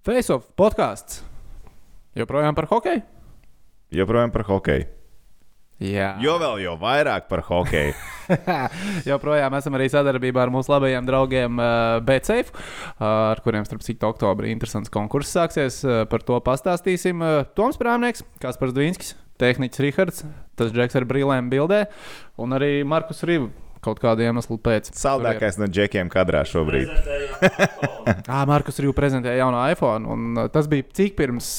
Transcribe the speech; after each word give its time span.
Face 0.00 0.32
of 0.32 0.46
podkāsts. 0.56 1.18
Joprojām 2.16 2.56
par 2.56 2.64
hokeju? 2.70 3.02
Joprojām 3.92 4.30
par 4.32 4.46
hokeju. 4.48 4.86
Jā. 5.80 6.14
Jo 6.24 6.38
vēl 6.40 6.62
jau 6.62 6.72
vairāk 6.80 7.26
par 7.28 7.42
hokeju. 7.44 7.92
Joprojām 9.10 9.58
esam 9.58 9.76
arī 9.76 9.90
sadarbībā 9.92 10.46
ar 10.46 10.52
mūsu 10.54 10.72
labajiem 10.72 11.04
draugiem 11.04 11.60
uh, 11.60 12.00
BCF, 12.04 12.48
uh, 12.56 13.04
ar 13.04 13.44
kuriem, 13.44 13.68
starp 13.68 13.84
citu, 13.84 14.08
oktobrī 14.08 14.54
interesants 14.54 14.92
konkurss 14.92 15.36
sāksies. 15.36 15.82
Uh, 15.84 16.06
par 16.08 16.24
to 16.24 16.40
pastāstīsim. 16.48 17.20
Uh, 17.20 17.44
Toms 17.52 17.76
Prāmnieks, 17.80 18.24
Kaspars 18.40 18.72
Dvīnskis, 18.76 19.18
Tehniķis 19.40 19.84
Rihards, 19.84 20.24
tas 20.56 20.72
Džeks 20.72 20.96
ar 20.96 21.08
brīlēm 21.12 21.52
bildē 21.52 21.90
un 22.40 22.56
arī 22.56 22.78
Markus 22.88 23.20
Rīvs. 23.28 23.52
Kaut 23.80 24.00
kāda 24.02 24.26
iemesla 24.26 24.58
pēc. 24.60 24.90
Saldākais 24.96 25.56
no 25.60 25.68
džekiem 25.70 26.10
kadrā 26.12 26.44
šobrīd. 26.48 26.90
Ah, 28.30 28.42
Markus 28.48 28.80
Rīvs 28.80 28.96
prezentēja 28.96 29.44
jaunu 29.44 29.60
iPhone, 29.70 30.08
un 30.10 30.38
uh, 30.40 30.48
tas 30.52 30.66
bija 30.70 30.86
cik 30.96 31.14
pirms 31.18 31.50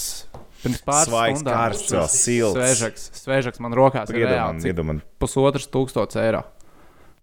Pirms 0.61 0.81
pāris 0.85 1.09
Svaigs, 1.09 1.39
stundām. 1.41 1.57
karsts, 1.57 1.93
vēl 1.95 2.09
silts. 2.11 2.57
Svežaks, 2.57 3.05
svežaks 3.23 3.61
man 3.63 3.73
rokās 3.77 4.11
iedod 4.13 4.85
man. 4.85 4.99
pusotrs 5.21 5.69
tūkstots 5.73 6.19
eiro. 6.21 6.43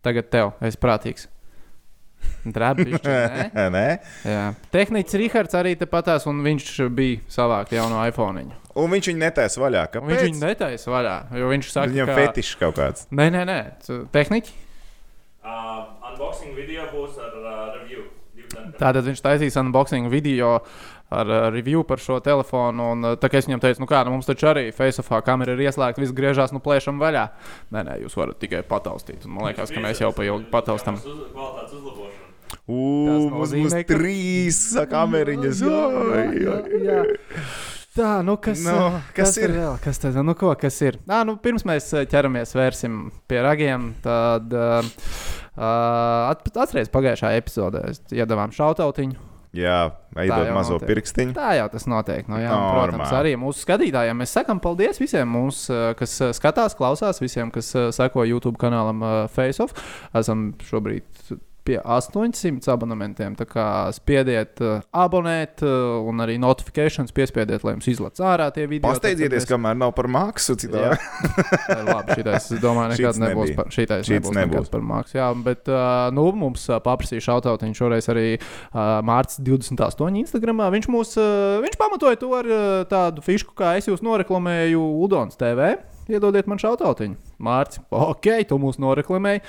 Tagad 0.03 0.31
tev, 0.33 0.55
es 0.65 0.79
prātīgs. 0.81 1.29
Drabiņš. 2.49 3.05
Nē? 3.77 3.87
Jā. 4.27 4.45
Tehnicis 4.75 5.19
Rihards 5.21 5.55
arī 5.59 5.75
tepatās, 5.79 6.27
un 6.31 6.43
viņš 6.47 6.71
bija 6.95 7.21
savākt 7.31 7.75
jaunu 7.77 8.01
iPhone. 8.09 8.43
-iņu. 8.43 8.63
Un 8.79 8.95
viņš 8.95 9.11
viņu 9.13 9.23
netaisa 9.23 9.63
vaļā. 9.63 9.85
Kāpēc? 9.93 10.11
Viņš 10.13 10.25
viņu 10.27 10.41
netaisa 10.43 10.95
vaļā, 10.95 11.17
jo 11.39 11.51
viņš 11.51 11.71
saka, 11.75 11.91
Viņam 11.93 12.11
ka... 12.11 12.17
fetišs 12.23 12.59
kaut 12.59 12.79
kāds. 12.79 13.07
Nē, 13.11 13.31
nē, 13.35 13.45
nē. 13.47 13.59
Tehniķi. 14.15 14.55
Uh, 15.49 15.85
unboxing 16.11 16.53
video 16.53 16.85
būs 16.93 17.17
ar 17.25 17.37
uh, 17.41 17.53
review. 17.79 18.03
Tātad 18.79 19.07
viņš 19.07 19.21
taisīs 19.25 19.57
unboxing 19.57 20.11
video 20.13 20.59
ar 21.09 21.31
uh, 21.33 21.47
review 21.55 21.81
par 21.89 22.03
šo 22.05 22.19
telefonu. 22.25 22.91
Un, 22.93 23.07
uh, 23.09 23.15
tā 23.21 23.31
kā 23.33 23.41
es 23.41 23.49
viņam 23.49 23.63
teicu, 23.65 23.81
nu 23.81 23.89
kā, 23.89 24.03
nu 24.05 24.13
mums 24.13 24.29
taču 24.29 24.51
arī 24.51 24.67
Faceofā 24.77 25.23
kamera 25.25 25.57
ir 25.57 25.65
ieslēgta, 25.65 26.03
viss 26.05 26.13
griežās, 26.17 26.53
nu 26.53 26.61
plēšam 26.65 27.01
vaļā. 27.01 27.25
Nē, 27.73 27.87
nē, 27.89 27.97
jūs 28.05 28.19
varat 28.21 28.37
tikai 28.45 28.61
pataustīt. 28.69 29.25
Un 29.25 29.39
man 29.39 29.49
liekas, 29.49 29.73
ka 29.73 29.81
mēs 29.85 30.05
jau 30.05 30.13
pa 30.13 30.29
ilgi 30.29 30.51
pataustam. 30.53 31.01
Uz, 32.69 33.25
mums 33.33 33.57
būs 33.57 33.75
ka- 33.81 33.89
trīs 33.97 34.61
kameriņas. 34.93 35.65
Oi, 35.65 36.45
oi, 36.53 36.85
jā. 36.85 37.01
oi. 37.01 37.19
Tā, 37.99 38.21
nu 38.23 38.37
kas, 38.39 38.61
Nu, 38.63 38.75
uh, 38.79 38.99
kas 39.17 39.35
tad 39.35 39.43
ir? 39.49 39.53
Vēl? 39.57 39.79
Kas 39.83 39.99
tad, 39.99 40.19
nu 40.23 40.35
ko, 40.39 40.53
kas 40.61 40.77
ir? 40.87 41.01
Nā, 41.09 41.25
nu, 41.27 41.35
pirms 41.43 41.65
mēs 41.67 41.89
uh, 41.97 42.05
ķeramies 42.07 42.55
vērsim 42.55 42.99
pie 43.27 43.41
ragiem, 43.43 43.89
tad 44.05 44.55
uh, 44.55 44.87
uh, 45.59 46.31
at, 46.31 46.47
atcerieties 46.49 46.93
pagājušā 46.95 47.35
epizodē. 47.41 47.83
Iedavām 48.15 48.55
šautautiņu. 48.55 49.27
Jā, 49.57 49.89
veidot 50.13 50.51
mazo 50.53 50.77
notiek. 50.77 50.91
pirkstiņu. 50.91 51.33
Tā 51.37 51.55
jau 51.57 51.69
tas 51.73 51.87
notiek. 51.89 52.27
Nu, 52.29 52.37
jā, 52.37 52.53
Normāli. 52.53 52.93
protams, 52.93 53.15
arī 53.17 53.33
mūsu 53.41 53.65
skatītājiem. 53.65 54.19
Mēs 54.21 54.35
sakām 54.37 54.61
paldies 54.61 55.01
visiem, 55.01 55.25
mums, 55.33 55.65
kas 55.99 56.19
skatās, 56.37 56.77
klausās, 56.79 57.23
visiem, 57.25 57.49
kas 57.55 57.73
seko 57.97 58.27
YouTube 58.29 58.61
kanālam 58.61 59.01
FaceOff. 59.33 59.73
Esam 60.21 60.51
šobrīd 60.69 61.33
pie 61.69 61.79
800 61.85 62.73
abonementiem. 62.73 63.37
Tā 63.39 63.47
kā 63.49 63.67
spiediet, 63.97 64.61
uh, 64.65 64.81
abonēt, 64.97 65.63
uh, 65.67 65.99
un 66.09 66.25
arī 66.25 66.39
notifikācijas 66.41 67.13
piespiediet, 67.17 67.65
lai 67.67 67.77
jums 67.77 67.91
izlaiž 67.93 68.23
ārā 68.25 68.49
tie 68.55 68.65
video. 68.71 68.89
Pasteidzieties, 68.89 69.45
Tad, 69.45 69.53
kamēr 69.53 69.77
nav 69.79 69.93
par 69.97 70.09
maksu. 70.13 70.57
Jā, 70.57 70.63
Citādi. 70.65 70.99
Tā 71.69 71.79
ir 71.83 71.91
labi. 71.91 72.17
Šitais, 72.19 72.49
es 72.57 72.63
domāju, 72.63 72.95
nekad 72.95 73.21
nebūs 73.23 73.53
par, 73.59 73.69
šitais 73.75 74.07
Šits 74.09 74.15
nebūs 74.17 74.39
nebūs. 74.39 74.55
nekad 74.57 74.73
par 74.73 74.87
mākslu. 74.93 75.19
Jā, 75.21 75.29
bet 75.45 75.71
uh, 75.73 76.09
nu, 76.17 76.25
mums 76.39 76.65
uh, 76.71 76.79
paprasīja 76.85 77.27
šautautiņu 77.29 77.79
šoreiz 77.79 78.09
arī 78.13 78.27
uh, 78.39 78.99
Mārcis 79.07 79.43
28 79.45 80.19
Instagram. 80.25 80.65
Viņš 80.79 80.91
mūs, 80.93 81.15
uh, 81.21 81.59
viņš 81.65 81.79
pamatoja 81.81 82.21
to 82.23 82.33
ar 82.39 82.49
uh, 82.49 82.65
tādu 82.91 83.25
fišku, 83.25 83.55
kā 83.59 83.77
es 83.79 83.91
jūs 83.91 84.05
noreklamēju 84.07 84.83
Udons 85.05 85.39
TV. 85.39 85.75
Iedodiet 86.09 86.47
man 86.49 86.59
šautautiņu. 86.61 87.17
Mārcis, 87.45 87.83
ok, 87.93 88.29
tu 88.49 88.57
mūs 88.63 88.79
noreklamēji. 88.81 89.43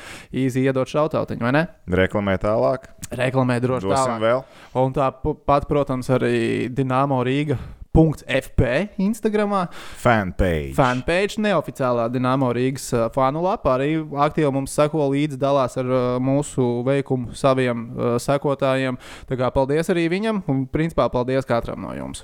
Īzi 0.44 0.66
iedot 0.68 0.90
šautautiņu, 0.92 1.44
vai 1.46 1.54
ne? 1.56 1.66
Reklamē 1.88 2.36
tālāk. 2.44 2.90
Reklamē 3.16 3.60
droši 3.64 3.88
Dosim 3.88 4.16
tālāk. 4.18 4.24
vēl. 4.26 4.44
Un 4.84 4.96
tāpat, 4.96 5.68
protams, 5.72 6.12
arī 6.12 6.68
Dienāmo 6.70 7.22
Rīga. 7.26 7.60
.fp 8.00 8.62
Instagram, 9.02 9.68
Fanpage. 10.00 10.76
fanpage, 10.78 11.40
neoficiālā 11.42 12.06
Dienāmo 12.14 12.52
Rīgas 12.56 12.86
uh, 12.94 13.08
fanu 13.12 13.42
lapā. 13.44 13.74
Arī 13.80 13.98
aktīvi 13.98 14.52
mums 14.56 14.72
seko 14.78 15.10
līdzi, 15.12 15.40
dalās 15.42 15.76
ar 15.82 15.90
uh, 15.90 16.04
mūsu 16.22 16.84
veikumu 16.86 17.34
saviem 17.36 17.88
uh, 17.98 18.16
sekotājiem. 18.22 18.96
Tā 19.28 19.36
kā 19.42 19.50
paldies 19.52 19.90
arī 19.92 20.06
viņam, 20.14 20.44
un 20.48 20.68
principā 20.72 21.10
paldies 21.12 21.50
katram 21.50 21.82
no 21.82 21.92
jums. 21.98 22.24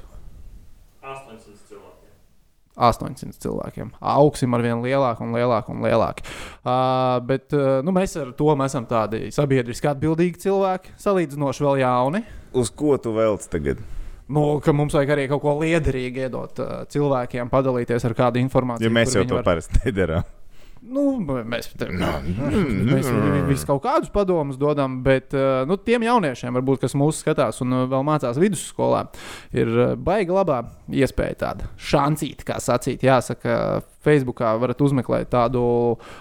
800 1.02 1.42
cilvēkiem. 1.42 1.45
800 2.76 3.40
cilvēkiem. 3.40 3.92
Augsim 4.02 4.54
ar 4.58 4.64
vien 4.66 4.82
lielāku 4.84 5.24
un 5.24 5.36
lielāku 5.36 5.72
un 5.76 5.84
lielāku. 5.86 6.26
Uh, 6.66 7.20
bet 7.28 7.54
uh, 7.56 7.80
nu, 7.86 7.94
mēs 7.96 8.16
ar 8.20 8.34
to 8.36 8.52
mēs 8.60 8.74
esam 8.76 8.88
tādi 8.90 9.30
sabiedriski 9.36 9.88
atbildīgi 9.94 10.42
cilvēki, 10.46 10.96
salīdzinoši 11.00 11.66
vēl 11.68 11.84
jauni. 11.86 12.24
Uz 12.56 12.72
ko 12.76 12.98
tu 13.02 13.14
velc 13.16 13.48
tagad? 13.52 13.80
Nu, 14.28 14.58
ka 14.64 14.74
mums 14.74 14.96
vajag 14.98 15.12
arī 15.14 15.28
kaut 15.30 15.44
ko 15.44 15.54
liederīgu 15.62 16.24
iedot 16.26 16.60
uh, 16.64 16.72
cilvēkiem, 16.90 17.52
padalīties 17.52 18.08
ar 18.10 18.16
kādu 18.18 18.42
informāciju. 18.42 18.88
Ja 18.90 18.94
mēs 18.96 19.14
jau 19.16 19.24
to 19.30 19.38
var- 19.40 19.46
parasti 19.52 19.84
nedarām. 19.86 20.26
Nu, 20.86 21.16
mēs 21.26 21.72
mēs 22.92 23.10
visu 23.50 23.66
kaut 23.70 23.82
kādus 23.86 24.12
padomus 24.14 24.60
dodam, 24.62 25.00
bet 25.06 25.34
uh, 25.34 25.64
nu, 25.70 25.78
tiem 25.82 26.06
jauniešiem, 26.06 26.54
varbūt, 26.60 26.84
kas 26.86 26.94
mūsu 26.98 27.24
skatās 27.24 27.62
un 27.66 27.74
uh, 27.74 27.84
vēl 27.90 28.06
mācās 28.06 28.38
vidusskolā, 28.42 29.06
ir 29.56 29.72
uh, 29.74 29.96
baigi 29.98 30.36
labā 30.36 30.62
iespēja 30.94 31.40
tāda 31.42 31.72
šancīta, 31.82 32.46
kā 32.52 32.60
sacīt. 32.64 33.04
Jāsaka, 33.06 33.82
Facebookā 34.06 34.54
varat 34.62 34.82
uzmeklēt 34.86 35.32
tādu 35.34 35.66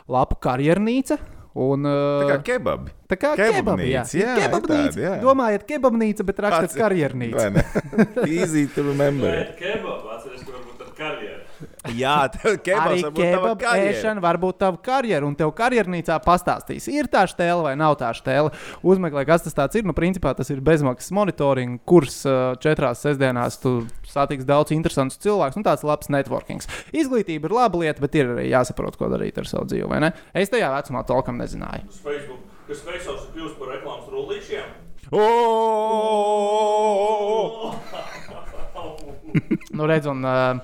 lapu 0.08 0.41
karjernīca. 0.41 1.20
Un, 1.54 1.84
Tā 1.86 2.25
kā 2.32 2.36
kebabi. 2.48 2.91
tā 3.06 3.14
kā 3.14 3.28
kebabi, 3.38 3.84
jā, 3.92 4.00
kebabnīca, 4.02 4.16
jā, 4.19 4.32
ir 4.34 4.41
kebabnīca. 4.42 4.88
tāda, 4.91 5.02
jā. 5.04 5.12
Domājiet, 5.22 5.66
kebabnīca, 5.69 6.25
bet 6.26 6.41
rakstat 6.42 6.72
Pats- 6.72 6.81
karjernīca. 6.81 7.44
Easy 8.26 8.64
to 8.75 8.82
remember. 8.88 9.31
Bet 9.31 9.52
kebabu 9.60 10.10
atceries, 10.16 10.42
ka 10.42 10.50
varbūt 10.56 10.82
ar 10.82 10.91
karjeru. 10.98 11.33
Jā, 11.92 12.28
tev 12.32 12.54
kebabs 12.64 12.88
Arī 12.88 13.02
varbūt 13.04 13.20
tava 13.20 13.36
kebaba 13.36 13.56
karjera. 13.60 13.90
ēšana 13.92 14.22
var 14.24 14.38
būt 14.40 14.56
tava 14.62 14.78
karjera, 14.80 15.26
un 15.28 15.34
tev 15.36 15.50
karjernīcā 15.58 16.16
pastāstīs, 16.24 16.86
ir 16.88 17.04
tā 17.12 17.26
stēle 17.28 17.60
vai 17.66 17.74
nav 17.76 17.98
tā 18.00 18.08
stēle. 18.16 18.48
Uzmeklē, 18.80 19.26
kas 19.28 19.44
tas 19.44 19.76
ir. 19.76 19.84
Nu, 19.84 19.92
principā 19.96 20.32
tas 20.36 20.48
ir 20.54 20.62
bezmaksas 20.64 21.12
monitoring, 21.12 21.76
kurs 21.84 22.22
uh, 22.28 22.56
četrās 22.62 23.04
sestdienās. 23.04 23.58
Tu 23.60 23.74
satiks 24.08 24.48
daudz 24.48 24.72
interesantus 24.72 25.20
cilvēkus, 25.24 25.58
un 25.60 25.66
tāds 25.66 25.84
labs 25.84 26.08
networkings. 26.12 26.64
Izglītība 26.96 27.50
ir 27.50 27.56
laba 27.58 27.76
lieta, 27.82 28.00
bet 28.04 28.16
ir 28.16 28.32
arī 28.36 28.46
jāsaprot, 28.48 28.96
ko 28.96 29.10
darīt 29.12 29.36
ar 29.42 29.46
savu 29.50 29.68
dzīvi. 29.68 29.88
vai 29.90 30.00
ne? 30.06 30.10
Es 30.32 30.48
tajā 30.52 30.72
vecumā 30.72 31.04
tolkam 31.08 31.36
nezināju. 31.42 31.84
Uz 31.90 32.00
Facebook, 32.04 32.40
kas 32.70 32.80
Facebooks 32.86 33.28
ir 33.28 33.30
kļuvis 33.36 33.56
par 33.60 33.68
reklāmas 33.76 34.08
rullīšiem. 34.14 34.68
Oh! 36.04 37.74
Nu, 39.74 39.82
redz, 39.90 40.06
un 40.06 40.22
uh, 40.22 40.60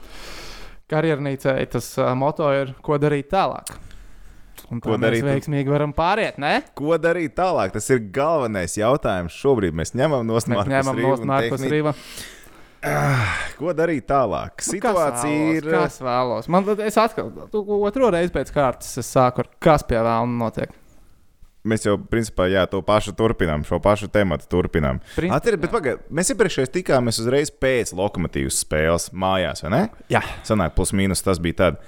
karjernīcai 0.91 1.61
tas 1.73 1.93
uh, 1.99 2.11
moto 2.19 2.51
ir, 2.55 2.75
ko 2.85 2.99
darīt 3.01 3.31
tālāk. 3.33 3.71
Un 4.71 4.79
Ko 4.83 4.95
darīt? 5.01 5.25
Mēs 5.25 5.41
veiksmīgi 5.41 5.73
varam 5.73 5.95
pāriet, 5.97 6.37
ne? 6.39 6.61
Ko 6.79 6.95
darīt 7.01 7.35
tālāk? 7.39 7.73
Tas 7.75 7.89
ir 7.91 8.05
galvenais 8.15 8.77
jautājums. 8.79 9.35
Šobrīd 9.35 9.75
mēs 9.75 9.97
ņemam 9.99 10.27
no 10.29 10.39
Markus 10.47 11.65
Rīva. 11.65 11.95
Ko 13.59 13.75
darīt 13.77 14.07
tālāk? 14.09 14.55
Nu, 14.57 14.67
Situācija 14.71 15.57
ir. 15.59 15.67
Kas 15.75 15.99
vēlos? 16.05 16.49
Man, 16.53 16.69
es 16.87 16.97
atkal, 17.01 17.33
tu 17.53 17.65
otro 17.81 18.13
reizi 18.15 18.33
pēc 18.33 18.53
kārtas 18.55 18.95
es 19.03 19.11
sāku 19.11 19.45
ar 19.45 19.51
kas 19.61 19.85
pie 19.89 19.99
vēlna 19.99 20.39
notiek. 20.45 20.73
Mēs 21.69 21.85
jau, 21.85 21.99
principā, 22.09 22.47
jā, 22.49 22.63
to 22.73 22.79
pašu 22.81 23.13
turpinām, 23.13 23.67
šo 23.69 23.77
pašu 23.85 24.09
tematu 24.09 24.47
turpinām. 24.49 25.03
Principā, 25.13 25.37
Atcer, 25.37 25.59
bet 25.61 25.73
pagaid, 25.75 26.05
mēs 26.09 26.31
iepriekšējā 26.33 26.71
tikāmies 26.79 27.19
uzreiz 27.21 27.51
pēc 27.53 27.93
lokomotīvas 27.99 28.63
spēles 28.65 29.11
mājās, 29.13 29.61
vai 29.67 29.73
ne? 29.75 29.83
Jā. 30.09 30.23
Sanāk, 30.49 30.73
plus 30.79 30.95
mīnus 30.97 31.21
tas 31.27 31.37
bija 31.43 31.59
tad. 31.65 31.83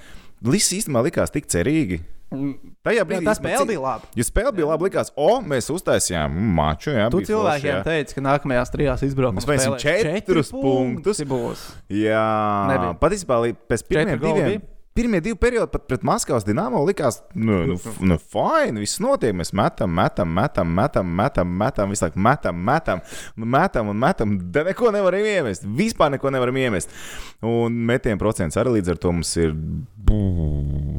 Viss 0.45 0.73
īstenībā 0.77 1.01
likās 1.07 1.33
tik 1.33 1.49
cerīgi. 1.49 2.03
Tajā 2.33 2.97
Jā, 2.97 3.03
brīdī 3.05 3.21
īstenībā 3.29 3.33
spēle 3.37 3.65
bija 3.69 3.81
laba. 3.83 4.07
Ja 4.17 4.23
spēle 4.25 4.51
bija 4.57 4.67
labi, 4.71 4.87
likās, 4.89 5.11
o, 5.15 5.29
mēs 5.45 5.69
uztaisījām 5.73 6.33
maču. 6.57 6.89
Jā, 6.93 7.07
Tu 7.13 7.21
cilvēkiem 7.29 7.69
jā. 7.69 7.81
teici, 7.85 8.17
ka 8.17 8.23
nākamajās 8.25 8.71
trijās 8.73 9.03
izbraukumos 9.05 9.45
Mēs 9.45 9.61
spēlēsim 9.61 9.75
spēlēs 9.77 10.21
četrus 10.21 10.49
punktus. 10.53 11.21
punkti 11.21 11.29
Būs. 11.29 11.65
Jā, 11.93 12.23
Nebija. 12.71 12.95
patiesībā 13.01 13.37
līdz 13.47 13.61
pēc 13.69 13.85
pirmiem 13.89 14.21
diviem. 14.21 14.49
bija? 14.49 14.63
Pirmie 14.93 15.17
divi 15.25 15.33
periodi 15.41 15.71
pat 15.73 15.87
pret 15.89 16.03
Maskavas 16.05 16.43
dīnāmo 16.45 16.77
likās, 16.85 17.15
nu, 17.33 17.63
nu, 17.65 17.75
f- 17.79 17.95
nu 18.05 18.17
fine, 18.21 18.77
viss 18.77 18.99
notiek. 19.01 19.33
Mēs 19.33 19.49
metam, 19.57 19.89
metam, 19.97 20.29
metam, 20.29 20.69
metam, 20.77 21.09
metam, 21.17 21.55
metam, 21.57 21.89
visu 21.89 22.05
laiku 22.05 22.21
metam, 22.21 22.59
metam, 22.67 23.01
nu, 23.35 23.47
metam 23.55 23.89
un 23.89 23.97
metam. 23.97 24.35
Da 24.53 24.61
neko 24.67 24.91
nevaram 24.93 25.25
iemest. 25.25 25.65
Vispār 25.65 26.13
neko 26.13 26.29
nevaram 26.35 26.57
iemest. 26.61 26.93
Un 27.41 27.73
metienu 27.89 28.21
procents 28.21 28.59
arī 28.61 28.75
līdz 28.77 28.93
ar 28.93 29.01
to 29.01 29.15
mums 29.17 29.33
ir. 29.41 29.55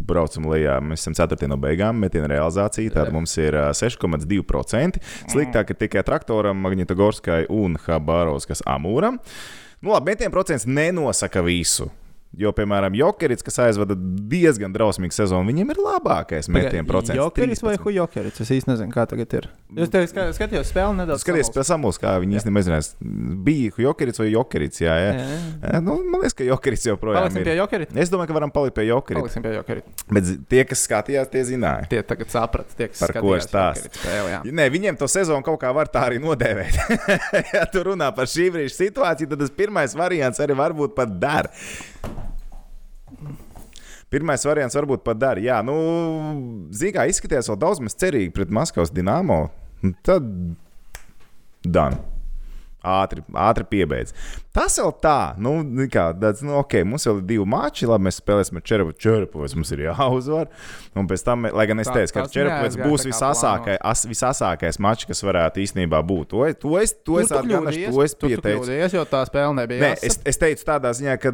Braucam 0.05 0.51
lejā. 0.51 0.81
Mēs 0.85 1.05
esam 1.07 1.15
4. 1.17 1.47
no 1.51 1.57
beigām. 1.61 1.97
Metienu 2.03 2.27
realizācija. 2.35 2.93
Tad 2.99 3.13
mums 3.15 3.37
ir 3.41 3.55
ā, 3.57 3.69
6,2%. 3.79 4.99
Sliktāk 5.33 5.71
ir 5.71 5.79
tikai 5.87 6.03
traktoram, 6.07 6.59
Magnitogorskai 6.67 7.45
un 7.53 7.79
Habārovskas 7.87 8.65
Amūram. 8.69 9.21
Nu, 9.85 9.93
labi, 9.95 10.13
metienu 10.15 10.33
procents 10.35 10.67
nenosaka 10.67 11.43
visu. 11.47 11.91
Jo, 12.41 12.53
piemēram, 12.57 12.97
Jokerits, 12.99 13.45
kas 13.47 13.61
aizvada 13.69 13.97
diezgan 13.97 14.75
drausmīgu 14.75 15.15
sezonu, 15.15 15.47
viņam 15.53 15.71
ir 15.75 15.81
labākais 15.85 16.51
metienu 16.53 16.87
procents. 16.89 17.19
Jokeris 17.21 17.63
vai 17.63 17.77
13. 17.77 17.85
Hujokeris? 17.87 18.41
Es 18.43 18.53
īsti 18.59 18.73
nezinu, 18.73 18.95
kā 18.95 19.07
tagad 19.11 19.37
ir. 19.39 19.51
Jūs 19.75 19.91
te 19.91 20.01
ska- 20.07 20.29
skatījos 20.37 20.69
spēli 20.71 20.95
nedaudz. 21.01 21.23
Skaties, 21.25 21.49
pēc 21.51 21.67
samuls, 21.67 21.99
kā 21.99 22.13
viņi 22.23 22.39
īstenībā 22.39 22.61
nezinās, 22.61 22.91
bija 23.47 23.73
Jokerits 23.85 24.21
vai 24.23 24.29
Jokerits. 24.31 24.83
Jā, 24.85 24.95
jā. 25.03 25.09
Jā, 25.15 25.25
jā. 25.27 25.39
jā. 25.65 25.81
Nu, 25.83 25.97
man 26.03 26.23
liekas, 26.23 26.37
ka 26.39 26.47
Jokerits 26.47 26.87
joprojām 26.87 27.25
Paliksim 27.25 27.47
pie 27.47 27.55
ir. 27.57 27.61
Jokerita. 27.63 27.99
Es 28.05 28.13
domāju, 28.13 28.31
ka 28.31 28.37
varam 28.37 28.53
palikt 28.55 28.77
pie 28.79 28.87
Jokerita. 28.87 29.25
Paliksim 29.25 29.47
pie 29.47 29.55
Jokerita. 29.57 29.95
Bet 30.15 30.31
tie, 30.53 30.63
kas 30.71 30.85
skatījās, 30.87 31.31
tie 31.33 31.43
zināja. 31.49 31.89
Tie 31.91 32.03
tagad 32.07 32.31
saprata, 32.31 32.77
tie, 32.79 32.89
kas 32.93 33.03
Par 33.03 33.17
ko 33.19 33.35
stāsts? 33.43 33.89
Jokerita 33.89 34.03
spēli. 34.05 34.55
Nē, 34.61 34.69
viņiem 34.77 35.01
to 35.01 35.11
sezonu 35.11 35.43
kaut 35.47 35.59
kā 35.65 35.73
var 35.75 35.91
tā 35.91 36.07
arī 36.11 36.23
nodēvēt. 36.23 36.79
ja 37.57 37.65
tu 37.73 37.83
runā 37.91 38.13
par 38.15 38.31
šī 38.31 38.53
brīža 38.55 38.77
situāciju, 38.79 39.33
tad 39.33 39.43
tas 39.43 39.51
pirmais 39.59 39.99
variants 39.99 40.39
arī 40.45 40.55
varbūt 40.63 40.95
pat 40.95 41.19
der. 41.19 41.51
Pirmais 44.15 44.45
variants 44.47 44.77
varbūt 44.79 45.03
pat 45.03 45.19
der. 45.19 45.43
Jā, 45.43 45.59
nu, 45.67 45.75
zīmē, 46.71 47.09
izskatījās 47.11 47.51
vēl 47.51 47.59
daudz 47.59 47.83
maz 47.83 47.99
cerīgi 47.99 48.31
pret 48.37 48.53
Maskavas 48.55 48.95
dīnāmo. 48.95 49.49
Tad 50.07 50.29
Dan. 51.65 52.01
Ātri, 52.85 53.23
ātri 53.41 53.65
piebeidz. 53.65 54.11
Tas 54.53 54.75
jau 54.77 54.91
tā, 54.93 55.33
nu, 55.41 55.55
kā, 55.89 56.11
tāds, 56.21 56.43
nu, 56.45 56.53
ok, 56.59 56.83
mums 56.85 57.07
vēl 57.09 57.23
ir 57.23 57.25
divi 57.31 57.47
mači, 57.49 57.87
labi, 57.89 58.05
mēs 58.11 58.19
spēlēsim 58.21 58.61
ar 58.61 58.65
Čerepu. 58.69 58.93
Čerepovs 59.01 59.55
mums 59.57 59.73
ir 59.73 59.87
jāuzvar. 59.87 60.51
Un 61.01 61.09
pēc 61.09 61.25
tam, 61.25 61.49
lai 61.49 61.65
gan 61.71 61.81
es 61.81 61.89
teicu, 61.89 62.13
ka 62.13 62.27
neaizgāja 62.29 62.91
būs 62.91 63.09
visasākais, 63.09 63.81
as, 63.81 64.05
visasākais 64.11 64.79
mačs, 64.85 65.09
kas 65.09 65.25
varētu 65.25 65.65
īstenībā 65.65 66.03
būt. 66.05 66.35
To, 66.35 66.45
to 66.61 66.77
es, 66.83 66.93
to 67.09 67.17
es 67.25 67.33
atgādināšu, 67.33 67.89
to 67.89 68.05
es 68.05 68.17
pieteicu. 68.21 68.61
Kļūdījies, 68.61 68.99
jo 69.01 69.09
tā 69.09 69.25
spēle 69.33 69.57
nebija. 69.63 69.87
Nē, 69.89 69.93
es, 70.05 70.21
es 70.29 70.45
teicu 70.45 70.69
tādā 70.69 70.93
ziņā, 71.01 71.17
ka 71.25 71.33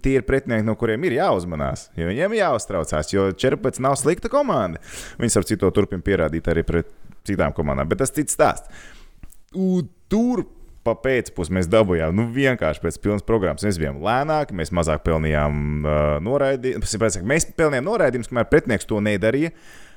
tie 0.00 0.16
ir 0.16 0.24
pretinieki, 0.24 0.64
no 0.64 0.80
kuriem 0.80 1.04
ir 1.10 1.20
jāuzmanās. 1.20 1.90
Jo 2.00 2.08
viņiem 2.08 2.40
jāuztraucās, 2.40 3.12
jo 3.12 3.28
Čerpats 3.36 3.84
nav 3.84 4.00
slikta 4.00 4.32
komanda. 4.32 4.80
Viņi 5.20 5.42
ar 5.42 5.52
citu 5.52 5.76
turpina 5.76 6.08
pierādīt 6.08 6.48
arī 6.48 6.64
pret 6.64 6.96
citām 7.28 7.54
komandām, 7.56 7.88
bet 7.90 8.02
tas 8.02 8.14
cits 8.14 8.36
stāsts. 8.36 8.86
U, 9.56 9.82
Tur 10.06 10.44
pa 10.86 10.94
pēcpusdienu 11.02 11.58
mēs 11.58 11.68
dabūjām 11.70 12.14
nu, 12.14 12.28
vienkārši 12.30 12.82
pēc 12.84 12.98
pilnas 13.02 13.24
programmas. 13.26 13.64
Mēs 13.66 13.78
bijām 13.82 13.98
lēnāki, 14.04 14.54
mēs 14.54 14.70
mazāk 14.74 15.02
pelnījām 15.06 15.56
uh, 15.82 16.02
noraidījumus. 16.22 16.94
Mēs 17.26 17.48
pelnījām 17.58 17.88
noraidījumus, 17.88 18.30
kamēr 18.30 18.46
pretinieks 18.52 18.86
to 18.86 19.00
nedarīja. 19.02 19.50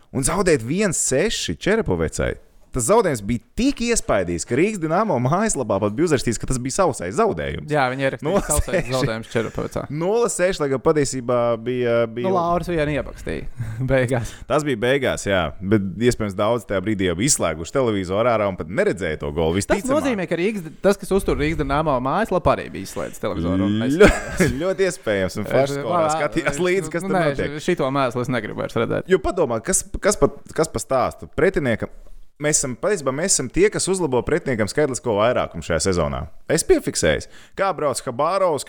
Un 0.10 0.26
zaudēt 0.26 0.66
1-6 0.66 1.54
Čerepovecai. 1.62 2.32
Tas 2.76 2.86
zaudējums 2.86 3.22
bija 3.26 3.42
tik 3.58 3.80
iespaidīgs, 3.88 4.46
ka 4.46 4.58
Rīgas 4.60 4.82
dīnāmo 4.84 5.16
mājaslapā 5.26 5.80
pat 5.82 5.96
bija 5.98 6.10
uzrakstīts, 6.10 6.38
ka 6.42 6.50
tas 6.52 6.60
bija 6.62 6.76
sausais 6.76 7.16
zaudējums. 7.18 7.72
Jā, 7.74 7.88
viņi 7.90 8.06
ir 8.06 8.18
seši. 8.22 8.94
zaudējumus 8.94 9.32
Čerpavicā. 9.34 9.86
0-6, 9.90 10.62
lai 10.62 10.68
gan 10.74 10.84
patiesībā 10.86 11.40
bija. 11.66 11.96
bija 12.06 12.30
Nu, 12.30 12.36
Lauris 12.36 12.70
vienu 12.70 12.94
iepakstīja. 12.94 13.48
Beigās. 13.90 14.34
Tas 14.50 14.66
bija 14.68 14.78
beigās, 14.84 15.26
jā, 15.26 15.42
bet 15.74 15.88
iespējams 16.10 16.38
daudz 16.38 16.68
tajā 16.70 16.82
brīdī 16.86 17.10
jau 17.10 17.18
izslēguši 17.26 17.74
televizoru 17.74 18.30
ārā 18.32 18.50
un 18.52 18.60
pat 18.60 18.70
neredzēja 18.70 19.22
to 19.24 19.32
golu. 19.34 19.58
Tas 19.58 19.80
Visticamāk. 19.80 19.96
nozīmē, 19.96 20.28
ka 20.30 20.38
Rīgas, 20.40 20.68
tas, 20.86 21.00
kas 21.02 21.14
uztur 21.16 21.40
Rīgas 21.40 21.62
dīnāmo 21.64 21.96
mājaslapā, 22.06 22.54
arī 22.58 22.68
bija 22.76 22.86
izslēgts 22.86 23.24
televizoru. 23.24 23.70
Ļoti, 24.62 24.90
iespējams, 24.90 25.40
un 25.42 25.50
Falks 25.50 25.74
skatījās 26.20 26.62
līdzi, 26.62 26.94
kas 26.94 27.06
tur 27.06 27.16
nē, 27.16 27.24
notiek. 27.32 27.58
Šito 27.64 27.90
mēslu 27.94 28.24
es 28.26 28.32
negribu 28.32 28.62
vairs 28.62 28.78
redzēt. 28.78 29.10
Jo 29.10 29.22
padomā, 29.24 29.60
kas, 29.66 29.84
kas, 30.04 30.20
pa, 30.20 30.32
kas 30.56 30.72
pa 30.72 30.84
stāstu 30.84 31.30
pretiniekam? 31.38 31.92
Mēs 32.40 32.62
esam, 32.62 32.78
patiesībā, 32.80 33.12
mēs 33.12 33.34
esam 33.34 33.50
tie, 33.52 33.66
kas 33.68 33.90
uzlabo 33.92 34.22
pretiniekam 34.24 34.70
skaitlisko 34.72 35.18
vairākumu 35.18 35.66
šajā 35.66 35.80
sezonā. 35.90 36.22
Es 36.48 36.64
piefiksēju, 36.64 37.26
kā 37.60 37.68
brauc 37.76 38.00
Habārovs, 38.06 38.64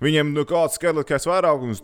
viņiem 0.00 0.30
nu, 0.32 0.46
kāds 0.48 0.78
skaitliskais 0.80 1.28
vairākums, 1.28 1.82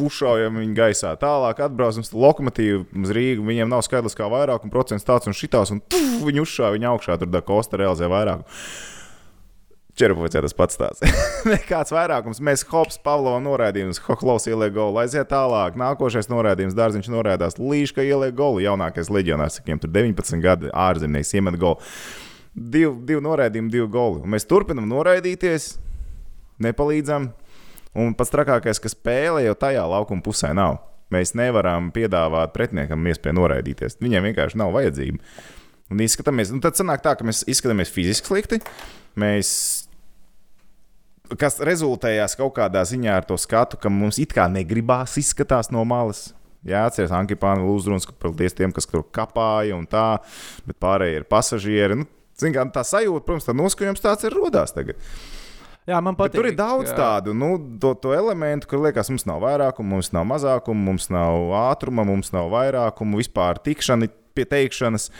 uzšaujam 0.00 0.56
viņu 0.62 0.78
gaisā. 0.78 1.12
Tālāk 1.20 1.60
atbrauc 1.66 2.00
mums 2.00 2.14
lokomotīva 2.16 2.80
uz 2.96 3.12
Rīgu, 3.12 3.44
viņiem 3.44 3.68
nav 3.68 3.84
skaitliskā 3.84 4.30
vairākuma 4.32 4.72
procents 4.72 5.04
tāds 5.04 5.28
un 5.28 5.36
šitās, 5.36 5.74
un 5.74 5.84
tuf, 5.84 6.24
viņi 6.24 6.46
uzšāva 6.46 6.78
viņu 6.78 6.90
augšā, 6.94 7.20
tur 7.20 7.28
da 7.28 7.44
Kosta 7.44 7.84
realizē 7.84 8.08
vairākumu. 8.08 8.48
Čerpavicē 9.94 10.40
tas 10.42 10.56
pats 10.58 10.78
tāds. 10.78 11.02
Nekāds 11.52 11.94
vairākums. 11.94 12.40
Mēs 12.42 12.64
Hops, 12.72 12.96
Pavlova 13.04 13.38
noraidījums, 13.44 14.00
Hohlovs 14.08 14.48
ieliek 14.50 14.74
golu, 14.74 14.98
aiziet 15.04 15.28
tālāk. 15.30 15.76
Nākošais 15.78 16.26
noraidījums, 16.32 16.74
Dārziņš 16.74 17.10
noraidās, 17.14 17.60
Līška 17.62 18.02
ieliek 18.02 18.34
golu. 18.34 18.62
Jaunākais 18.64 19.12
leģionārs, 19.14 19.60
viņam 19.62 19.84
tur 19.84 19.92
19 19.94 20.42
gadi 20.42 20.72
ārzemnieks 20.74 21.30
iemet 21.38 21.58
golu. 21.62 21.78
Divi, 22.54 22.90
divi 23.06 23.22
noraidījumi, 23.22 23.70
divi 23.70 23.86
goli. 23.90 24.24
Un 24.26 24.34
mēs 24.34 24.48
turpinam 24.50 24.90
noraidīties, 24.90 25.76
nepalīdzam. 26.66 27.30
Un 27.94 28.16
pats 28.18 28.34
trakākais, 28.34 28.82
ka 28.82 28.90
spēle 28.90 29.44
jau 29.44 29.54
tajā 29.58 29.86
laukuma 29.86 30.26
pusē 30.26 30.50
nav. 30.58 30.80
Mēs 31.14 31.36
nevaram 31.38 31.92
piedāvāt 31.94 32.50
pretiniekam 32.54 33.06
iespēju 33.06 33.38
noraidīties. 33.38 34.00
Viņiem 34.02 34.30
vienkārši 34.30 34.58
nav 34.58 34.74
vajadzība. 34.74 35.22
Un 35.92 36.00
izskatāmies, 36.02 36.50
un 36.50 36.62
tad 36.64 36.78
sanāk 36.78 37.04
tā, 37.04 37.12
ka 37.14 37.26
mēs 37.26 37.44
izskatāmies 37.50 37.92
fiziski 37.94 38.32
slikti. 38.32 38.58
Mēs 39.20 39.50
kas 41.40 41.58
rezultējās 41.64 42.36
kaut 42.38 42.54
kādā 42.58 42.84
ziņā 42.86 43.18
ar 43.20 43.26
to 43.28 43.36
skatu, 43.40 43.78
ka 43.80 43.92
mums 43.92 44.18
it 44.22 44.34
kā 44.36 44.46
negribās 44.50 45.16
izskatās 45.20 45.70
no 45.74 45.84
malas. 45.88 46.32
Jā, 46.64 46.86
atcerieties, 46.88 47.12
Ankipāna 47.12 47.64
uzrunas, 47.68 48.06
ka 48.08 48.14
paldies 48.16 48.56
tiem, 48.56 48.72
kas 48.72 48.88
tur 48.88 49.02
kapāja 49.12 49.76
un 49.76 49.84
tā, 49.88 50.16
bet 50.64 50.78
pārējie 50.80 51.20
ir 51.20 51.26
pasažieri. 51.28 51.98
Nu, 52.00 52.06
zin, 52.40 52.54
kā, 52.56 52.64
tā 52.72 52.84
sajūta, 52.88 53.24
protams, 53.26 53.48
tā 53.48 53.54
noskaņojums 53.56 54.04
tāds 54.04 54.24
ir 54.24 54.36
rodās 54.36 54.72
tagad. 54.72 55.00
Jā, 55.84 55.98
man 56.00 56.16
Bet 56.16 56.30
patīk. 56.30 56.38
tur 56.38 56.48
ir 56.48 56.56
daudz 56.56 56.88
jā. 56.88 56.96
tādu 56.96 57.34
nu, 57.36 57.58
to, 57.80 57.92
to 58.00 58.14
elementu, 58.16 58.70
kur 58.70 58.80
liekas, 58.86 59.10
mums 59.12 59.26
nav 59.28 59.42
vairākuma, 59.44 59.98
mums 59.98 60.08
nav 60.16 60.24
mazākuma, 60.30 60.86
mums 60.86 61.10
nav 61.12 61.52
ātruma, 61.66 62.06
mums 62.08 62.32
nav 62.32 62.48
vairākuma, 62.54 63.20
vispār 63.20 63.60
tikšana, 63.60 64.08
pie 64.32 64.48
teikšanas, 64.48 65.10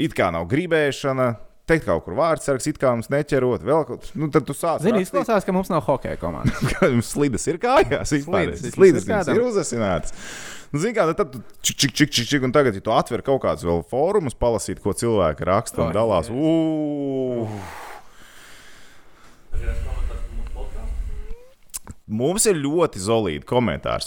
it 0.00 0.16
kā 0.16 0.30
nav 0.32 0.48
gribēšana. 0.48 1.34
Teikt 1.70 1.86
kaut 1.86 2.02
kur 2.02 2.16
vārdsargs, 2.18 2.66
it 2.66 2.78
kā 2.82 2.90
mums 2.96 3.06
neķerot, 3.12 3.62
vēl 3.66 3.84
kaut 3.86 4.02
ko. 4.02 4.12
Nu, 4.18 4.26
tad 4.34 4.46
tu 4.48 4.56
sāc 4.58 4.82
Zini, 4.82 4.96
rakstīt. 4.98 5.06
izklausās, 5.06 5.44
ka 5.46 5.54
mums 5.54 5.70
nav 5.70 5.84
hokeja 5.86 6.18
komandas. 6.18 6.58
Ka 6.74 6.88
Jums 6.90 7.12
slīdas 7.14 7.46
ir 7.52 7.60
kājās. 7.62 8.10
vismaz 8.16 8.56
jums 8.90 9.06
kādam. 9.06 9.38
ir 9.38 9.44
uzasināts. 9.46 10.16
Nu, 10.74 10.80
Zini, 10.82 10.96
kā 10.96 11.04
tad 11.14 11.36
čik, 11.62 11.76
čik, 11.84 11.94
čik, 11.94 12.10
čik, 12.16 12.26
čik, 12.32 12.46
un 12.48 12.54
tagad, 12.54 12.74
ja 12.74 12.82
tu 12.82 12.94
atver 12.94 13.22
kaut 13.26 13.44
kādus 13.44 13.66
vēl 13.66 13.84
fórumus, 13.90 14.34
palasīt, 14.38 14.82
ko 14.82 14.94
cilvēki 14.98 15.46
raksta 15.46 15.86
un 15.86 15.94
dalās. 15.94 16.30
Mums 22.10 22.42
ir 22.50 22.58
ļoti 22.58 22.98
zelīti 22.98 23.46
komentāri. 23.46 24.02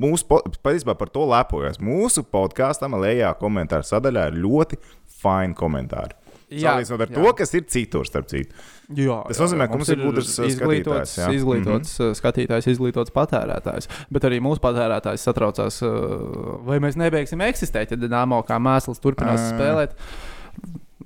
Mūsu, 0.00 0.24
patiesībā 0.64 0.94
par 0.96 1.10
to 1.12 1.26
lepojos. 1.28 1.76
Mūsu 1.84 2.24
podkāstam 2.24 2.96
lejā 3.02 3.34
komentāru 3.40 3.84
sadaļā 3.84 4.30
ir 4.30 4.38
ļoti 4.40 4.80
fini 5.20 5.56
komentāri. 5.58 6.16
Jā, 6.50 6.72
Salīdzinot 6.74 7.02
ar 7.04 7.10
jā. 7.12 7.14
to, 7.14 7.32
kas 7.38 7.52
ir 7.54 7.66
citur, 7.70 8.06
starp 8.08 8.26
citu. 8.30 8.56
Jā, 8.98 9.20
Tas 9.28 9.38
nozīmē, 9.38 9.68
ka 9.70 9.78
mums 9.78 9.92
ir 9.92 10.00
gudrs, 10.02 10.32
uh, 10.40 10.48
izglītots, 10.50 11.12
skatītājs, 11.12 11.12
jā. 11.20 11.28
Izglītots 11.38 11.92
mm 11.92 12.02
-hmm. 12.08 12.16
skatītājs, 12.18 12.68
izglītots 12.72 13.14
patērētājs. 13.14 13.86
Bet 14.10 14.26
arī 14.26 14.40
mūsu 14.42 14.62
patērētājs 14.64 15.26
satraucās, 15.28 15.78
uh, 15.86 16.58
vai 16.66 16.80
mēs 16.82 16.98
nebeigsim 16.98 17.40
eksistēt, 17.46 17.94
ja 17.94 18.00
Dienāmo 18.00 18.42
kā 18.42 18.58
mēsls 18.58 18.98
turpinās 18.98 19.38
Ā. 19.38 19.54
spēlēt. 19.54 19.94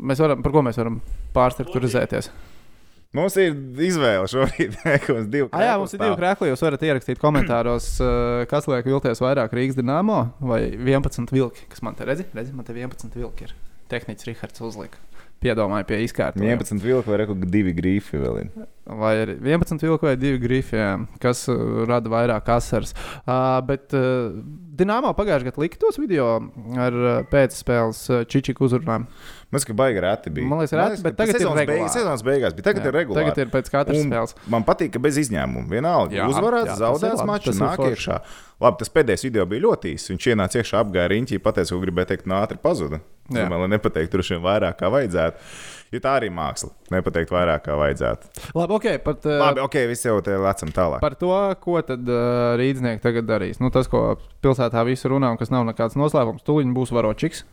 Mēs 0.00 0.24
varam, 0.24 0.42
par 0.42 0.52
ko 0.52 0.64
mēs 0.64 0.80
varam 0.80 1.00
pārstrukturizēties? 1.36 2.30
Mums 3.14 3.36
ir 3.38 3.52
izvēle 3.78 4.26
šobrīd. 4.26 4.80
ka 5.04 5.14
mums 5.14 5.28
divi 5.30 5.46
Ah, 5.52 5.60
jā, 5.60 5.74
krēkli 5.76 5.78
mums 5.78 5.94
ir 5.94 6.00
divi 6.02 6.16
krēsli. 6.18 6.48
Jūs 6.50 6.64
varat 6.66 6.88
ierakstīt 6.88 7.20
komentāros, 7.22 8.00
uh, 8.00 8.42
kas 8.50 8.66
liek 8.66 8.88
vilties 8.88 9.20
vairāk 9.22 9.52
Rīgas 9.54 9.76
dīnāmo 9.78 10.20
vai 10.40 10.64
11 10.72 11.30
vilki. 11.30 11.68
Kas 11.68 11.84
man 11.84 11.94
te 11.94 12.08
redzi? 12.08 12.26
redzi 12.32 12.56
man 12.56 12.64
te 12.64 12.72
11 12.72 13.14
vilki 13.14 13.46
ir. 13.46 13.54
Tehnicis 13.92 14.26
Rihards 14.26 14.64
uzlika. 14.64 14.98
Piedomāju 15.42 15.86
pie 15.88 15.98
izkārtojuma. 16.06 16.54
11 16.56 16.80
vilku 16.84 17.10
vai 17.10 17.18
reku 17.20 17.34
divi 17.42 17.74
grīfi 17.76 18.20
vēl 18.20 18.38
ir. 18.44 18.52
Vai 18.84 19.12
ir 19.22 19.32
11 19.40 19.82
vilku 19.84 20.06
vai 20.08 20.14
2 20.20 20.38
grifi, 20.40 20.76
jā, 20.78 20.92
kas 21.20 21.46
uh, 21.52 21.84
rada 21.88 22.12
vairāk 22.12 22.48
asaras. 22.54 22.94
Uh, 23.24 23.58
bet 23.68 23.92
uh, 23.96 24.32
Dienāmā 24.74 25.12
pagājušajā 25.14 25.50
gadā 25.50 25.62
lika 25.62 25.78
tos 25.80 26.00
video 26.00 26.28
ar 26.80 26.96
uh, 26.98 27.12
pēcspēles 27.30 28.00
uh, 28.10 28.24
Čičiku 28.28 28.66
uzrunām. 28.68 29.08
Man 29.54 29.60
liekas, 29.60 29.68
ka 29.70 29.76
baigi 29.78 30.00
reti 30.02 30.30
bija. 30.34 30.48
Man 30.50 30.58
liekas, 30.58 30.72
reti, 30.80 31.02
bet 31.04 31.14
tagad 31.14 31.30
ir 31.30 31.38
sezonas 31.38 31.60
regulāri. 31.60 31.78
beigās, 31.78 31.94
sezonas 31.94 32.24
beigās, 32.26 32.54
bet 32.56 32.66
tagad 32.66 32.82
Jā, 32.82 32.90
ir 32.90 32.96
regulāri. 32.98 33.28
Tagad 33.30 33.38
ir 33.44 33.52
pēc 33.52 33.70
katras 33.70 34.00
Un 34.00 34.10
spēles. 34.10 34.34
Man 34.50 34.66
patīk, 34.66 34.90
ka 34.96 35.02
bez 35.04 35.20
izņēmuma 35.22 35.70
vienalga 35.70 36.18
Jā, 36.18 36.26
uzvarēts, 36.32 36.72
jā, 36.74 36.90
ir 36.90 37.04
tas 37.14 37.54
ir 37.54 37.62
nāk 37.62 37.84
iekšā. 37.86 38.16
Labi, 38.64 38.80
tas 38.82 38.90
pēdējais 38.98 39.26
video 39.28 39.46
bija 39.46 39.62
ļoti 39.68 39.94
īss. 39.94 40.10
Viņš 40.10 40.26
ienāca 40.34 40.58
iekšā, 40.58 40.82
apgāja 40.82 41.12
riņķī, 41.14 41.38
pateica, 41.44 41.70
ko 41.70 41.82
gribēja 41.86 42.10
teikt, 42.10 42.26
un 42.26 42.36
ātri 42.40 42.58
pazuda. 42.58 43.00
Jā. 43.32 43.46
domāju, 43.46 43.62
lai 43.64 43.70
nepateiktu 43.72 44.12
tur 44.12 44.22
šiem 44.26 44.42
vairāk, 44.44 44.76
kā 44.82 44.90
vajadzētu. 44.92 45.46
Jo 45.94 46.00
tā 46.04 46.12
arī 46.18 46.28
māksla. 46.34 46.72
Nepateikt 46.92 47.30
vairāk, 47.32 47.62
kā 47.64 47.76
vajadzētu. 47.78 48.44
Labi, 48.58 48.76
ok, 48.76 48.88
pat, 49.04 49.24
uh, 49.30 49.38
Labi, 49.40 49.62
ok, 49.64 49.76
visi 49.88 50.08
jau 50.10 50.18
te 50.26 50.34
lecam 50.36 50.72
tālāk. 50.74 51.00
Par 51.04 51.16
to, 51.16 51.32
ko 51.62 51.78
tad 51.86 52.04
uh, 52.10 52.52
rīznieki 52.60 53.00
tagad 53.04 53.28
darīs. 53.30 53.62
Nu, 53.62 53.70
tas, 53.72 53.88
ko 53.88 54.18
pilsētā 54.44 54.82
visi 54.88 55.08
runā, 55.08 55.30
un 55.32 55.40
kas 55.40 55.54
nav 55.54 55.64
nekāds 55.70 55.96
noslēpums, 55.96 56.44
tūlīt 56.44 56.72
būs 56.76 56.92
varočiks. 56.92 57.44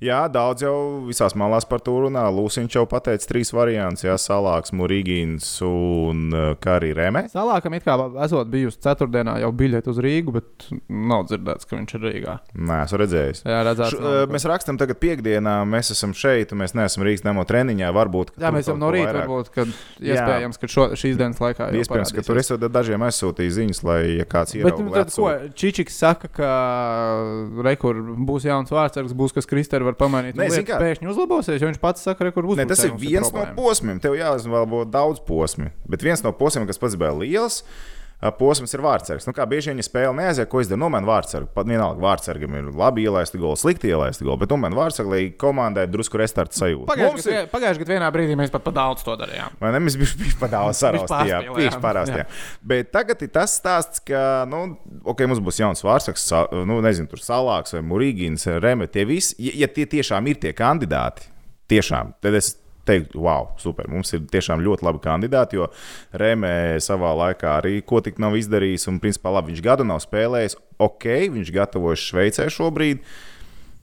Jā, 0.00 0.22
daudz 0.32 0.64
jau 0.64 0.76
visās 1.06 1.34
malās 1.38 1.66
par 1.68 1.82
to 1.84 1.96
runā. 2.06 2.24
Lūsiņš 2.32 2.76
jau 2.78 2.84
pateica 2.90 3.28
trīs 3.30 3.52
variantus. 3.54 4.04
Jā, 4.06 4.16
salāks, 4.20 4.72
murīgīns 4.76 5.48
un 5.66 6.26
uh, 6.32 6.52
kā 6.60 6.78
arī 6.78 6.92
remē. 6.96 7.26
Salākam 7.32 7.76
it 7.76 7.86
kā 7.86 7.96
esot 8.24 8.50
bijusi 8.52 8.80
ceturtdienā 8.84 9.38
jau 9.42 9.50
biļete 9.56 9.92
uz 9.92 10.00
Rīgu, 10.02 10.34
bet 10.38 10.68
nav 10.88 11.26
dzirdēts, 11.28 11.68
ka 11.68 11.78
viņš 11.78 11.96
ir 11.98 12.06
Rīgā. 12.08 12.36
Nē, 12.56 12.80
esmu 12.86 13.00
redzējis. 13.04 13.44
Jā, 13.44 13.60
redzēts. 13.68 13.96
Š, 13.96 14.00
nav 14.00 14.16
neko. 14.16 14.34
mēs 14.36 14.48
rakstām 14.50 14.80
tagad 14.80 15.00
piekdienā, 15.02 15.56
mēs 15.68 15.92
esam 15.94 16.14
šeit, 16.16 16.54
un 16.54 16.62
mēs 16.64 16.76
neesam 16.78 17.04
Rīgas 17.06 17.24
demo 17.26 17.44
treniņā. 17.48 17.92
Varbūt, 17.96 18.34
Jā, 18.40 18.52
mēs 18.54 18.70
kaut 18.70 18.80
no 18.80 18.90
rīta, 18.94 19.10
vairāk. 19.10 19.28
varbūt, 19.28 19.52
kad 19.54 19.74
iespējams, 20.00 20.60
ka 20.60 20.70
šo, 20.70 20.88
šīs 21.00 21.20
dienas 21.20 21.40
laikā 21.42 21.70
jau 21.70 21.82
Iespējams, 21.84 22.14
ka 22.16 22.24
tur 22.26 22.40
esat 22.40 22.66
dažiem 22.72 23.04
aizsūtījis 23.06 23.56
ziņas, 23.56 23.82
lai 23.86 24.00
ja 24.20 24.26
kāds 24.28 24.56
ir 24.56 24.66
Bet 24.66 24.80
nu, 24.80 24.92
tad, 24.94 25.12
ko 25.14 25.30
Čičiks 25.60 25.96
saka, 26.00 26.30
ka 26.32 26.50
rekur 27.66 28.00
būs 28.28 28.46
jauns 28.48 28.72
vārdsargs, 28.74 29.14
būs 29.16 29.34
kas 29.36 29.48
Kristēra 29.60 29.86
var. 29.86 29.96
Nē, 30.00 30.32
un 30.32 30.40
zini 30.40 30.48
lietas 30.48 30.66
kā? 30.68 30.80
pēkšņi 30.80 31.12
uzlabosies, 31.12 31.60
jo 31.60 31.70
viņš 31.70 31.80
pats 31.82 32.08
saka, 32.08 32.26
rekur 32.30 32.48
būs. 32.48 32.58
Ne, 32.60 32.66
tas 32.70 32.82
ir 32.86 32.96
viens 32.98 33.30
no 33.34 33.46
posmiem. 33.56 34.00
Tev 34.02 34.16
jāizvēlo 34.18 34.82
daudz 34.88 35.22
posmu. 35.26 35.70
Bet 35.90 36.04
viens 36.06 36.24
no 36.24 36.32
posmiem, 36.36 36.66
kas 36.70 36.80
pats 36.80 36.98
bija 37.00 37.12
liels, 37.16 37.60
ā, 37.60 37.99
posms 38.38 38.74
ir 38.76 38.82
vārdsargs. 38.84 39.24
Nu, 39.26 39.32
kā 39.32 39.46
bieži 39.48 39.70
vien 39.72 39.78
ja 39.80 39.84
spēle 39.86 40.12
neaiziet, 40.18 40.48
ko 40.52 40.60
izdara 40.60 40.76
nomainīt 40.82 41.08
vārdsargu. 41.08 41.48
Pat 41.56 41.66
vienalga, 41.70 42.02
vārdsargam 42.04 42.52
ir 42.58 42.66
labi 42.76 43.06
ielaisti 43.08 43.40
goli, 43.40 43.56
slikti 43.56 43.88
ielaisti 43.88 44.26
goli, 44.26 44.36
bet 44.42 44.52
nomainīt 44.52 44.76
vārdsargu, 44.76 45.10
lai 45.14 45.22
komandai 45.40 45.86
drusku 45.88 46.20
restarta 46.20 46.52
sajūta. 46.58 46.84
Mums 46.84 46.92
Pagājušajā 46.92 47.32
ir- 47.32 47.46
gadā 47.46 47.52
pagājušajā 47.54 47.84
gadā 47.86 47.96
vienā 47.96 48.10
brīdī 48.12 48.36
mēs 48.36 48.52
pat 48.52 48.64
pa 48.66 48.74
daudz 48.76 49.02
to 49.06 49.16
darījām. 49.16 49.56
Vai 49.60 49.72
ne? 49.72 49.80
Mēs 49.86 49.96
bijām 49.96 50.36
padāvā 50.44 50.74
saraustījām, 50.76 51.48
pārspīlējām. 51.48 51.56
viņš 51.62 51.80
pārāstījām. 51.80 52.26
Bet 52.74 52.92
tagad 52.92 53.22
ir 53.22 53.28
tas 53.40 53.56
stāsts, 53.60 54.04
ka, 54.04 54.44
nu, 54.50 54.76
ok, 55.04 55.24
mums 55.26 55.40
būs 55.40 55.62
jauns 55.64 55.80
vārdsargs, 55.82 56.26
sa- 56.28 56.46
nu, 56.52 56.80
nezinu, 56.84 57.08
tur 57.08 57.18
salāks 57.24 57.72
vai 57.72 57.80
murīgins, 57.80 58.44
reme, 58.60 58.86
tie 58.86 59.04
visi, 59.08 59.34
ja, 59.38 59.52
ja 59.64 59.66
tie 59.68 59.86
tiešām 59.86 60.28
ir 60.28 60.34
tie 60.36 60.52
kandidāti, 60.52 61.24
tiešām, 61.70 62.14
tad 62.20 62.34
es 62.34 62.56
teiktu, 62.90 63.22
wow, 63.24 63.52
super, 63.62 63.88
mums 63.90 64.12
ir 64.16 64.26
tiešām 64.30 64.62
ļoti 64.66 64.86
labi 64.86 65.02
kandidāti, 65.06 65.60
jo 65.60 65.70
Rēmē 66.20 66.52
savā 66.82 67.14
laikā 67.24 67.56
arī 67.62 67.78
ko 67.86 68.02
tik 68.04 68.20
nav 68.22 68.36
izdarījis, 68.38 68.88
un 68.90 69.00
principā 69.02 69.32
labi, 69.34 69.54
viņš 69.54 69.64
gadu 69.64 69.86
nav 69.88 70.02
spēlējis, 70.04 70.58
ok, 70.82 71.10
viņš 71.38 71.52
gatavojas 71.56 72.08
Šveicē 72.10 72.50
šobrīd, 72.52 73.04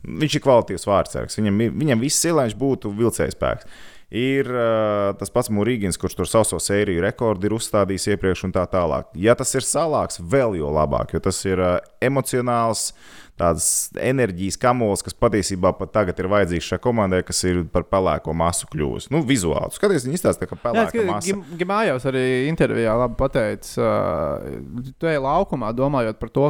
Viņš 0.08 0.38
ir 0.38 0.44
kvalitīvs 0.46 0.88
vārdsargs. 0.88 1.38
Viņam, 1.40 1.58
viņam 1.82 2.04
viss 2.04 2.26
ir, 2.28 2.36
lai 2.38 2.46
viņš 2.48 2.58
būtu 2.60 2.92
vilcējs 2.96 3.36
spēks. 3.36 3.68
Ir 4.08 4.48
uh, 4.48 5.12
tas 5.20 5.32
pats 5.36 5.50
Mūrīgins, 5.52 5.98
kurš 6.00 6.14
tur 6.16 6.30
sauso 6.32 6.62
sēriju 6.64 7.02
rekordu 7.04 7.50
ir 7.50 7.56
uzstādījis 7.58 8.14
iepriekš, 8.14 8.46
un 8.48 8.54
tā 8.56 8.64
tālāk. 8.72 9.10
Ja 9.20 9.36
tas 9.36 9.52
ir 9.58 9.66
salāks, 9.68 10.22
vēl 10.24 10.56
jo 10.62 10.70
labāk, 10.72 11.12
jo 11.12 11.20
tas 11.26 11.42
ir 11.44 11.60
uh, 11.60 11.74
emocionāls, 12.00 12.94
tāds 13.38 13.68
enerģijas 14.00 14.56
kamols, 14.62 15.04
kas 15.04 15.18
patiesībā 15.20 15.74
pat 15.76 15.92
tagad 15.98 16.22
ir 16.24 16.30
vajadzīgs 16.32 16.70
šai 16.72 16.80
komandai, 16.88 17.20
kas 17.28 17.44
ir 17.52 17.66
par 17.74 17.84
pelēko 17.92 18.32
masu 18.32 18.70
kļuvusi. 18.72 19.12
Nu, 19.12 19.26
vizuāli. 19.28 19.76
Skaties, 19.76 20.08
viņi 20.08 20.16
izstāsta, 20.22 20.48
ka 20.48 20.56
Jā, 20.56 20.62
pelēka 20.64 21.04
masa. 21.10 21.36
Gimājos 21.60 22.08
arī 22.08 22.24
intervijā 22.48 22.96
labi 23.04 23.20
pateicis, 23.20 23.76
uh, 23.76 24.96
tu 24.96 25.12
ej 25.12 25.20
laukumā 25.28 25.76
domājot 25.76 26.24
par 26.24 26.32
to, 26.32 26.48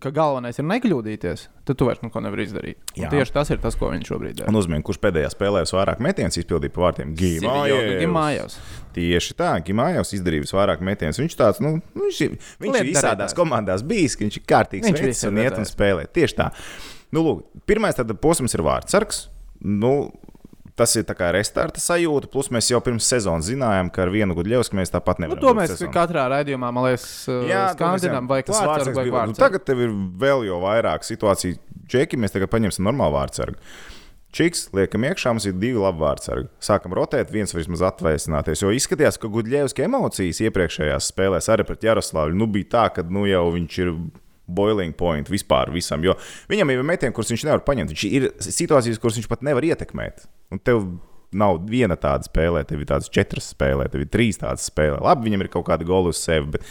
ka 0.00 0.10
galvenais 0.14 0.56
ir 0.58 0.64
nekļūdīties, 0.68 1.42
tad 1.68 1.78
tu 1.80 1.88
vairs 1.88 2.00
neko 2.04 2.22
nevari 2.24 2.46
izdarīt. 2.46 2.78
Tieši 2.96 3.34
tas 3.34 3.50
ir 3.52 3.60
tas, 3.60 3.76
ko 3.78 3.90
viņš 3.92 4.10
šobrīd 4.10 4.38
dara. 4.40 4.52
Un 4.52 4.58
uzmanīgi, 4.60 4.86
kurš 4.88 5.00
pēdējā 5.02 5.32
spēlē 5.34 5.64
vairāk 5.68 6.00
metienus 6.04 6.38
izpildīja 6.40 6.74
pa 6.74 6.86
vārtiem? 6.86 7.12
Gimājos. 7.18 8.56
Tieši 8.96 9.36
tā, 9.36 9.50
Gimājos 9.66 10.14
izdarīja 10.16 10.48
vairāk 10.56 10.84
metienus. 10.86 11.20
Viņš 11.20 11.36
tāds, 11.40 11.60
nu, 11.64 11.76
viņš 11.98 12.22
viņš 12.64 12.80
ir 12.80 12.90
visādās 12.90 13.36
komandās 13.36 13.84
bijis, 13.86 14.16
viņš 14.20 14.40
ir 14.40 14.46
kārtīgs 14.48 14.88
Viņš 14.88 15.04
veids 15.04 15.24
un 15.28 15.42
iet 15.44 15.60
un 15.60 15.68
spēlē. 15.68 16.08
Tieši 16.16 16.40
tā. 16.40 16.50
Nu, 17.14 17.22
lūk, 17.26 17.44
pirmais 17.68 17.98
posms 18.22 18.56
ir 18.56 18.64
vārdsargs. 18.64 19.26
Nu, 19.64 19.94
Tas 20.74 20.90
ir 20.98 21.04
kā 21.06 21.28
restarta 21.30 21.78
sajūta, 21.78 22.26
plus 22.32 22.48
mēs 22.50 22.66
jau 22.72 22.80
pirms 22.82 23.06
sezonas 23.06 23.46
zinājām, 23.46 23.92
ka 23.94 24.02
ar 24.02 24.10
vienu 24.10 24.34
Gudļevsku 24.34 24.74
mēs 24.74 24.90
tāpat 24.90 25.20
Nu, 25.20 25.28
nevaram. 25.28 25.40
to 25.40 25.52
būt 25.52 25.58
mēs 25.60 25.70
sezonā. 25.76 25.92
katrā 25.94 26.24
raidījumā, 26.32 26.72
man 26.74 26.84
liekas, 26.88 27.04
to 27.26 27.36
mēs 27.46 27.76
skandinām, 27.76 28.26
vai 28.26 28.40
bija- 29.04 29.14
vārds. 29.14 29.28
Nu, 29.28 29.34
Tagad 29.38 29.64
tev 29.64 29.78
ir 29.86 29.90
vēl 30.18 30.46
jau 30.48 30.58
vairāk 30.66 31.06
situāciju. 31.06 31.58
Džeki, 31.86 32.18
mēs 32.18 32.32
tagad 32.34 32.50
paņemsim 32.50 32.82
normālu 32.82 33.14
vārdsargu. 33.20 33.54
Čiks, 34.34 34.64
liekam, 34.74 35.04
iekšā 35.06 35.30
mums 35.30 35.46
ir 35.46 35.52
divi 35.52 35.78
labi 35.78 36.00
vārdsargi. 36.02 36.48
Sākam 36.58 36.90
rotēt, 36.98 37.30
viens 37.30 37.54
vismaz 37.54 37.78
atvēsināties. 37.86 38.62
Jo 38.66 38.72
izskatījās, 38.74 39.16
ka 39.22 39.28
Gudļevska 39.30 39.84
emocijas 39.86 40.40
iepriekšējās 40.42 41.12
spēlēs 41.12 41.46
arī 41.54 41.62
pret 41.68 41.86
Jaroslavu 41.86 42.34
nu, 42.34 42.48
bija 42.50 42.64
tā, 42.66 42.94
ka 42.96 43.02
nu, 43.06 43.26
jau 43.30 43.44
viņš 43.54 43.78
ir. 43.78 43.92
Boiling 44.46 44.92
point 44.96 45.28
vispār 45.32 45.70
visam. 45.72 46.02
Jo 46.04 46.16
viņam 46.50 46.72
ir 46.74 46.82
metieni, 46.86 47.14
kurus 47.16 47.32
viņš 47.32 47.46
nevar 47.48 47.62
paņemt. 47.66 47.94
Viņš 47.94 48.04
ir 48.10 48.28
situācijas, 48.44 49.00
kuras 49.00 49.16
viņš 49.20 49.28
pat 49.30 49.42
nevar 49.46 49.64
ietekmēt. 49.64 50.26
Un 50.52 50.60
tev 50.60 50.84
nav 51.34 51.62
viena 51.66 51.96
tāda 51.98 52.28
spēlē, 52.28 52.64
tev 52.68 52.82
ir 52.84 52.86
tādas 52.90 53.08
četras 53.10 53.48
spēlē, 53.54 53.88
tev 53.90 54.04
ir 54.04 54.10
trīs 54.12 54.38
tādas 54.38 54.68
spēlē. 54.70 55.00
Labi, 55.02 55.30
viņam 55.30 55.42
ir 55.46 55.50
kaut 55.56 55.66
kāda 55.66 55.86
gola 55.88 56.12
uz 56.14 56.20
sevi, 56.22 56.52
bet 56.58 56.68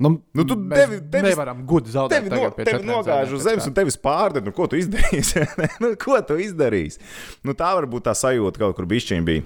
Nu, 0.00 0.14
Nu, 0.32 0.44
tu 0.48 0.56
mēs 0.56 0.78
tevi- 0.80 1.00
tevis- 1.12 1.28
nevaram 1.34 1.58
gudri 1.68 1.92
zaudēt. 1.92 2.08
Tevi, 2.24 2.30
no, 2.32 2.50
tevi 2.56 2.84
nogāž 2.88 3.34
uz 3.36 3.42
zemes, 3.44 3.66
un 3.68 3.74
tevis 3.76 3.98
pārdod. 4.00 4.46
Nu, 4.46 4.52
ko 4.56 4.64
tu 4.66 4.78
izdarīsi? 4.80 5.42
nu, 5.82 5.90
ko 6.00 6.16
tu 6.24 6.38
izdarīsi? 6.40 6.96
Nu, 7.44 7.52
tā 7.52 7.68
varbūt 7.76 8.06
tā 8.08 8.14
sajūta 8.16 8.62
kaut 8.62 8.78
kur 8.78 8.88
bišķiņa 8.88 9.26
bija. 9.28 9.44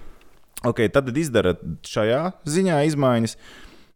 Okay, 0.64 0.86
tad 0.88 1.10
izdara 1.10 1.56
šajā 1.82 2.20
ziņā 2.46 2.78
izmaiņas. 2.86 3.34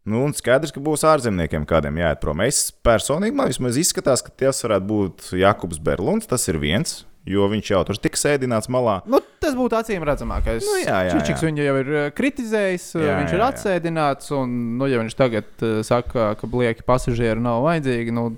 Nu, 0.09 0.23
un 0.25 0.33
skaidrs, 0.33 0.73
ka 0.73 0.81
būs 0.83 1.05
ārzemniekiem 1.05 1.67
kādiem 1.69 1.99
jāiet 2.01 2.21
prom. 2.23 2.41
Es 2.41 2.69
personīgi 2.85 3.37
man 3.37 3.51
vismaz 3.51 3.77
izskatās, 3.77 4.23
ka 4.25 4.33
tas 4.33 4.63
varētu 4.65 4.89
būt 4.89 5.29
Jakobs 5.37 5.81
Berlunds. 5.83 6.29
Tas 6.29 6.47
ir 6.49 6.57
viens, 6.61 7.03
jo 7.29 7.45
viņš 7.51 7.71
jau 7.73 7.81
tur 7.87 7.99
tika 8.01 8.19
sēdināts 8.19 8.71
malā. 8.73 8.99
Nu, 9.09 9.21
tas 9.43 9.53
būtu 9.57 9.77
acīm 9.79 10.05
redzamākais. 10.07 10.65
Nu, 10.65 10.79
jā, 10.81 11.03
jā, 11.09 11.13
Čičiks 11.13 11.43
jā. 11.43 11.51
viņu 11.51 11.67
jau 11.67 11.75
ir 11.83 11.91
eh, 11.93 12.07
kritizējis, 12.17 12.87
eh, 12.97 13.05
Jā, 13.05 13.19
viņš 13.21 13.35
jā, 13.35 13.37
ir 13.37 13.45
atsēdināts. 13.51 14.33
Un, 14.39 14.57
nu, 14.81 14.89
ja 14.89 15.03
viņš 15.03 15.17
tagad 15.19 15.65
uh, 15.65 15.79
saka, 15.85 16.33
ka 16.39 16.49
blieki 16.49 16.85
pasažieri 16.87 17.43
nav 17.43 17.61
vajadzīgi, 17.67 18.15
nu, 18.15 18.31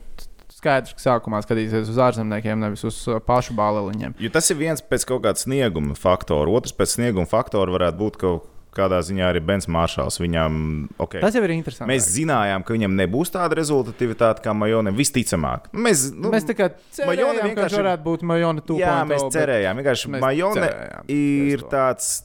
skaidrs, 0.62 0.94
ka 0.98 1.06
sākumā 1.08 1.42
skatīsies 1.46 1.90
uz 1.90 2.00
ārzemniekiem, 2.04 2.60
nevis 2.62 2.84
uz 2.88 3.00
pašu 3.26 3.56
bāliņiem. 3.58 4.20
Jo 4.22 4.32
tas 4.34 4.52
ir 4.54 4.60
viens 4.60 4.84
pēc 4.84 5.08
kaut 5.10 5.24
kāda 5.26 5.42
snieguma 5.42 5.96
faktora. 5.98 6.52
Otrs 6.52 6.76
pēc 6.78 6.98
snieguma 7.00 7.30
faktora 7.30 7.74
varētu 7.74 8.02
būt 8.02 8.20
kaut 8.22 8.51
kādā 8.76 9.00
ziņā 9.04 9.26
arī 9.34 9.42
Bens 9.44 9.68
Maršals. 9.68 10.18
Viņam, 10.22 10.60
okay. 11.02 11.20
Tas 11.24 11.36
jau 11.36 11.44
ir 11.44 11.54
interesanti. 11.56 11.90
Mēs 11.92 12.08
zinājām, 12.16 12.64
ka 12.64 12.74
viņam 12.78 12.96
nebūs 13.00 13.34
tāda 13.34 13.58
rezultatīvitāte 13.60 14.44
kā 14.46 14.54
Majonam. 14.56 14.96
Visticamāk, 14.96 15.68
mēs, 15.74 16.06
nu, 16.16 16.32
Mēs 16.32 16.48
tā 16.48 16.56
kā 16.56 16.70
cerējām, 16.96 17.40
ka 17.42 17.48
vienkārši- 17.50 17.82
varētu 17.82 18.04
būt 18.08 18.22
Majona 18.24 18.62
2.0. 18.62 18.80
jā, 18.80 18.96
mēs 19.08 19.26
bet 19.28 19.36
cerējām. 19.40 19.82
Vienkārši 19.82 20.14
mēs 20.16 20.22
Majone 20.28 20.62
cerējām 20.62 21.12
ir 21.18 21.66
tāds, 21.72 22.24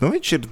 nu, 0.00 0.10
viņš 0.12 0.32
ir 0.38 0.50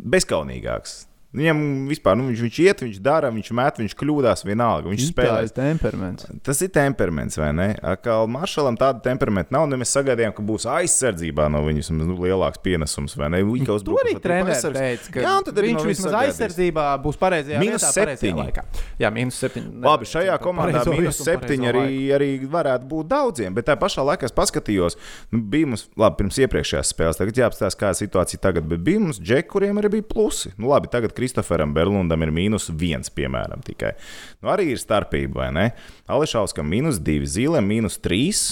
bezkaunīgāks. 0.00 1.06
Viņam 1.30 1.60
vispār, 1.86 2.16
nu, 2.18 2.24
viņš, 2.26 2.40
viņš 2.42 2.56
iet, 2.64 2.80
viņš 2.82 2.96
dara, 3.06 3.28
viņš 3.30 3.50
met, 3.54 3.76
viņš 3.78 3.92
kļūdās 4.00 4.40
vienalga. 4.42 4.90
Viņš 4.90 5.04
spēlē. 5.12 5.44
Tas 5.44 5.52
ir 5.52 5.54
temperaments. 5.54 6.26
Tas 6.42 6.62
ir 6.66 6.70
temperaments, 6.74 7.38
vai 7.38 7.50
ne? 7.54 7.66
Kā 8.02 8.16
Maršalam 8.26 8.74
tāda 8.80 8.98
temperamenta 9.04 9.54
nav, 9.54 9.68
un 9.68 9.78
mēs 9.78 9.94
sagaidījām, 9.94 10.34
ka 10.34 10.42
būs 10.48 10.66
aizsardzībā 10.66 11.46
no 11.54 11.60
viņas 11.68 11.92
nu, 11.94 12.16
lielāks 12.18 12.58
pienesums, 12.64 13.14
vai 13.20 13.28
ne? 13.30 13.44
Viņa 13.46 13.68
To 13.68 13.76
uzbruka 13.78 14.02
arī 14.02 14.14
pat 14.16 14.24
treneris 14.26 14.64
teica, 14.74 15.12
ka 15.14 15.22
Jā, 15.22 15.36
arī 15.52 15.70
viņš 15.70 15.78
no 15.78 15.92
vismaz 15.92 16.16
aizsardzībā 16.24 16.86
būs 17.04 17.20
pareizajā 17.22 17.62
Mīnus 17.62 17.86
vietā, 17.86 17.92
septiņi. 17.94 18.48
Jā, 18.98 19.12
mīnus 19.14 19.38
septiņi. 19.44 19.72
Labi, 19.86 20.10
šajā 20.10 20.34
komandā 20.42 20.82
un 20.90 21.08
septiņi 21.14 21.70
arī, 21.70 21.86
arī 22.18 22.30
varētu 22.50 22.90
būt 22.90 23.10
daudziem. 23.14 23.54
Bet 23.54 23.70
tā 23.70 23.78
pašā 23.78 24.02
laikā 24.10 24.26
es 24.26 24.34
paskatījos, 24.34 24.98
nu, 25.30 25.44
bija 25.54 25.70
mums, 25.70 25.86
labi, 25.94 26.24
pirms 26.24 26.42
iepriekšējās 26.42 26.90
spēles, 26.90 27.22
tagad 27.22 27.38
jāapstāsta, 27.44 27.78
kāda 27.84 28.00
situācija 28.02 28.42
tagad, 28.42 28.66
bet 28.70 28.82
bija 28.82 29.06
mums 29.06 29.22
džeki, 29.22 29.50
kuriem 29.54 29.78
arī 29.78 29.94
bija 29.98 30.08
plusi. 30.10 30.50
Nu, 30.58 30.72
labi, 30.74 30.90
tagad 30.90 31.14
Kristoferam 31.20 31.74
Berlundam 31.76 32.24
ir 32.24 32.32
mīnus 32.32 32.70
viens, 32.72 33.12
piemēram, 33.12 33.60
tikai. 33.66 33.92
Nu, 34.40 34.48
arī 34.54 34.70
ir 34.72 34.80
starpība, 34.80 35.42
vai 35.42 35.50
ne? 35.52 35.66
Ališauskam 36.08 36.68
mīnus 36.70 37.02
divi, 37.04 37.28
Zīlēm 37.28 37.68
mīnus 37.68 38.00
trīs. 38.00 38.44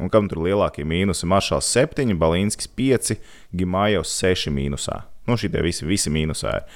Un 0.00 0.08
kam 0.12 0.30
tur 0.30 0.44
lielākie 0.46 0.86
mīnusi? 0.86 1.26
Maršals 1.28 1.68
7, 1.74 2.14
Balīnskis 2.20 2.70
5, 2.78 3.18
Gimājos 3.58 4.14
6 4.22 4.54
mīnusā. 4.54 5.02
Nu, 5.28 5.36
šie 5.36 5.50
visi, 5.66 5.84
visi 5.88 6.12
mīnusā 6.14 6.54
ir. 6.60 6.70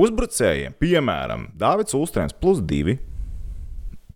Uzbrucējiem, 0.00 0.74
piemēram, 0.80 1.48
Dārvids 1.58 1.94
Ulstrēns 1.98 2.34
plus 2.40 2.62
2, 2.62 2.96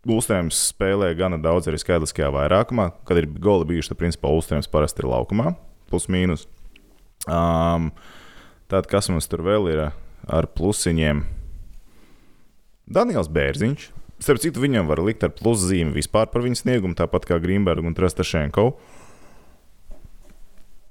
Ulstrēms 0.04 0.58
spēlē 0.72 1.12
gana 1.18 1.38
daudz 1.40 1.70
arī 1.70 1.78
skaitliskajā 1.80 2.28
vairākumā. 2.34 2.90
Kad 3.08 3.20
ir 3.20 3.30
goli 3.40 3.68
bijuši, 3.72 3.92
tad 3.92 4.00
principā 4.02 4.32
Ulstrēms 4.34 4.68
parasti 4.70 5.04
ir 5.04 5.10
laukumā, 5.10 5.54
plus 5.90 6.10
mīnus. 6.12 6.48
Um, 7.24 7.88
tad 8.74 8.90
kas 8.90 9.10
mums 9.12 9.30
tur 9.30 9.44
vēl 9.46 9.70
ir 9.70 9.82
ar 9.86 10.48
plusiņiem? 10.58 11.22
Daniels 12.90 13.30
Bērziņš. 13.32 13.90
Starp 14.24 14.40
citu, 14.42 14.62
viņam 14.62 14.88
var 14.88 15.02
likt 15.04 15.24
ar 15.26 15.32
pluszīmi 15.34 15.94
vispār 15.94 16.28
par 16.32 16.44
viņa 16.44 16.62
sniegumu, 16.62 16.96
tāpat 16.98 17.26
kā 17.28 17.38
Grīmberga 17.42 17.86
un 17.86 17.96
Trastašenko. 17.96 18.68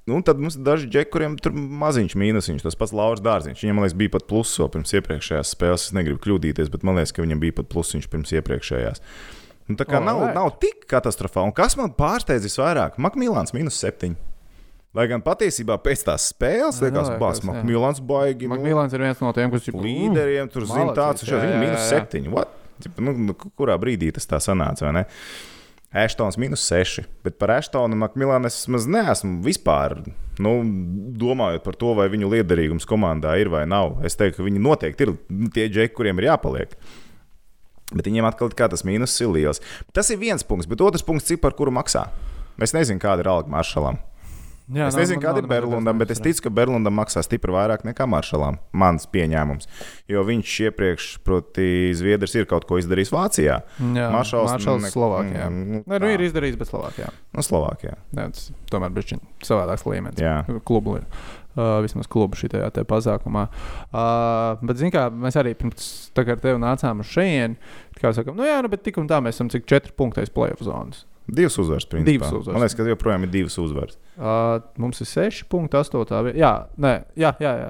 Nu, 0.09 0.17
tad 0.19 0.41
mums 0.43 0.57
ir 0.57 0.65
daži 0.67 0.89
džeki, 0.91 1.11
kuriem 1.13 1.37
tur 1.39 1.53
maziņš 1.55 2.17
mīnusiņš. 2.19 2.65
Tas 2.65 2.75
pats 2.75 2.91
Lauris 2.95 3.23
Dārziņš. 3.23 3.61
Viņam, 3.63 3.77
man 3.79 3.85
liekas, 3.85 3.95
bija 4.01 4.11
pat 4.17 4.25
pluss 4.27 4.59
vēl 4.59 4.67
pirms 4.73 4.91
iepriekšējās 4.99 5.53
spēles. 5.55 5.85
Es 5.87 5.95
negribu 5.95 6.19
kļūdīties, 6.25 6.71
bet 6.73 6.83
man 6.83 6.99
liekas, 6.99 7.15
ka 7.15 7.23
viņam 7.23 7.39
bija 7.39 7.55
pat 7.61 7.71
plusiņš 7.71 8.09
pirms 8.11 8.35
iepriekšējās. 8.35 8.99
Nu, 9.71 9.77
tā 9.79 9.87
kā 9.87 10.01
nav, 10.03 10.19
Alright. 10.19 10.35
nav 10.35 10.51
tik 10.59 10.83
katastrofāli. 10.91 11.53
Un 11.53 11.55
kas 11.55 11.77
man 11.79 11.95
pārsteidz 11.95 12.43
visvairāk? 12.49 12.99
Makmīlāns 12.99 13.55
minus 13.55 13.79
7. 13.79 14.17
Lai 14.93 15.07
gan 15.09 15.23
patiesībā 15.25 15.79
pēc 15.81 16.03
tās 16.05 16.27
spēles 16.29 16.77
liekas, 16.83 17.07
ka 17.15 17.17
jā. 17.17 17.45
Makmīlāns 17.49 18.01
baigi. 18.05 18.45
nu, 18.45 18.53
Makmīlāns 18.53 18.93
ir 18.93 19.01
viens 19.01 19.23
no 19.23 19.31
tiem, 19.33 19.49
kas 19.53 19.65
ir 19.71 19.77
līderiem, 19.81 20.51
tur 20.53 20.67
zina, 20.69 20.91
tāds 20.93 21.25
jā, 21.25 21.39
ir 21.39 21.55
jā, 21.55 21.61
minus 21.63 21.87
jā, 21.89 21.97
jā. 21.97 22.03
7. 22.11 22.29
What? 22.35 22.53
Tipa, 22.83 23.01
Nu, 23.01 23.15
nu, 23.17 23.33
kurā 23.33 23.77
brīdī 23.81 24.11
tas 24.13 24.29
tā 24.29 24.37
sanāca? 24.43 24.85
vai 24.85 24.93
ne? 24.99 25.03
Ashtons 25.93 26.37
minus 26.41 26.61
6. 26.69 27.03
Bet 27.25 27.37
par 27.41 27.51
Ashtonu 27.53 27.97
Makmilānu 28.01 28.49
es 28.49 28.59
vismaz 28.63 28.87
neesmu 28.89 29.43
vispār. 29.45 29.99
Nu, 30.41 30.53
domājot 31.21 31.65
par 31.65 31.77
to, 31.77 31.91
vai 31.97 32.07
viņu 32.09 32.29
liederīgums 32.33 32.87
komandā 32.89 33.35
ir 33.41 33.49
vai 33.53 33.65
nav, 33.69 33.99
es 34.05 34.17
teiktu, 34.17 34.39
ka 34.41 34.47
viņi 34.47 34.61
noteikti 34.61 35.05
ir 35.05 35.13
tie 35.53 35.67
džeki, 35.69 35.93
kuriem 35.97 36.21
ir 36.21 36.31
jāpaliek. 36.31 36.73
Bet 37.93 38.09
viņiem 38.09 38.25
atkal 38.25 38.49
kā 38.57 38.69
tas 38.73 38.81
mīnus 38.85 39.13
ir 39.21 39.29
liels. 39.35 39.61
Tas 39.93 40.09
ir 40.09 40.17
viens 40.21 40.41
punkts, 40.45 40.69
bet 40.69 40.81
otrs 40.81 41.05
punkts, 41.05 41.29
cik 41.29 41.41
par 41.45 41.53
kuru 41.53 41.73
maksā. 41.73 42.07
Es 42.61 42.73
nezinu, 42.73 43.01
kāda 43.01 43.21
ir 43.21 43.29
alga 43.29 43.53
maršalam. 43.53 44.01
Jā, 44.73 44.87
Es 44.89 44.95
nezinu, 44.97 45.21
kāda 45.21 45.43
ir 45.43 45.47
Berlundam, 45.49 45.99
bet 46.01 46.11
es 46.15 46.21
ticu, 46.23 46.45
ka 46.47 46.49
Berlundam 46.49 46.95
maksā 46.97 47.21
stipri 47.25 47.53
vairāk 47.53 47.83
nekā 47.85 48.07
Maršalam. 48.09 48.57
Mans 48.73 49.05
pieņēmums. 49.13 49.69
Jo 50.09 50.23
viņš 50.27 50.55
iepriekš, 50.69 51.07
proti, 51.23 51.67
Zviedrs 51.97 52.33
ir 52.39 52.47
kaut 52.49 52.65
ko 52.69 52.79
izdarījis 52.81 53.13
Vācijā. 53.13 53.59
Jā, 53.79 54.09
Maršals 54.13 54.51
Maršals 54.51 54.83
ne- 54.87 54.91
Slovākijā. 54.93 55.45
mm, 55.49 55.69
nu, 55.69 55.83
Nē, 55.85 55.99
nu 55.99 56.07
tā. 56.07 56.13
ir 56.15 56.25
izdarījis, 56.27 56.57
bet 56.57 56.67
Slovākijā. 56.73 57.11
Nu, 57.33 57.45
Slovākijā. 57.45 57.95
Jā, 58.17 58.27
tas 58.33 58.51
tomēr 58.71 58.93
bija 58.93 59.19
savādāks 59.45 59.85
līmenis. 59.85 60.19
Jā. 60.19 60.41
Klubu, 60.65 60.97
uh, 61.55 61.79
vismaz 61.85 62.07
klubu 62.07 62.35
šajā 62.39 62.71
pasākumā. 62.89 63.47
Uh, 63.93 64.57
bet, 64.65 64.77
zināmā 64.77 65.09
mērā, 65.11 65.23
mēs 65.27 65.37
arī 65.39 65.53
pirms 65.57 65.89
tam 66.13 66.29
ar 66.33 66.41
tevi 66.43 66.59
nācām 66.61 66.99
uz 67.03 67.11
šejienu. 67.13 67.55
Kā 68.01 68.11
sakām, 68.15 68.35
nu 68.35 68.43
jā, 68.43 68.61
nu, 68.63 68.69
bet 68.73 68.83
tik 68.83 68.97
un 68.97 69.07
tā 69.07 69.21
mēs 69.23 69.37
esam 69.37 69.49
cik 69.53 69.65
četri 69.69 69.93
punkti 69.95 70.23
aiz 70.23 70.29
playoff 70.33 70.63
zonas. 70.65 71.05
Divas 71.27 71.55
uzvaras. 71.57 71.85
principā. 71.87 72.11
Divas 72.11 72.31
uzvaras. 72.35 72.53
Man 72.53 72.61
liekas, 72.65 72.75
ka 72.75 72.83
joprojām 72.89 73.23
ir 73.23 73.29
divas 73.31 73.55
uzvaras. 73.57 73.97
Uh, 74.17 74.57
mums 74.77 74.99
ir 75.01 75.07
6 75.07 75.45
punkti, 75.49 75.77
8 75.79 76.03
vieta. 76.27 76.37
Jā, 76.37 76.51
nē, 76.77 76.93
jā, 77.15 77.31
jā, 77.39 77.53
jā 77.61 77.69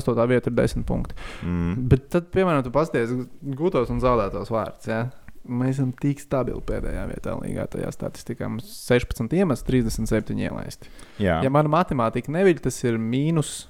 8 0.00 0.26
vieta 0.30 0.48
ir 0.48 0.56
10 0.56 0.86
punkti. 0.88 1.14
Mm. 1.44 1.74
Bet 1.92 2.08
tad, 2.14 2.30
piemēram, 2.32 2.62
tu 2.64 2.72
pasties 2.72 3.12
gūtos 3.44 3.92
un 3.92 4.00
zaudētos 4.00 4.48
vārdus. 4.54 4.88
Ja? 4.88 5.02
Mēs 5.48 5.76
esam 5.78 5.92
tik 5.96 6.20
stabili 6.20 6.60
pēdējā 6.64 7.04
vietā, 7.12 7.36
līgā 7.40 7.66
tajā 7.72 7.92
statistikā. 7.92 8.48
Mums 8.48 8.72
16 8.88 9.36
iemesli, 9.36 9.68
37 9.84 10.40
ielaisti. 10.48 10.88
Jā, 11.20 11.38
Ja 11.44 11.52
mana 11.52 11.68
matemātika 11.72 12.32
neviļ, 12.32 12.64
tas 12.64 12.80
ir 12.84 12.96
mīnus 13.00 13.66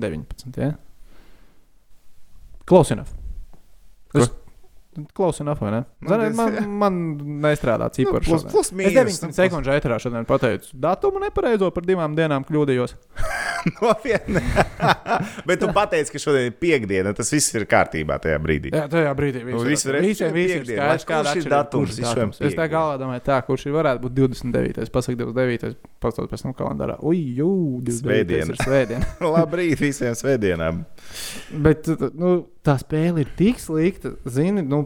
19. 0.00 0.60
Ja? 0.60 0.74
Close 2.68 2.92
enough. 2.94 3.10
Es- 4.14 4.30
Ne? 5.00 5.84
Nu, 6.00 6.08
Zini, 6.08 6.26
tas- 6.28 6.36
man, 6.36 6.78
man 6.80 6.94
nestrādā 7.44 7.90
cipars. 7.92 8.26
plus- 8.26 8.42
šodien. 8.44 8.52
plus 8.52 8.70
Es 8.70 8.72
mīnus, 8.76 8.94
19 8.94 9.26
nu, 9.28 9.36
sekundžu 9.36 9.74
eterā 9.76 9.98
šodien 10.02 10.26
pateicu 10.28 10.70
datumu 10.74 11.20
nepareizo 11.22 11.70
par 11.74 11.84
divām 11.86 12.16
dienām 12.16 12.44
kļūdījos. 12.48 12.94
nopietni. 13.80 14.40
Bet 15.48 15.60
tu 15.60 15.68
pateici, 15.74 16.12
ka 16.14 16.18
šodien 16.22 16.48
ir 16.48 16.54
piekdiena. 16.60 17.12
Tas 17.16 17.30
viss 17.32 17.52
ir 17.54 17.66
kārtībā 17.70 18.16
tajā 18.22 18.38
brīdī. 18.42 18.72
Jā, 18.74 18.86
tajā 18.90 19.12
brīdī 19.18 19.42
Nu, 19.44 19.60
viss 19.64 19.84
visu 19.84 19.92
reizi 19.94 20.08
visiem, 20.10 20.32
visiem 20.34 20.62
ir 20.64 20.70
skaidrs, 20.70 21.04
kāda 21.08 21.34
ir 21.36 21.48
datums? 21.50 21.90
kurš 21.92 22.04
datums. 22.06 22.40
Es 22.40 22.56
tā 22.56 22.68
galvā 22.72 22.96
domāju, 23.00 23.24
tā, 23.26 23.40
kurš 23.46 23.66
ir 23.68 23.76
varētu 23.76 24.04
būt 24.06 24.16
29. 24.16 24.90
Pasaka 24.94 25.18
29. 25.24 25.74
Pastāv 26.00 26.30
pēc 26.32 26.46
tam 26.46 26.54
kalendārā. 26.56 26.96
Ui, 27.04 27.20
jū, 27.36 27.50
29. 27.84 28.00
Svētdiena. 28.00 28.54
ir 28.56 28.64
svētdiena. 28.64 29.10
Labrīt 29.36 29.82
visiem 29.84 30.16
svētdienām. 30.16 30.84
Bet 31.66 31.90
nu, 32.14 32.34
tā 32.66 32.76
spēle 32.80 33.24
ir 33.24 33.30
tik 33.38 33.60
slikta. 33.62 34.14
Zini, 34.28 34.62
nu, 34.66 34.84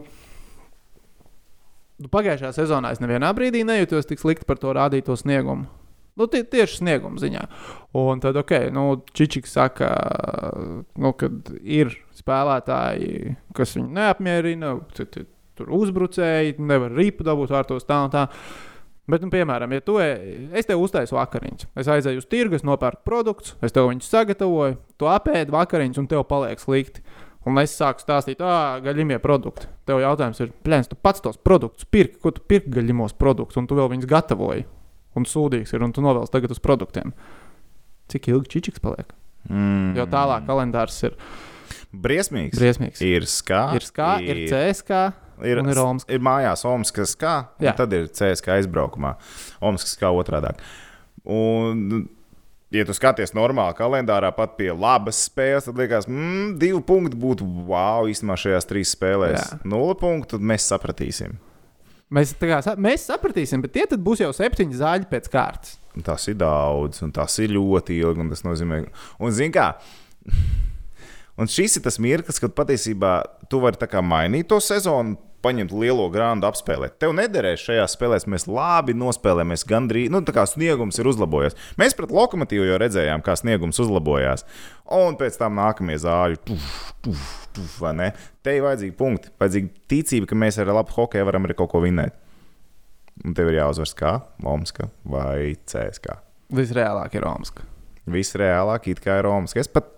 nu, 2.01 2.11
pagājušajā 2.11 2.53
sezonā 2.57 2.93
es 2.95 3.01
nevienā 3.03 3.31
brīdī 3.37 3.63
nejūtos 3.67 4.07
tik 4.09 4.21
slikti 4.21 4.47
par 4.49 4.59
to 4.61 4.73
rādīto 4.75 5.15
sniegumu. 5.19 5.67
Nu, 6.15 6.29
tie, 6.31 6.45
tieši 6.47 6.77
snieguma 6.79 7.19
ziņā. 7.19 7.41
Un 7.99 8.21
tad, 8.23 8.37
ok, 8.39 8.53
nu, 8.71 8.85
Čičiks 9.11 9.51
saka, 9.57 9.89
nu, 10.95 11.11
ka 11.19 11.27
ir 11.59 11.91
spēlētāji, 12.15 13.33
kas 13.57 13.75
viņu 13.75 13.91
neapmierina, 13.97 14.77
tu- 14.95 15.09
tu- 15.11 15.25
tur 15.59 15.73
uzbrucēji, 15.75 16.55
nevar 16.59 16.95
ripu 16.95 17.23
dabūt 17.27 17.51
vārtos 17.51 17.83
tā 17.87 17.99
un 18.05 18.13
tā. 18.15 18.29
Bet, 19.11 19.21
nu, 19.21 19.29
piemēram, 19.29 19.71
ja 19.75 19.83
tu, 19.83 19.99
e- 19.99 20.47
es 20.55 20.65
tev 20.65 20.79
uztaisu 20.81 21.15
vakariņas, 21.19 21.67
es 21.83 21.87
aizēju 21.87 22.23
uz 22.23 22.25
tirgu, 22.31 22.57
nopērku 22.63 23.03
produktus, 23.05 23.53
es 23.61 23.71
tev 23.75 23.91
viņus 23.91 24.07
sagatavoju, 24.09 24.77
tu 24.97 25.05
apēdi 25.11 25.51
vakariņas 25.51 25.99
un 25.99 26.07
tev 26.07 26.23
paliek 26.31 26.59
slikti. 26.63 27.03
Un 27.45 27.59
es 27.61 27.75
sāku 27.77 28.01
stāstīt, 28.01 28.39
ah, 28.41 28.79
gaļīgie 28.81 29.19
produkti. 29.21 29.67
Tev 29.85 29.99
jautājums 30.01 30.39
ir, 30.41 30.49
plēns, 30.65 30.87
tu 30.89 30.97
pats 30.97 31.21
tos 31.21 31.37
produktus 31.37 31.85
pirki, 31.85 32.17
ko 32.23 32.31
tu 32.33 32.41
pirki 32.41 32.71
gaļīgos 32.73 33.13
produktus, 33.21 33.59
un 33.61 33.67
tu 33.69 33.77
vēl 33.77 33.91
viņus 33.93 34.07
gatavoji. 34.09 34.65
Un 35.15 35.27
sūdīgs 35.29 35.71
ir, 35.77 35.83
un 35.85 35.93
tu 35.95 36.01
novēlies 36.03 36.33
tagad 36.33 36.51
uz 36.51 36.59
produktiem. 36.59 37.13
Cik 38.11 38.27
ilgi 38.33 38.49
čičiks 38.55 38.81
paliek? 38.83 39.13
Mm. 39.49 39.93
Jo 39.99 40.07
tālāk 40.09 40.47
kalendārs 40.49 40.97
ir 41.05 41.13
Briesmīgs. 41.95 42.57
briesmīgs. 42.57 43.03
Ir 43.05 43.27
skā. 43.29 43.61
Ir 43.77 43.85
skā, 43.85 44.09
ir 44.25 44.41
CSK, 44.49 45.03
Ir, 45.45 45.59
ir 45.61 45.79
Omska. 45.79 46.11
ir 46.15 46.19
mājās 46.23 46.65
Omaskas 46.67 47.13
kā, 47.19 47.35
un 47.59 47.73
tad 47.77 47.93
ir 47.93 48.07
CSK 48.09 48.53
aizbraukumā. 48.57 49.15
Omaskas 49.61 49.95
kā 49.99 50.09
otrādi. 50.15 50.53
Un, 51.25 52.07
ja 52.73 52.85
tu 52.87 52.95
skaties 52.95 53.35
normāli 53.37 53.77
kalendārā, 53.77 54.31
pat 54.35 54.55
pie 54.59 54.71
labas 54.73 55.25
spēles, 55.27 55.67
tad 55.67 55.79
liekas, 55.79 56.07
mm, 56.09 56.55
divi 56.61 56.81
punkti 56.85 57.19
būtu 57.19 57.47
wow 57.69 58.09
īstenībā 58.09 58.37
šajās 58.41 58.69
trīs 58.69 58.93
spēlēs. 58.97 59.37
Jā. 59.37 59.59
Nulle 59.69 59.97
punktu, 59.99 60.35
tad 60.35 60.47
mēs 60.53 60.67
sapratīsim. 60.71 61.37
Mēs, 62.15 62.35
kā, 62.37 62.59
mēs 62.77 63.07
sapratīsim, 63.09 63.63
bet 63.65 63.73
tie 63.75 63.87
tad 63.89 64.03
būs 64.05 64.21
jau 64.21 64.29
septiņi 64.35 64.77
zāļi 64.77 65.09
pēc 65.09 65.29
kārtas. 65.33 65.79
Tas 66.05 66.27
ir 66.29 66.37
daudz, 66.37 67.01
un 67.05 67.13
tas 67.15 67.33
ir 67.41 67.53
ļoti 67.55 67.97
ilgi. 68.03 68.21
un 68.21 68.31
Tas 68.31 68.43
nozīmē, 68.45 68.83
un 69.23 69.35
zini, 69.35 69.53
kā. 69.55 69.73
Un 71.35 71.49
šis 71.51 71.73
ir 71.75 71.83
tas 71.83 71.97
mirklis, 71.99 72.37
kad 72.39 72.53
patiesībā 72.55 73.09
tu 73.51 73.59
vari 73.59 73.99
mainīt 74.07 74.47
to 74.47 74.55
sezonu, 74.63 75.17
paņemt 75.45 75.73
lielo 75.77 76.07
grāmatu, 76.13 76.49
apspēlēt. 76.49 76.97
Tev 77.01 77.13
nederēs 77.17 77.63
šajā 77.63 77.85
spēlē, 77.91 78.19
mēs 78.33 78.47
labi 78.49 78.95
nospēlējamies. 78.97 79.65
Gandrīz, 79.69 80.11
nu, 80.13 80.23
tā 80.25 80.33
kā 80.35 80.47
sniegums 80.49 80.99
ir 81.01 81.09
uzlabojies. 81.11 81.57
Mēs 81.81 81.95
pret 81.97 82.13
lokomotīvu 82.15 82.67
jau 82.67 82.79
redzējām, 82.81 83.23
kā 83.25 83.37
sniegums 83.39 83.79
uzlabojās. 83.85 84.45
Un 84.97 85.17
pēc 85.19 85.37
tam 85.41 85.55
nākamie 85.61 85.95
zāļi, 86.01 86.41
tuf, 86.49 86.67
tuf, 87.05 87.23
tuf, 87.55 87.79
vai 87.85 87.93
ne? 88.01 88.09
Te 88.45 88.57
ir 88.57 88.65
vajadzīgi 88.65 88.97
punkti, 88.97 89.31
vajadzīga 89.41 89.85
ticība, 89.91 90.31
ka 90.31 90.39
mēs 90.43 90.59
ar 90.61 90.73
labu 90.73 90.97
hokeju 90.97 91.29
varam 91.29 91.47
arī 91.47 91.57
kaut 91.57 91.71
ko 91.73 91.83
vinēt. 91.85 92.17
Un 93.23 93.37
tev 93.37 93.47
ir 93.53 93.61
jāuzvar 93.61 93.93
kā 93.95 94.17
Lomska 94.43 94.89
vai 95.07 95.55
CSK. 95.63 96.19
Visreālāk 96.55 97.15
ir 97.15 97.25
Omska. 97.29 97.65
Viss 98.05 98.37
reālāk, 98.37 98.89
it 98.91 99.01
kā 99.01 99.17
ir 99.17 99.25
Romas. 99.25 99.55
Es 99.57 99.69
pat 99.71 99.94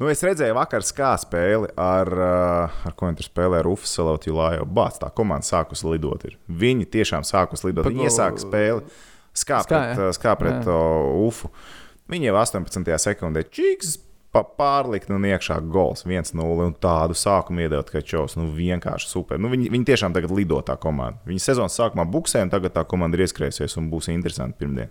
nu, 0.00 0.08
es 0.12 0.22
redzēju, 0.26 0.54
vakar 0.58 0.84
skā 0.86 1.12
spēli 1.22 1.70
ar, 1.76 2.10
uh, 2.12 2.82
ar 2.88 2.94
ko 2.98 3.08
viņi 3.10 3.20
tur 3.22 3.28
spēlēja. 3.30 3.64
Rufus 3.66 3.94
Salot, 3.96 4.26
Julājo. 4.28 4.66
Bāc, 4.66 4.98
tā 5.02 5.10
komanda 5.14 5.46
sākus 5.48 5.84
lidot. 5.86 6.24
Ir. 6.28 6.38
Viņi 6.48 6.86
tiešām 6.98 7.26
sākus 7.28 7.64
lidot. 7.66 7.84
Pat 7.86 7.92
Viņi 7.94 8.08
iesāka 8.10 8.42
spēli 8.42 8.82
skā 9.32 9.62
Skā, 9.64 9.66
pret, 9.68 9.96
ja? 9.96 10.08
uh, 10.08 10.14
skā 10.16 10.36
pret 10.40 10.66
Jā. 10.66 10.72
uh, 10.78 11.26
Ufu. 11.28 11.48
Viņi 12.12 12.28
jau 12.32 12.38
18. 12.42 12.96
sekundē 13.00 13.44
čiks. 13.48 13.98
pa- 14.32 14.42
Pārlikt 14.44 15.10
un 15.12 15.22
iekšā 15.28 15.58
gols 15.68 16.06
1-0 16.08 16.40
un 16.64 16.72
tādu 16.80 17.12
sākumu 17.12 17.60
iedot, 17.66 17.90
ka 17.92 18.00
čos 18.00 18.32
nu, 18.40 18.46
vienkārši 18.56 19.10
super. 19.10 19.36
Nu, 19.38 19.50
viņi, 19.52 19.68
viņi 19.68 19.84
tiešām 19.90 20.14
tagad 20.16 20.32
lido 20.32 20.56
tā 20.64 20.78
komanda. 20.80 21.20
Viņi 21.28 21.40
sezonas 21.44 21.76
sākumā 21.76 22.06
buksē, 22.08 22.40
un 22.46 22.48
tagad 22.52 22.72
tā 22.72 22.84
komanda 22.88 23.18
ir 23.20 23.26
ieskrējusies 23.26 23.76
un 23.76 23.90
būs 23.92 24.08
interesanti 24.08 24.56
pirmdien. 24.62 24.88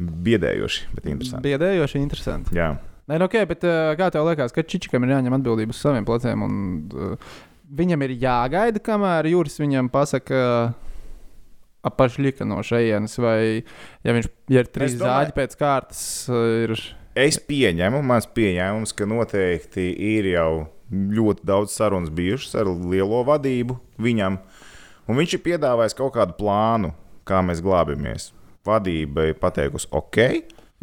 Biedējoši, 0.00 0.86
bet 0.96 1.04
interesanti. 1.06 1.44
Biedējoši, 1.50 2.00
interesanti. 2.02 2.56
Jā. 2.58 2.72
Nē, 3.04 3.18
nu, 3.20 3.26
ok, 3.28 3.34
bet 3.50 3.64
uh, 3.68 3.92
kā 4.00 4.08
tev 4.14 4.24
liekas, 4.30 4.54
ka 4.54 4.64
Čičikam 4.64 5.04
ir 5.04 5.12
jāņem 5.12 5.34
atbildība 5.36 5.74
uz 5.74 5.80
saviem 5.82 6.06
pleciem? 6.08 6.44
Un, 6.46 6.54
uh, 6.96 7.36
viņam 7.76 8.04
ir 8.06 8.14
jāgaida, 8.22 8.80
kamēr 8.80 9.28
Juris 9.32 9.60
viņam 9.60 9.90
pasaka. 9.92 10.72
Apašļika 11.84 12.46
no 12.48 12.62
šejienes, 12.64 13.18
vai 13.20 13.38
ja 13.60 14.12
viņš 14.16 14.28
ja 14.48 14.62
ir 14.64 14.68
trīs 14.72 14.94
domāju- 14.96 15.04
zāģi 15.04 15.34
pēc 15.36 15.56
kārtas, 15.60 16.04
uh, 16.32 16.46
ir 16.64 16.72
Es 17.14 17.36
pieņemu, 17.38 18.00
mans 18.02 18.24
pieņēmums, 18.26 18.90
ka 18.96 19.06
noteikti 19.06 19.84
ir 20.16 20.26
jau 20.32 20.66
ļoti 20.90 21.44
daudz 21.46 21.70
sarunas 21.76 22.10
bijušas 22.10 22.56
ar 22.58 22.66
lielo 22.66 23.20
vadību 23.28 23.76
viņam. 24.02 24.40
Un 25.06 25.20
viņš 25.20 25.36
ir 25.36 25.42
piedāvājis 25.44 25.94
kaut 25.94 26.14
kādu 26.16 26.34
plānu, 26.40 26.90
kā 27.28 27.38
mēs 27.44 27.60
glābjamies. 27.62 28.32
Vadība 28.66 29.28
ir 29.28 29.36
pateikusi, 29.38 29.86
ok, 29.92 30.18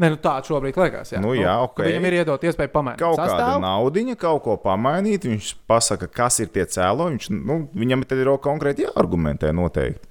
Nē, 0.02 0.10
nu 0.16 0.18
tā 0.22 0.34
šobrīd 0.46 0.80
liekas. 0.82 1.14
Jā, 1.14 1.22
Nu 1.22 1.36
jā, 1.38 1.54
ka 1.54 1.68
ok. 1.68 1.84
Viņam 1.86 2.08
ir 2.10 2.18
iedot 2.22 2.46
iespēju 2.50 2.74
pamainīt 2.74 3.02
kaut 3.04 3.20
kāda 3.20 3.36
sastāvu. 3.36 3.62
naudiņa, 3.68 4.18
kaut 4.22 4.42
ko 4.48 4.58
pamainīt. 4.64 5.28
Viņš 5.30 5.52
pasaka, 5.70 6.10
kas 6.10 6.42
ir 6.42 6.50
tie 6.56 6.66
cēloņi. 6.66 7.20
Viņš, 7.20 7.30
nu, 7.38 7.60
viņam 7.78 8.08
tad 8.10 8.24
ir 8.24 8.34
konkrēti 8.42 8.88
jāargumentē 8.88 9.54
noteikti. 9.54 10.10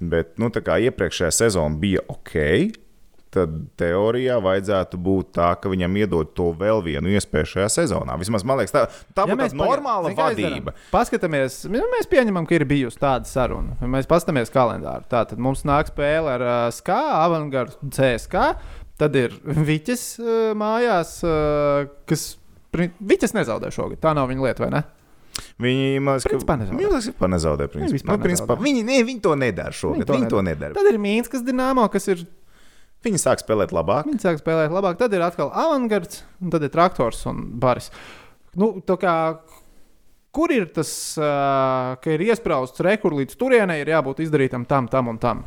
Bet 0.00 0.36
nu, 0.40 0.52
tā 0.52 0.62
kā 0.64 0.78
iepriekšējā 0.80 1.32
sezona 1.42 1.76
bija 1.80 2.04
ok, 2.08 2.36
tad 3.30 3.52
teorijā 3.78 4.38
vajadzētu 4.42 4.98
būt 5.00 5.28
tā, 5.38 5.50
ka 5.60 5.70
viņam 5.70 5.98
iedod 6.02 6.32
to 6.34 6.48
vēl 6.58 6.82
vienu 6.82 7.12
iespēju 7.14 7.50
šajā 7.52 7.68
sezonā. 7.76 8.16
Vismaz 8.20 8.44
man 8.46 8.58
liekas, 8.58 8.74
tā, 8.74 8.82
tā 9.14 9.26
Ja 9.30 9.36
būtu 9.38 9.58
normāla 9.58 10.10
vadība. 10.16 10.74
Paskatāmies, 10.90 11.62
nu, 11.70 11.84
mēs 11.94 12.10
pieņemam, 12.10 12.48
ka 12.48 12.58
ir 12.58 12.66
bijusi 12.70 12.98
tāda 13.00 13.30
saruna. 13.30 13.76
Ja 13.80 13.90
Mēs 13.90 14.10
paskatāmies 14.10 14.50
kalendāru. 14.54 15.06
Tātad 15.10 15.38
mums 15.42 15.62
nāk 15.68 15.92
spēle 15.92 16.34
ar 16.38 16.46
uh, 16.46 16.58
SKA, 16.74 17.00
Avangardu, 17.22 17.78
CSK. 17.94 18.50
Tad 19.00 19.16
ir 19.16 19.34
Viķis 19.44 20.06
uh, 20.20 20.30
mājās, 20.58 21.18
uh, 21.26 21.90
kas. 22.08 22.34
Viķis 22.70 23.34
nezaudē 23.34 23.72
šogad. 23.74 23.98
Tā 24.02 24.12
nav 24.14 24.28
viņa 24.30 24.44
lieta, 24.44 24.62
vai 24.62 24.74
ne? 24.76 24.82
Viņi 25.60 26.02
man 26.04 26.18
liekas, 26.18 26.26
ka 26.26 26.34
Principā 26.36 26.56
nezaudē. 28.16 28.66
Viņi, 28.66 28.84
ne, 28.86 28.98
viņi 29.08 29.22
to 29.24 29.32
nedara 29.38 29.74
šogad. 29.76 30.04
Viņi, 30.04 30.18
viņi 30.18 30.30
to 30.32 30.42
nedara. 30.44 30.76
Tad 30.76 30.90
ir 30.90 31.00
Mīnskas 31.02 31.44
dīnāmo, 31.46 31.86
kas 31.92 32.10
ir. 32.12 32.26
Viņi 33.04 33.22
sāk 33.22 33.40
spēlēt 33.40 33.72
labāk. 33.72 34.04
Viņi 34.10 34.20
sāk 34.20 34.42
spēlēt 34.42 34.72
labāk. 34.74 34.98
Tad 35.00 35.14
ir 35.16 35.24
atkal 35.24 35.48
Avangards, 35.56 36.20
un 36.42 36.52
tad 36.52 36.66
ir 36.66 36.72
Traktors 36.74 37.22
un 37.30 37.46
Baris. 37.60 37.88
Nu, 38.60 38.74
kā, 39.00 39.14
kur 40.36 40.52
ir 40.52 40.68
tas, 40.74 40.90
uh, 41.16 41.96
ka 42.02 42.12
ir 42.12 42.26
iesprāstīts 42.28 42.84
rekords 42.84 43.22
līdz 43.22 43.40
turienei, 43.40 43.80
ir 43.80 43.94
jābūt 43.94 44.20
izdarītam 44.26 44.68
tam, 44.68 44.90
tam 44.92 45.08
un 45.14 45.20
tam? 45.22 45.46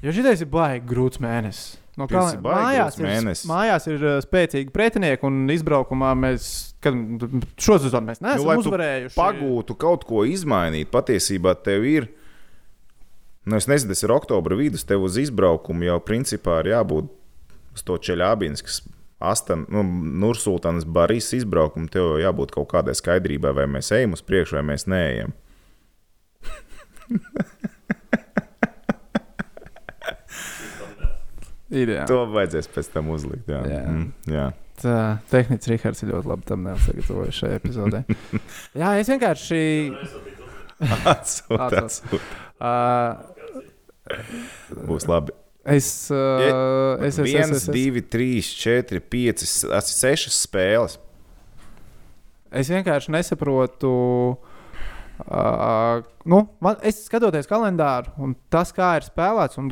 Jo 0.00 0.14
šis 0.16 0.46
ir 0.46 0.48
baigi 0.48 0.86
grūts 0.88 1.20
mēnesis. 1.20 1.76
No 1.98 2.06
kā 2.08 2.22
mājās, 2.38 2.96
ir, 3.00 3.30
mājās 3.50 3.86
ir 3.90 4.04
uh, 4.04 4.18
spēcīgi 4.22 4.70
pretinieki, 4.72 5.26
un 5.26 5.50
izbraukumā 5.50 6.12
mēs 6.18 6.44
šo 6.80 7.78
sezonu 7.82 8.06
mēs 8.06 8.22
neesam 8.22 8.46
nu, 8.46 8.62
uzvarējuši. 8.62 9.16
pagūtu 9.18 9.76
kaut 9.80 10.06
ko 10.08 10.22
izmainīt, 10.28 10.90
patiesībā 10.94 11.56
tev 11.64 11.84
ir. 11.88 12.08
Nu, 13.48 13.58
es 13.58 13.66
nezinu, 13.66 13.90
tas 13.94 14.04
ir 14.04 14.14
oktobra 14.14 14.56
vidus, 14.56 14.86
tev 14.86 15.02
uz 15.08 15.18
izbraukumu 15.20 15.88
jau 15.88 15.98
principā 16.04 16.60
ir 16.62 16.74
jābūt 16.74 17.10
uz 17.74 17.84
to 17.86 17.98
Čeļābinskas, 17.98 18.82
Astan, 19.20 19.66
nu, 19.68 19.82
Nursultānas 20.22 20.86
Barīs 20.88 21.28
izbraukumu. 21.36 21.90
Tev 21.92 22.06
jau 22.06 22.20
jābūt 22.22 22.54
kaut 22.54 22.70
kādai 22.70 22.94
skaidrībai, 22.96 23.52
vai 23.56 23.66
mēs 23.68 23.92
ejam 23.92 24.16
uz 24.16 24.22
priekšu, 24.24 24.56
vai 24.56 24.64
mēs 24.72 24.86
neejam. 24.88 25.34
Ideāli. 31.70 32.06
To 32.10 32.24
vajadzēs 32.34 32.68
pēc 32.74 32.88
tam 32.94 33.10
uzlikt. 33.14 33.46
Jā, 33.50 33.60
Jā. 33.70 33.82
Mm, 33.86 34.06
jā. 34.34 34.46
Tā, 34.80 34.94
tehnicis 35.30 35.68
Rihards 35.68 36.00
ir 36.02 36.08
ļoti 36.14 36.30
labi 36.30 36.46
tam 36.48 36.62
nesagatavojis 36.64 37.36
šajā 37.36 37.58
epizodē. 37.60 37.98
Jā, 38.80 38.94
es 39.02 39.10
vienkārši. 39.12 39.58
Atsūt, 41.12 41.60
Atsūt. 41.60 42.30
Uh, 42.56 43.20
Būs 44.88 45.04
labi. 45.10 45.34
es, 45.68 45.90
uh, 46.08 46.96
es, 46.96 47.12
es, 47.12 47.18
es, 47.18 47.26
Viens, 47.28 47.52
es, 47.52 47.66
es, 47.66 47.74
divi, 47.76 48.00
trīs, 48.00 48.48
četri, 48.56 49.02
pieci, 49.04 49.44
sešas 49.44 50.40
spēles. 50.46 50.96
es 52.50 52.72
vienkārši 52.72 53.12
nesaprotu. 53.14 53.92
Uh, 55.20 56.00
nu, 56.24 56.46
man, 56.64 56.80
es 56.80 57.04
skatoties 57.04 57.44
kalendāru, 57.46 58.16
un 58.16 58.32
tas, 58.48 58.72
kā 58.72 58.94
ir 58.96 59.04
spēlēts, 59.04 59.60
un 59.60 59.68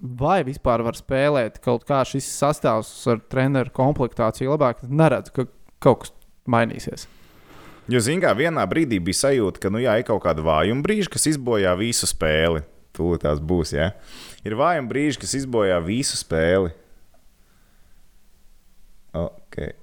vai 0.00 0.42
vispār 0.46 0.84
var 0.86 0.98
spēlēt 0.98 1.58
kaut 1.64 1.86
kā 1.88 2.02
šis 2.08 2.28
sastāvs 2.38 2.90
ar 3.10 3.22
treneru 3.32 3.72
komplektāciju 3.74 4.54
labāk, 4.54 4.82
tad 4.82 4.94
neredzu, 5.02 5.34
ka 5.36 5.46
kaut 5.82 6.04
kas 6.04 6.14
mainīsies. 6.50 7.08
Jo, 7.90 7.98
zināmā 7.98 8.30
mērā, 8.30 8.38
vienā 8.38 8.66
brīdī 8.70 9.00
bija 9.02 9.24
sajūta, 9.24 9.64
ka, 9.64 9.70
nu, 9.74 9.80
jā, 9.82 9.96
ir 9.98 10.06
kaut 10.06 10.22
kāda 10.24 10.44
vājuma 10.46 10.84
brīža, 10.86 11.10
kas 11.16 11.26
izbojā 11.32 11.74
visu 11.78 12.06
spēli. 12.06 12.62
Tūlīt 12.94 13.24
tās 13.24 13.40
būs, 13.42 13.72
jā. 13.74 13.90
Ir 14.46 14.54
vājuma 14.58 14.90
brīži, 14.90 15.18
kas 15.22 15.34
izbojā 15.40 15.80
visu 15.82 16.18
spēli. 16.20 16.70
Okay. 19.12 19.74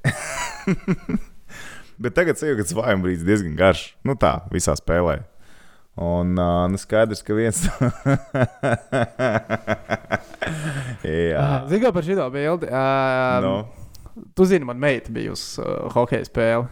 Bet 2.01 2.15
tagad 2.15 2.39
sajūta, 2.39 2.61
ka 2.61 2.67
tas 2.69 2.77
vājuma 2.77 3.03
brīdis 3.03 3.27
diezgan 3.27 3.57
garš. 3.59 3.83
Nu, 4.07 4.15
tā, 4.19 4.37
visā 4.53 4.77
spēlē. 4.79 5.19
Un 5.99 6.37
uh, 6.39 6.69
nu 6.71 6.77
skaidrs, 6.79 7.19
ka 7.27 7.35
viens. 7.35 7.59
jā, 11.03 11.47
Zinu, 11.67 11.91
par 11.91 12.05
šo 12.07 12.29
bildi. 12.31 12.69
Uh, 12.71 13.43
no. 13.43 13.55
Tu 14.35 14.45
zini, 14.47 14.67
man 14.67 14.79
meita 14.79 15.11
bija 15.11 15.33
uz 15.35 15.43
uh, 15.59 15.89
hokeja 15.91 16.23
spēli. 16.27 16.69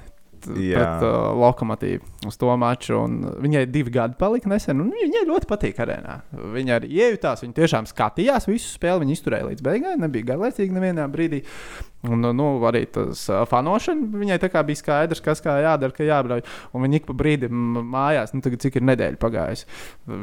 Jā. 0.48 0.80
Pret 0.80 1.04
uh, 1.04 1.34
lokomotīvu 1.42 2.30
uz 2.30 2.38
to 2.40 2.54
maču. 2.62 3.02
Viņai 3.44 3.66
divi 3.68 3.92
gadi 3.92 4.16
palika 4.20 4.48
nesen, 4.52 4.86
viņai 4.94 5.26
ļoti 5.28 5.50
patīk 5.50 5.82
arēnā. 5.84 6.22
Viņa 6.56 6.78
arī 6.78 6.92
iejutās, 7.02 7.44
viņa 7.44 7.58
tiešām 7.58 7.90
skatījās 7.90 8.48
visu 8.48 8.70
spēli. 8.70 9.04
Viņa 9.04 9.18
izturēja 9.18 9.50
līdz 9.50 9.66
beigām, 9.66 10.06
nebija 10.06 10.32
garlaicīga 10.32 10.78
nevienā 10.78 11.10
brīdī. 11.12 11.44
Un, 12.08 12.28
nu, 12.38 12.48
arī 12.67 12.86
tas 12.93 13.26
fanošana 13.50 14.22
viņai 14.22 14.38
tā 14.41 14.50
kā 14.54 14.63
bija 14.67 14.80
skaidrs, 14.80 15.24
kas 15.24 15.41
kā 15.43 15.58
jādara, 15.63 15.93
ka 15.96 16.06
jābrauc. 16.08 16.48
Un 16.76 16.86
viņa 16.86 17.02
ik 17.02 17.08
pa 17.10 17.15
brīdim 17.17 17.82
mājās, 17.91 18.34
nu, 18.36 18.43
tagad 18.46 18.63
cik 18.63 18.80
ir 18.80 18.88
nedēļa 18.88 19.20
pagājusi. 19.22 19.67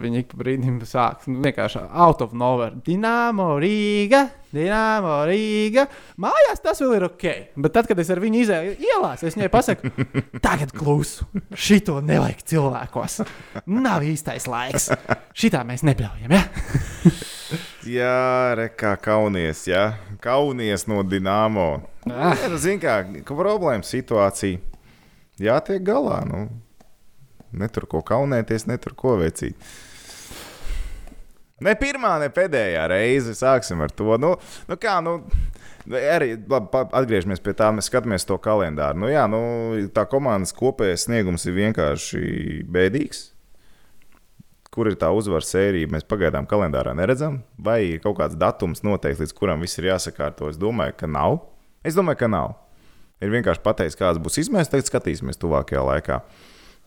Viņa 0.04 0.22
ik 0.22 0.30
pa 0.32 0.40
brīdim 0.44 0.80
sāk 0.88 1.28
nu, 1.30 1.42
vienkārši 1.44 1.84
out 1.90 2.24
of 2.24 2.32
nowhere. 2.36 2.80
Dināmo 2.86 3.52
Rīga, 3.62 4.24
Dināmo 4.54 5.20
Rīga. 5.28 5.86
Mājās 6.22 6.62
tas 6.64 6.82
vēl 6.84 6.96
ir 6.98 7.08
ok. 7.08 7.28
Bet 7.66 7.74
tad, 7.76 7.90
kad 7.90 8.00
es 8.00 8.12
ar 8.14 8.22
viņu 8.22 8.42
izēju 8.44 8.74
ielās, 8.88 9.24
es 9.26 9.38
viņai 9.38 9.52
pasaku, 9.52 9.92
tagad 10.46 10.74
klusu. 10.76 11.28
Šito 11.52 12.00
nevajag 12.04 12.44
cilvēkos. 12.54 13.22
Nav 13.74 14.06
īstais 14.06 14.48
laiks. 14.50 14.90
Šitā 15.34 15.64
mēs 15.66 15.86
nebļaujam. 15.86 16.38
Ja? 16.38 16.44
Jā, 17.84 18.54
re, 18.56 18.70
kā 18.72 18.94
kaunies, 18.96 19.66
jā. 19.68 19.94
kaunies 20.24 20.86
no 20.88 21.02
Dienāmo. 21.04 21.82
Ah. 22.08 22.32
Ziniet, 22.56 22.80
kā 22.80 22.94
ka 23.26 23.36
problēma 23.36 23.84
situācija. 23.84 24.60
Jātiek 25.42 25.82
galā. 25.84 26.22
Nu. 26.28 26.46
Ne 27.52 27.68
tur 27.68 27.84
ko 27.90 28.00
kaunēties, 28.06 28.64
ne 28.70 28.78
tur 28.80 28.94
ko 28.96 29.18
veicīt. 29.20 29.58
Ne 31.64 31.74
pirmā, 31.78 32.16
ne 32.22 32.30
pēdējā 32.32 32.86
reize. 32.90 33.36
Sāksim 33.36 33.84
ar 33.84 33.92
to. 33.92 34.16
Nu, 34.20 34.32
nu 34.70 34.78
kā, 34.80 34.96
nu, 35.04 35.18
arī 35.92 36.34
labi, 36.40 36.86
atgriežamies 36.88 37.44
pie 37.44 37.52
tā, 37.58 37.68
mēs 37.74 37.90
skatāmies 37.92 38.24
to 38.24 38.40
kalendāru. 38.42 39.04
Nu, 39.04 39.12
jā, 39.12 39.28
nu, 39.30 39.44
tā 39.94 40.06
komandas 40.08 40.56
kopējais 40.56 41.04
sniegums 41.08 41.44
ir 41.44 41.58
vienkārši 41.60 42.64
bēdīgs. 42.64 43.26
Kur 44.74 44.90
ir 44.90 44.96
tā 44.98 45.12
uzvaras 45.14 45.52
sērija, 45.54 45.86
mēs 45.92 46.06
pagaidām 46.10 46.48
kalendārā 46.50 46.96
neredzam. 46.98 47.38
Vai 47.62 47.78
ir 47.92 48.02
kaut 48.02 48.18
kāds 48.18 48.34
datums 48.38 48.82
noteikts, 48.82 49.22
līdz 49.22 49.34
kuram 49.38 49.62
viss 49.62 49.78
ir 49.78 49.92
jāsakārto? 49.92 50.48
Es 50.50 50.58
domāju, 50.58 50.96
ka 50.98 51.06
nav. 51.06 51.38
Es 51.86 51.94
domāju, 51.94 52.24
ka 52.24 52.30
nav. 52.32 52.56
Ir 53.22 53.30
vienkārši 53.30 53.62
pateicis, 53.62 53.98
kāds 54.00 54.18
būs 54.22 54.40
izmērs, 54.42 54.72
tagad 54.72 54.90
skatīsimies 54.90 55.38
tuvākajā 55.38 55.84
laikā. 55.86 56.18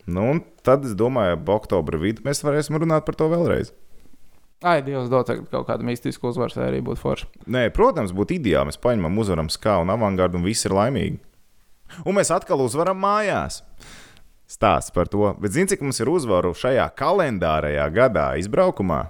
Nu, 0.08 0.26
un 0.34 0.41
tad 0.67 0.84
es 0.88 0.95
domāju, 1.00 1.39
ka 1.39 1.56
oktobra 1.56 2.00
vidū 2.02 2.23
mēs 2.28 2.43
varēsim 2.43 2.76
runāt 2.80 3.08
par 3.08 3.15
to 3.19 3.30
vēlreiz. 3.32 3.71
Ai, 4.65 4.82
Dievs, 4.82 5.10
dod 5.12 5.30
kaut 5.52 5.67
kādu 5.67 5.86
mistisku 5.86 6.32
uzvaru 6.32 6.63
arī 6.65 6.80
būtu 6.82 7.02
forši. 7.02 7.28
Nē, 7.54 7.67
protams, 7.76 8.13
būtu 8.15 8.39
ideāli. 8.39 8.71
Mēs 8.71 8.80
paņemam, 8.82 9.19
uzvaram 9.21 9.52
skā 9.54 9.76
un 9.84 9.91
avangardu, 9.93 10.39
un 10.39 10.47
viss 10.47 10.65
ir 10.65 10.73
laimīgi. 10.73 11.19
Un 12.10 12.17
mēs 12.17 12.32
atkal 12.34 12.63
uzvaram 12.63 12.97
mājās. 13.00 13.62
Stāsts 14.48 14.94
par 14.96 15.10
to. 15.12 15.34
Bet 15.44 15.52
zini, 15.52 15.68
cik 15.68 15.84
mums 15.84 16.00
ir 16.00 16.08
uzvaru 16.08 16.54
šajā 16.56 16.86
kalendārajā 16.96 17.88
gadā, 17.92 18.30
izbraukumā, 18.40 19.02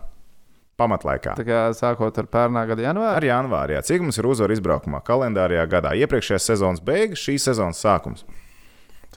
pamatlaikā? 0.82 1.36
Tā 1.38 1.46
kā 1.46 1.60
sākot 1.78 2.18
ar 2.18 2.30
pērnā 2.34 2.64
gada 2.72 2.88
janvāru. 2.88 3.14
Ar 3.20 3.28
janvāri, 3.28 3.76
jā. 3.78 3.84
cik 3.86 4.06
mums 4.06 4.18
ir 4.18 4.30
uzvaru 4.30 4.58
izbraukumā, 4.58 5.04
kalendārajā 5.06 5.68
gadā. 5.70 5.94
Iepriekšējās 6.02 6.50
sezonas 6.52 6.82
beigas, 6.82 7.22
šīs 7.22 7.46
sezonas 7.52 7.84
sākums. 7.86 8.26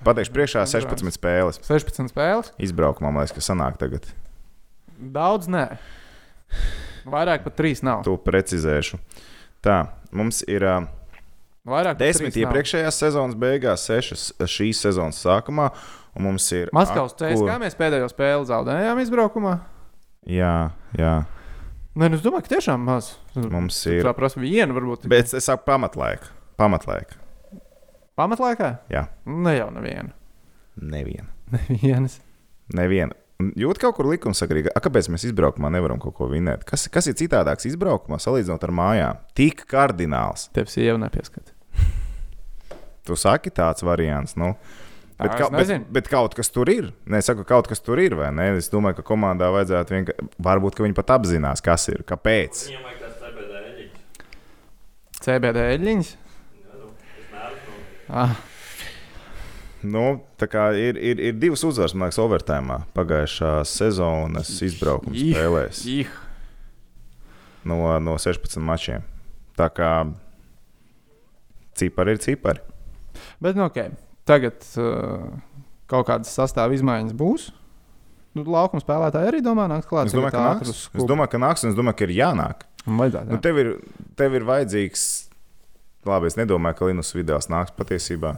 Pateikšu, 0.05 0.33
priekšā 0.37 0.67
16 0.69 1.17
spēles. 1.17 1.61
16 1.67 2.13
spēles. 2.13 2.53
Izbraukumā, 2.61 3.11
man 3.13 3.25
liekas, 3.25 3.37
ka 3.37 3.45
sanāk 3.45 3.81
tagad. 3.81 4.07
Daudz 5.01 5.49
nē. 5.49 5.67
Vairāk 7.09 7.45
pat 7.45 7.57
3 7.57 7.85
nav. 7.89 8.05
To 8.05 8.17
precizēšu. 8.21 9.01
Tā, 9.65 9.83
mums 10.17 10.41
ir 10.49 10.65
uh, 10.65 10.85
Vairāk 11.69 11.99
pat 11.99 12.01
desmit 12.01 12.33
trīs 12.33 12.41
nav. 12.41 12.49
iepriekšējās 12.49 13.01
sezonas 13.03 13.37
beigās, 13.41 13.85
sešas 13.89 14.23
šīs 14.49 14.81
sezonas 14.87 15.21
sākumā, 15.21 15.69
un 16.17 16.27
mums 16.27 16.47
ir. 16.57 16.71
Maskavas 16.77 17.15
kur- 17.15 17.29
CSK 17.31 17.59
mēs 17.63 17.77
pēdējo 17.79 18.09
spēli 18.13 18.49
zaudējām 18.51 19.01
izbraukumā. 19.05 19.55
Jā, 20.29 20.71
jā. 20.99 21.15
Nē, 21.99 22.07
nu 22.13 22.17
es 22.19 22.23
domāju, 22.23 22.47
ka 22.47 22.55
tiešām 22.57 22.83
maz. 22.87 23.15
Mums 23.35 23.79
ir. 23.91 24.05
Tā 24.07 24.13
prasa 24.15 24.39
viena, 24.41 24.75
varbūt. 24.77 25.09
Bet 25.11 25.33
es 25.35 25.45
saku 25.49 25.65
pamatlaika. 25.67 26.29
Pamatlaika. 26.61 27.17
Pamatlaikā? 28.21 28.69
Jā. 28.93 29.07
Ne 29.27 29.57
jau 29.57 29.71
neviena. 29.75 30.13
Neviena. 30.81 31.29
Nevienas. 31.69 32.21
Neviena. 32.77 33.17
Jūt 33.57 33.79
kaut 33.81 33.97
kur 33.97 34.05
likumsakrīgi, 34.11 34.69
kāpēc 34.85 35.07
mēs 35.09 35.25
izbraukumā 35.31 35.71
nevaram 35.73 35.97
kaut 36.03 36.13
ko 36.19 36.27
vinēt? 36.29 36.67
Kas, 36.69 36.85
kas 36.93 37.09
ir 37.09 37.17
citādāks 37.17 37.65
izbraukumā 37.71 38.19
salīdzinot 38.21 38.67
ar 38.69 38.73
mājām? 38.77 39.23
Tik 39.39 39.65
kardināls. 39.71 40.51
Tev 40.53 40.69
sieva 40.69 40.99
nepieskata. 41.01 41.57
Tu 43.09 43.17
saki 43.17 43.49
tāds 43.57 43.81
variants. 43.87 44.37
Nu. 44.37 44.53
Bet, 45.21 45.35
ka, 45.37 45.49
bet, 45.53 45.73
bet 45.93 46.09
kaut 46.09 46.35
kas 46.39 46.49
tur 46.53 46.71
ir. 46.73 46.91
Nē, 47.05 47.21
es 47.21 47.29
saku, 47.29 47.45
kaut 47.49 47.69
kas 47.69 47.83
tur 47.85 48.01
ir. 48.01 48.17
Es 48.47 48.71
domāju, 48.73 49.01
ka 49.01 49.07
komandā 49.13 49.51
vajadzētu 49.53 49.97
vienkārši. 49.97 50.29
Varbūt 50.47 50.79
ka 50.79 50.87
viņi 50.87 50.97
pat 50.97 51.13
apzinās, 51.19 51.65
kas 51.65 51.89
ir, 51.93 52.05
kāpēc. 52.09 52.63
CBD 55.21 55.67
eļļiņas. 55.77 56.15
Nu. 56.81 56.95
Ah, 58.09 58.39
Nu, 59.81 60.21
tā 60.37 60.45
kā 60.51 60.67
ir, 60.77 60.99
ir, 61.01 61.21
ir 61.25 61.37
divas 61.41 61.63
uzvaras, 61.65 61.95
man 61.97 62.11
liekas, 62.11 62.19
overtājumā 62.21 62.83
pagājušā 62.97 63.53
sezonas 63.65 64.51
izbraukuma 64.67 65.17
spēlēs 65.17 65.81
ih. 65.89 66.11
no, 67.65 67.79
no 68.05 68.19
16 68.21 68.61
mačiem. 68.61 69.07
Tā 69.57 69.71
kā 69.73 69.91
cipari 71.81 72.17
ir 72.17 72.21
cipari. 72.21 72.61
Bet, 73.41 73.57
nu, 73.57 73.71
ok. 73.71 74.10
Tagad 74.29 74.61
uh, 74.79 75.31
kaut 75.91 76.07
kādas 76.11 76.33
sastāvā 76.37 76.77
izmaiņas 76.77 77.17
būs. 77.19 77.49
Nu, 78.37 78.45
laukuma 78.47 78.79
spēlētāji 78.83 79.27
arī 79.33 79.41
domā, 79.43 79.65
nāks 79.71 79.89
klāt. 79.91 80.07
Es 80.07 80.15
domāju, 80.15 80.37
ka 80.37 80.43
nāks. 80.45 80.85
Es 80.95 81.07
domāju, 81.09 81.33
ka 81.33 81.41
nāks, 81.43 81.65
un 81.67 81.73
es 81.73 81.79
domāju, 81.79 81.99
ka 81.99 82.07
ir 82.07 82.13
jānāk. 82.21 82.67
Vajadzētu, 82.87 83.27
Nu, 83.33 83.37
jā. 83.37 83.43
tev, 83.43 83.59
ir, 83.59 83.73
tev 84.17 84.37
ir 84.39 84.47
vajadzīgs. 84.47 85.09
Labi, 86.07 86.31
es 86.31 86.39
nedomāju, 86.39 86.79
ka 86.79 86.87
Linus 86.89 87.11
Vidāls 87.17 87.51
nāks 87.53 87.75
patiesībā. 87.77 88.37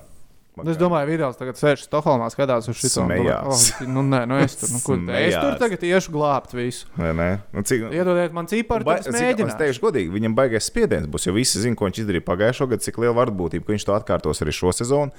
Man 0.57 0.69
Es 0.69 0.77
domāju, 0.81 1.07
Vidāls 1.13 1.37
tagad 1.39 1.57
sēž 1.57 1.85
Stokholmā, 1.87 2.27
skatās 2.33 2.67
uz 2.69 2.77
šo 2.77 2.89
Smejās. 2.93 3.69
Oh, 3.81 3.87
nu, 3.89 4.03
nē, 4.05 4.25
nu 4.29 4.37
es 4.43 4.57
tur, 4.61 4.69
nu, 4.75 4.81
kur, 4.85 4.99
es 5.17 5.37
tur 5.37 5.55
tagad 5.61 5.85
iešu 5.89 6.13
glābt 6.13 6.53
visu. 6.57 6.89
Vai 6.99 7.13
ne? 7.17 7.29
Nu, 7.55 7.63
cik, 7.65 7.87
Iedodiet 7.95 8.35
man 8.37 8.49
ciparu, 8.51 8.85
Ba- 8.85 8.99
cik- 9.01 9.15
Es 9.47 9.57
teikšu, 9.61 9.81
godīgi, 9.87 10.13
viņam 10.13 10.35
baigais 10.37 10.69
spiediens 10.69 11.09
būs. 11.09 11.25
Jo 11.29 11.33
visi 11.37 11.63
zina, 11.63 11.77
ko 11.79 11.89
viņš 11.89 12.03
izdarīja 12.05 12.27
pagājušā 12.27 12.69
gada, 12.69 12.85
cik 12.85 13.01
liela 13.01 13.17
varbūtība, 13.23 13.65
ka 13.65 13.73
viņš 13.77 13.87
to 13.89 13.97
atkārtos 13.97 14.45
arī 14.45 14.53
šo 14.53 14.73
sezonu. 14.77 15.13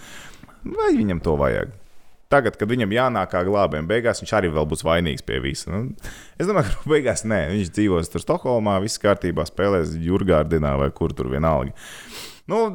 Vai 0.63 0.91
viņam 0.95 1.21
to 1.23 1.37
vajag? 1.39 1.73
Tagad, 2.33 2.55
kad 2.57 2.69
viņam 2.71 2.93
jānāk 2.95 3.29
kā 3.29 3.43
glābējiem, 3.45 3.87
beigās 3.89 4.23
viņš 4.23 4.31
arī 4.33 4.49
būs 4.53 4.81
vainīgs 4.87 5.25
pie 5.25 5.37
visa. 5.43 5.69
Nu, 5.69 5.93
es 6.41 6.49
domāju, 6.49 6.71
ka 6.71 6.89
beigās 6.89 7.21
nē, 7.29 7.43
viņš 7.51 7.73
dzīvos 7.75 8.09
tur 8.09 8.23
Stokholmā, 8.23 8.79
viss 8.81 9.01
kārtībā, 9.01 9.45
spēlēs 9.45 9.93
Jurgārdinā 10.01 10.73
vai 10.81 10.89
kur 10.95 11.13
tur 11.13 11.29
vienalga. 11.29 11.75
Nu, 12.49 12.65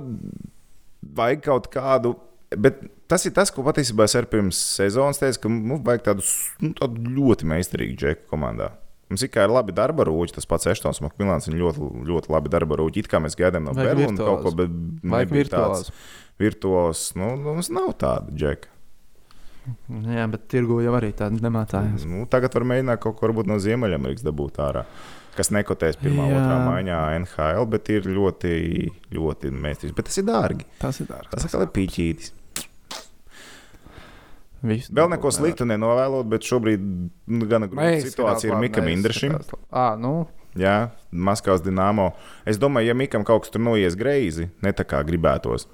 vajag 1.18 1.42
kaut 1.48 1.70
kādu. 1.72 2.14
Bet 2.48 2.78
tas 3.10 3.26
ir 3.28 3.34
tas, 3.36 3.50
ko 3.52 3.64
patiesībā 3.66 4.06
es 4.08 4.14
arī 4.16 4.30
pirms 4.30 4.60
sezonas 4.78 5.18
teicu, 5.20 5.42
ka 5.42 5.50
mums 5.52 5.82
vajag 5.84 6.06
tādu, 6.06 6.28
nu, 6.64 6.70
tādu 6.78 7.16
ļoti 7.18 7.48
meistarīgu 7.50 7.98
džeku 7.98 8.30
komandā. 8.30 8.70
Mums 9.08 9.24
ir 9.24 9.30
kā 9.32 9.46
ir 9.46 9.52
labi 9.52 9.72
darba 9.72 10.04
rūķi, 10.04 10.34
tas 10.36 10.48
pats 10.48 10.68
Eštons 10.68 11.00
Makmilāns 11.00 11.48
ir 11.48 11.56
ļoti, 11.56 11.90
ļoti 12.08 12.32
labi 12.32 12.52
darba 12.52 12.76
rūķi. 12.80 13.04
It 13.04 13.08
kā 13.08 13.20
mēs 13.24 13.36
gaidām 13.40 13.64
no 13.64 13.72
Berlīnas 13.76 14.20
kaut 14.20 14.44
ko, 14.44 14.52
bet 14.58 14.72
nebija 15.02 15.48
tāds. 15.48 15.92
Virtuos. 16.40 17.10
Nu, 17.18 17.34
nu, 17.36 17.54
mums 17.58 17.70
nav 17.74 17.92
tāda 18.00 18.34
džeka. 18.34 18.74
Jā, 20.08 20.24
bet 20.32 20.46
tirgu 20.48 20.80
jau 20.80 20.94
arī 20.96 21.10
tāda 21.16 21.42
nemācājās. 21.44 22.06
Nu, 22.08 22.24
tagad 22.30 22.54
var 22.56 22.64
mēģināt 22.70 23.02
kaut 23.02 23.18
ko 23.20 23.44
no 23.44 23.58
Ziemeļamerikas 23.60 24.24
dabūt 24.24 24.62
ārā. 24.64 24.86
Kas 25.36 25.52
nekotēs 25.54 26.00
pirmā, 26.00 26.24
Jā. 26.32 26.40
otrā 26.40 26.56
maiņā 26.64 27.02
NHL, 27.20 27.66
bet 27.70 27.90
ir 27.94 28.08
ļoti, 28.10 28.54
ļoti 29.14 29.52
mēstīgs. 29.54 29.94
Bet 29.94 30.08
tas 30.08 30.18
ir 30.18 30.26
dārgi. 30.26 30.66
Tas 30.80 30.98
ir 30.98 31.06
dārgs. 31.10 31.30
Tas 31.30 31.46
atkal 31.46 31.62
ir 31.66 31.70
pīķītis. 31.76 32.32
Visu 34.66 34.90
Vēl 34.90 35.12
neko 35.12 35.30
sliktu 35.30 35.68
nenovēlot, 35.68 36.26
bet 36.32 36.42
šobrīd 36.48 36.82
nu, 36.82 37.46
gan 37.46 37.68
grūta 37.70 38.00
situācija 38.02 38.50
ir 38.50 38.58
Mikam 38.58 38.88
labi. 38.88 39.60
Ā, 39.70 39.92
nu, 40.00 40.16
Jā, 40.58 40.90
Maskavas 41.12 41.62
dīnāmo. 41.62 42.08
Es 42.48 42.58
domāju, 42.58 42.90
ja 42.90 42.96
Mikam 42.98 43.22
kaut 43.26 43.44
kas 43.44 43.52
tur 43.54 43.62
noies 43.62 43.94
greizi, 43.98 44.48
ne 44.64 44.72
tā 44.74 44.86
kā 44.88 45.04
gribētos, 45.06 45.68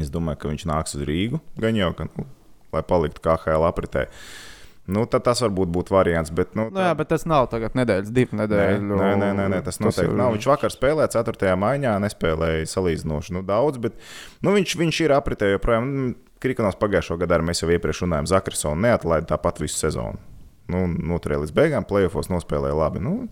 es 0.00 0.10
domāju, 0.12 0.38
ka 0.42 0.48
viņš 0.52 0.64
nāks 0.70 0.96
uz 0.96 1.04
Rīgu. 1.08 1.40
Gan 1.60 1.76
jau, 1.76 1.90
ka, 1.96 2.08
nu, 2.16 2.26
lai 2.72 2.82
paliktu 2.86 3.20
KHL 3.24 3.66
apritē. 3.68 4.06
Nu, 4.92 5.04
tad 5.06 5.22
tas 5.22 5.38
varbūt 5.44 5.70
būtu 5.70 5.94
variants. 5.94 6.32
Bet, 6.34 6.56
nu, 6.58 6.64
nu, 6.72 6.80
jā, 6.82 6.90
bet 6.98 7.12
tas 7.12 7.22
nav 7.28 7.46
tagad 7.52 7.76
nedēļas, 7.78 8.10
divu 8.10 8.34
nedēļu. 8.40 8.82
nē, 8.82 9.10
nē, 9.20 9.28
nē, 9.38 9.44
nē, 9.52 9.60
tas 9.62 9.78
noteikti 9.78 10.10
ir- 10.10 10.18
nav. 10.18 10.32
Viņš 10.34 10.48
vakar 10.50 10.74
spēlēja 10.74 11.12
4. 11.22 11.54
maiņā, 11.54 11.92
nespēlēja 12.02 12.66
salīdzinoši 12.66 13.36
nu, 13.36 13.44
daudz, 13.46 13.78
bet 13.78 13.94
nu, 14.42 14.50
viņš, 14.56 14.74
viņš 14.80 15.00
ir 15.04 15.14
apritē 15.14 15.52
joprojām. 15.54 15.86
Nu, 15.86 16.14
Krikonos 16.42 16.74
pagājušo 16.74 17.14
gadu 17.20 17.36
arī 17.36 17.46
mēs 17.46 17.62
jau 17.62 17.70
iepriekš 17.70 18.02
runājām, 18.02 18.26
Zakarsona 18.26 18.88
neatlaida 18.88 19.36
tāpat 19.36 19.60
visu 19.62 19.78
sezonu. 19.78 20.18
Nu, 20.66 20.88
noturēja 20.90 21.44
līdz 21.44 21.52
beigām, 21.54 21.86
plēsofos 21.86 22.32
nospēlēja 22.32 22.74
labi. 22.74 22.98
Nu, 22.98 23.28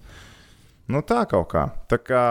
nu, 0.87 1.03
tā 1.03 1.25
kaut 1.27 1.49
kā. 1.51 1.73
Tā 1.91 1.99
kā 1.99 2.23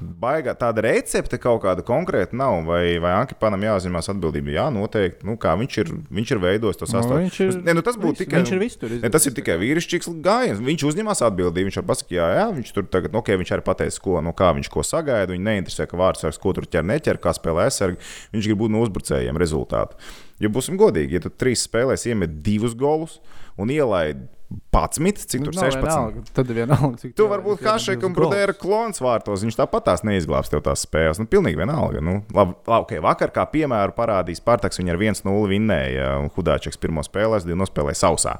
baigā 0.00 0.52
tāda 0.58 0.82
recepte 0.84 1.38
kaut 1.40 1.62
kāda 1.64 1.84
konkrēta 1.86 2.36
nav. 2.36 2.58
Vai, 2.68 2.96
vai 3.02 3.12
Ankipanam 3.20 3.62
jāuzņemās 3.64 4.10
atbildība? 4.12 4.52
Jā, 4.54 4.66
noteikti. 4.74 5.26
Nu, 5.28 5.36
kā 5.40 5.54
viņš 5.58 5.78
ir, 5.82 5.92
viņš 6.18 6.32
ir 6.34 6.42
veidojis 6.42 6.80
to 6.80 6.88
Nu, 6.88 6.92
sastāvu. 6.94 7.30
ir, 7.30 7.60
Ne, 7.66 7.74
nu, 7.76 7.84
tas 7.86 7.98
būtu 8.00 8.24
tikai. 8.24 8.42
Viņš 8.42 8.52
ir 8.54 8.60
visur. 8.62 8.94
Ne, 9.02 9.10
tas 9.12 9.26
ir 9.26 9.34
tikai 9.36 9.56
vīrišķīgs 9.62 10.10
gājiens. 10.24 10.62
Viņš 10.66 10.86
uzņemas 10.90 11.24
atbildību. 11.30 11.70
Viņš 11.70 11.80
var 11.80 11.88
pateikt, 11.92 12.14
jā, 12.18 12.28
jā, 12.40 12.46
viņš 12.58 12.74
tur 12.76 12.86
tagad, 12.92 13.12
nu, 13.16 13.22
okay, 13.24 13.40
viņš 13.40 13.54
arī 13.56 13.66
pateiks, 13.66 13.98
ko, 14.02 14.20
no 14.24 14.34
kā 14.36 14.52
viņš 14.58 14.70
ko 14.72 14.84
sagaida. 14.86 15.32
Viņu 15.32 15.48
neinteresē, 15.48 15.88
ka 15.90 16.00
vārdsargs, 16.00 16.40
ko 16.42 16.52
tur 16.56 16.68
ķer, 16.68 16.86
neķer, 16.86 17.20
kā 17.22 17.34
spēlē 17.36 17.66
aizsargi. 17.70 18.00
Viņš 18.36 18.50
grib 18.50 18.62
būt 18.64 18.74
no 18.76 18.84
uzbrucējiem 18.86 19.40
rezultātu. 19.40 19.96
Jo 20.42 20.50
būsim 20.52 20.76
godīgi, 20.76 21.16
ja 21.16 21.24
tu 21.24 21.30
trīs 21.32 21.64
spēlēs 21.64 22.04
iemet 22.10 22.42
divus 22.44 22.74
golus 22.76 23.20
un 23.56 23.70
ielaid 23.72 24.26
11, 24.46 25.26
cik 25.26 25.40
Nu, 25.40 25.48
tur 25.48 25.56
nav 25.58 25.64
16. 25.64 25.82
vienalga, 25.82 26.22
Tad 26.36 26.50
vienalga, 26.54 27.00
cik 27.00 27.14
Tu 27.16 27.22
tev 27.22 27.32
vari 27.32 27.42
būt 27.42 27.62
ir 27.64 27.68
Hašek 27.70 28.04
un. 28.06 28.14
Brudēra 28.14 28.54
klons 28.54 29.02
vārtos. 29.02 29.42
Viņš 29.42 29.58
tāpat 29.58 29.88
tās 29.88 30.04
neizglābs 30.06 30.52
tev 30.52 30.62
tās 30.66 30.84
spēles. 30.86 31.18
Nu, 31.18 31.26
pilnīgi 31.30 31.58
vienalga. 31.58 32.02
Nu, 32.04 32.20
labi, 32.30 32.54
labi, 32.68 32.84
okay, 32.84 33.02
vakar, 33.02 33.32
kā 33.34 33.46
piemēru, 33.50 33.96
parādīja 33.96 34.38
Spartaks. 34.38 34.78
Viņa 34.78 34.94
ar 34.94 35.02
1-0 35.02 35.50
vinnēja. 35.50 36.12
Un 36.22 36.30
Hudāčeks 36.36 36.78
pirmo 36.78 37.02
spēlē, 37.06 37.40
divu 37.42 37.58
nospēlēja 37.64 38.02
sausā. 38.04 38.36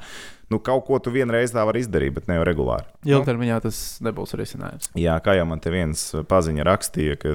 Nu, 0.52 0.60
kaut 0.62 0.84
ko 0.86 1.00
tu 1.02 1.10
vienreiz 1.10 1.50
tā 1.50 1.64
vari 1.66 1.82
izdarīt, 1.82 2.14
bet 2.14 2.28
ne 2.30 2.38
jau 2.38 2.44
regulāri. 2.46 2.86
Ilgtermiņā 3.08 3.58
tas 3.64 3.80
nebūs 4.06 4.36
risinājums. 4.38 4.92
Jā, 4.94 5.16
kā 5.24 5.34
jau 5.34 5.48
man 5.50 5.58
te 5.62 5.72
viens 5.74 6.12
paziņa 6.30 6.68
rakstīja, 6.68 7.18
ka 7.18 7.34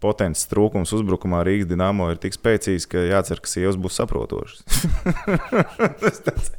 potenciāls 0.00 0.48
trūkums 0.50 0.92
uzbrukumā 0.96 1.42
Rīgas 1.46 1.68
dīnāmo 1.70 2.08
ir 2.12 2.20
tik 2.20 2.36
spēcīgs, 2.36 2.86
ka 2.90 3.02
jācer, 3.04 3.40
ka 3.42 3.50
sievas 3.50 3.78
būs 3.80 3.98
saprotošas. 4.00 4.64
Tas 6.02 6.22
tāds 6.26 6.52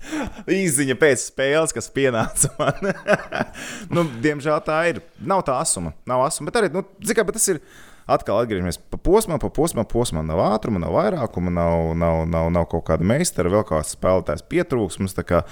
Izziņa 0.52 0.98
pēc 1.02 1.24
spēles, 1.26 1.74
kas 1.76 1.90
pienāca 1.94 2.52
man. 2.60 2.92
nu, 3.96 4.06
diemžēl 4.24 4.62
tā 4.66 4.82
ir. 4.92 5.02
Nav 5.20 5.46
tā 5.48 5.58
asuma. 5.62 5.96
Nav 6.10 6.26
asuma. 6.28 6.52
Bet 6.52 6.62
arī, 6.62 6.72
nu, 6.74 6.86
zikā, 7.06 7.26
bet 7.28 7.40
tas 7.40 7.50
ir. 7.56 7.64
Atkal 8.12 8.42
atgriežamies 8.42 8.80
pa 8.92 8.98
posmam, 8.98 9.40
pa 9.40 9.52
posmam, 9.54 9.86
posmam. 9.88 10.26
Nav 10.28 10.42
ātruma, 10.44 10.82
nav 10.82 10.96
vairākuma, 10.98 11.54
nav, 11.54 11.92
nav, 11.96 12.24
nav, 12.28 12.50
nav 12.52 12.66
kaut 12.72 12.88
kāda 12.90 13.06
meistara, 13.08 13.52
vēl 13.54 13.64
kāds 13.70 13.94
spēlētājs 13.96 14.44
pietrūksmes. 14.52 15.16
tā 15.16 15.24
kā 15.28 15.44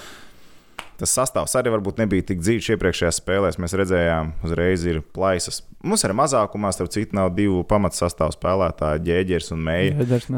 Tas 1.00 1.14
sastāvs 1.16 1.54
arī 1.56 1.72
varbūt 1.72 2.02
nebija 2.02 2.26
tik 2.28 2.42
dzīves 2.44 2.66
iepriekšējās 2.74 3.20
spēlēs. 3.22 3.58
Mēs 3.64 3.76
redzējām, 3.80 4.34
uzreiz 4.44 4.82
ir 4.84 4.98
plaisas. 5.16 5.62
Mums 5.80 6.04
ir 6.04 6.12
mazākumā, 6.20 6.74
starp 6.76 6.92
citu, 6.92 7.16
nav 7.16 7.30
divu 7.38 7.62
pamatsastāvu 7.70 8.36
spēlētāju, 8.36 9.00
ģēģers 9.08 9.48
un 9.56 9.62
nē, 9.70 9.78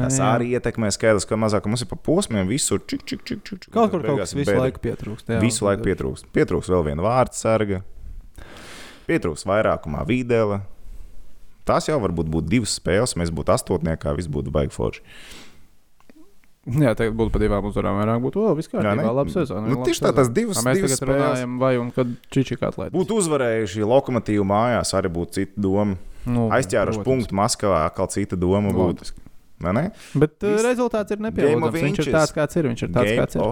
Tas 0.06 0.20
arī 0.22 0.52
ietekmē 0.54 0.92
skaidrs, 0.94 1.26
ka 1.26 1.38
mazāk 1.42 1.66
mums 1.66 1.82
ir 1.82 1.90
pa 1.90 1.98
posmiem 1.98 2.46
visur. 2.46 2.78
Čik, 2.86 3.02
čik, 3.02 3.24
čik, 3.26 3.42
čik. 3.48 3.66
Kaut 3.74 3.90
kur 3.90 4.06
kaut 4.06 4.22
kas 4.22 4.36
visu 4.38 4.54
laiku 4.54 4.84
pietrūkst. 4.86 5.34
jā, 5.34 5.40
Visu 5.42 5.66
laiku 5.66 5.82
pietrūkst. 5.88 6.30
Pietrūkst 6.36 6.70
vēl 6.70 6.86
viena 6.92 7.02
vārds 7.08 7.42
sarga. 7.42 7.82
Pietrūkst 9.10 9.48
vairākumā 9.50 10.06
vidēla. 10.06 10.60
Tās 11.66 11.86
jau 11.90 11.98
varbūt 12.02 12.30
būtu 12.30 12.50
divas 12.50 12.78
spēles, 12.78 13.14
mēs 13.18 13.30
būtu 13.34 13.52
astotniekā, 13.54 14.14
viss 14.18 14.30
būtu 14.30 14.50
baigi 14.54 14.74
forši. 14.74 15.02
Jā, 16.62 16.92
tagad 16.94 17.16
būtu 17.18 17.32
pa 17.34 17.40
divām 17.42 17.64
uzvarām, 17.66 17.96
vairāk 17.98 18.20
būtu, 18.22 18.42
oh, 18.46 18.54
ne? 18.54 18.62
kārtībā, 18.70 19.12
labi 19.18 19.32
sezona. 19.34 19.66
Nu, 19.66 19.80
tieši 19.82 19.98
tā, 19.98 20.12
sezona. 20.12 20.16
tas 20.20 20.28
divas- 20.30 20.60
Ā, 20.60 20.66
Mēs 20.68 20.82
tagad 20.84 21.08
runājam, 21.10 21.56
vai 21.58 21.72
un 21.80 21.90
kad 21.90 22.06
Čičika 22.30 22.68
atlaid. 22.70 22.92
Būtu 22.94 23.18
uzvarējuši 23.18 23.82
lokomotīvu 23.82 24.46
mājās, 24.46 24.94
arī 24.94 25.10
būtu 25.10 25.32
cita 25.40 25.58
doma. 25.58 25.96
nu, 26.24 26.46
Aizķēruši 26.54 27.02
punktu 27.02 27.34
Maskavā, 27.34 27.82
atkal 27.90 28.06
cita 28.14 28.36
doma 28.38 28.70
būtu. 28.70 28.94
Loģiski. 28.94 29.21
Bet 30.18 30.34
uh, 30.42 30.52
Viss- 30.52 30.64
rezultāts 30.66 31.14
ir 31.14 31.20
nepieņemams. 31.24 31.76
Viņš 31.78 32.00
ir 32.02 32.08
tāds, 32.16 32.32
kāds 32.36 32.58
ir. 32.58 32.68
Viņš 32.70 32.82
ir 32.86 32.90
tāds, 32.94 33.10
Game 33.10 33.20
kāds 33.22 33.36
ir. 33.36 33.42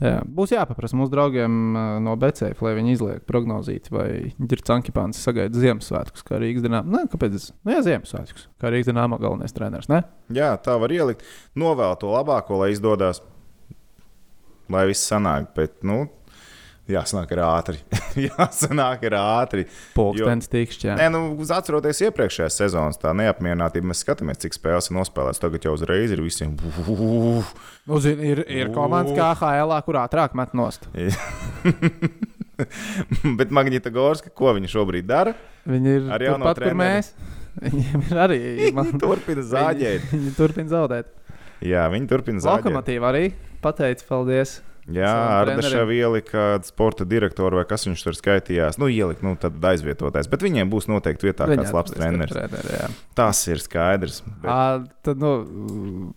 Jā, 0.00 0.14
būs 0.38 0.54
jāpaprasa 0.54 0.98
mūsu 1.00 1.12
draugiem 1.12 1.58
uh, 1.76 1.98
no 2.04 2.14
BCF, 2.20 2.62
lai 2.66 2.74
viņi 2.78 2.94
izliek 2.96 3.24
prognozīt, 3.28 3.90
vai 3.94 4.06
Girčankipāns 4.40 5.20
sagaida 5.24 5.58
Ziemassvētkus, 5.58 6.22
kā 6.26 6.38
Rīgas 6.42 6.64
dīnāmā. 6.66 6.86
Nē, 6.94 7.02
kāpēc? 7.12 7.34
es- 7.40 7.50
Nu, 7.64 7.74
jā, 7.76 7.82
Ziemassvētkus, 7.88 8.46
kā 8.62 8.70
Rīgas 8.72 8.88
dīnāmā 8.92 9.18
galvenais 9.20 9.52
treneris. 9.56 9.88
Ne? 9.92 10.02
Jā, 10.32 10.54
tā 10.62 10.78
var 10.80 10.88
ielikt. 10.94 11.22
Novēl 11.58 11.98
to 12.00 12.12
labāko, 12.14 12.58
lai 12.62 12.70
izdodas, 12.72 13.20
lai 14.70 14.86
viss 14.90 15.02
sanāk. 15.10 15.50
Bet, 15.56 15.80
nu, 15.86 16.04
Jāsanāk 16.90 17.32
ir 17.34 17.40
ātri. 17.44 17.78
Jāsanāk 18.28 19.04
ir 19.06 19.16
ātri. 19.18 19.66
Pūkstens 19.96 20.50
tikšķi. 20.50 20.90
Nē, 20.98 21.08
nu, 21.14 21.22
uz 21.40 21.52
atceroties 21.54 22.02
iepriekšējās 22.08 22.58
sezonas, 22.62 22.98
tā 23.00 23.12
neapmierinātība. 23.16 23.90
Mēs 23.92 24.02
skatāmies, 24.04 24.40
cik 24.42 24.56
spēles 24.56 24.90
ir 24.90 24.96
nospēlētas. 24.98 25.42
Tagad 25.42 25.68
jau 25.68 25.74
uzreiz 25.78 26.14
ir 26.14 26.22
visiem. 26.24 26.56
Nu, 26.58 28.00
zini, 28.02 28.32
ir, 28.34 28.44
ir 28.50 28.72
komandas 28.74 29.16
kā 29.16 29.32
HL, 29.40 29.76
kur 29.86 30.00
ātrāk 30.02 30.36
met 30.38 30.56
nost. 30.58 30.88
Bet 33.40 33.52
Magnita 33.54 33.88
Gorska, 33.92 34.32
ko 34.36 34.52
viņa 34.56 34.68
šobrīd 34.68 35.06
dara? 35.08 35.32
Viņi 35.68 35.94
ir 35.96 36.08
Ar 36.12 36.24
jauno 36.24 36.44
turpat, 36.44 36.58
kur 36.60 36.66
treneri? 36.68 36.98
mēs. 37.00 37.12
Viņiem 37.64 38.04
ir 38.06 38.20
arī. 38.24 38.40
Viņa 38.70 38.98
turpina 39.00 39.44
zāģēt. 39.44 40.10
Viņi, 40.10 40.24
viņi 40.26 40.34
turpina 40.36 40.72
zaudēt. 40.72 41.14
Jā, 41.66 41.86
viņi 41.92 42.08
turpina 42.08 42.42
zāģēt. 42.44 42.66
Lokomotīva 42.68 43.08
arī 43.10 43.24
pateica 43.64 44.06
paldies. 44.08 44.58
Jā, 44.94 45.10
Ardeša 45.40 45.84
ielika 45.94 46.46
sporta 46.66 47.06
direktoru 47.08 47.60
vai 47.60 47.66
kas 47.68 47.86
viņš 47.88 48.06
tur 48.06 48.16
skaitījās. 48.18 48.78
Nu, 48.80 48.88
ielika, 48.90 49.24
nu, 49.26 49.36
tad 49.40 49.58
aizvietotais. 49.72 50.30
Bet 50.30 50.44
viņiem 50.46 50.70
būs 50.72 50.88
noteikti 50.90 51.30
vietā 51.30 51.48
Viņi 51.50 51.62
kāds 51.62 51.76
labs 51.76 51.94
treneris. 51.94 52.34
treneri. 52.34 52.90
Tas 53.18 53.42
ir 53.50 53.62
skaidrs. 53.62 54.22
Bet... 54.26 54.50
À, 54.50 54.80
tad, 55.06 55.22
nu, 55.22 56.12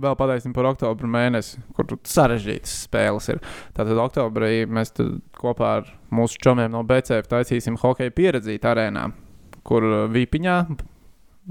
vēl 0.00 0.16
pateiksim 0.18 0.54
par 0.56 0.70
oktobra 0.70 1.08
mēnesi, 1.10 1.60
kur 1.76 1.96
sarežģītas 2.06 2.74
spēles 2.86 3.30
ir. 3.32 3.40
Tātad 3.76 4.00
oktobrī 4.00 4.64
mēs 4.68 4.94
kopā 5.36 5.72
ar 5.80 5.92
mūsu 6.14 6.40
čomiem 6.42 6.72
no 6.74 6.84
BCF 6.86 7.30
taisīsim 7.32 7.78
hokeja 7.80 8.14
pieredzīt 8.14 8.66
arēnā, 8.68 9.08
kur 9.66 9.86
uh, 9.86 10.02
Vipiņā, 10.12 10.58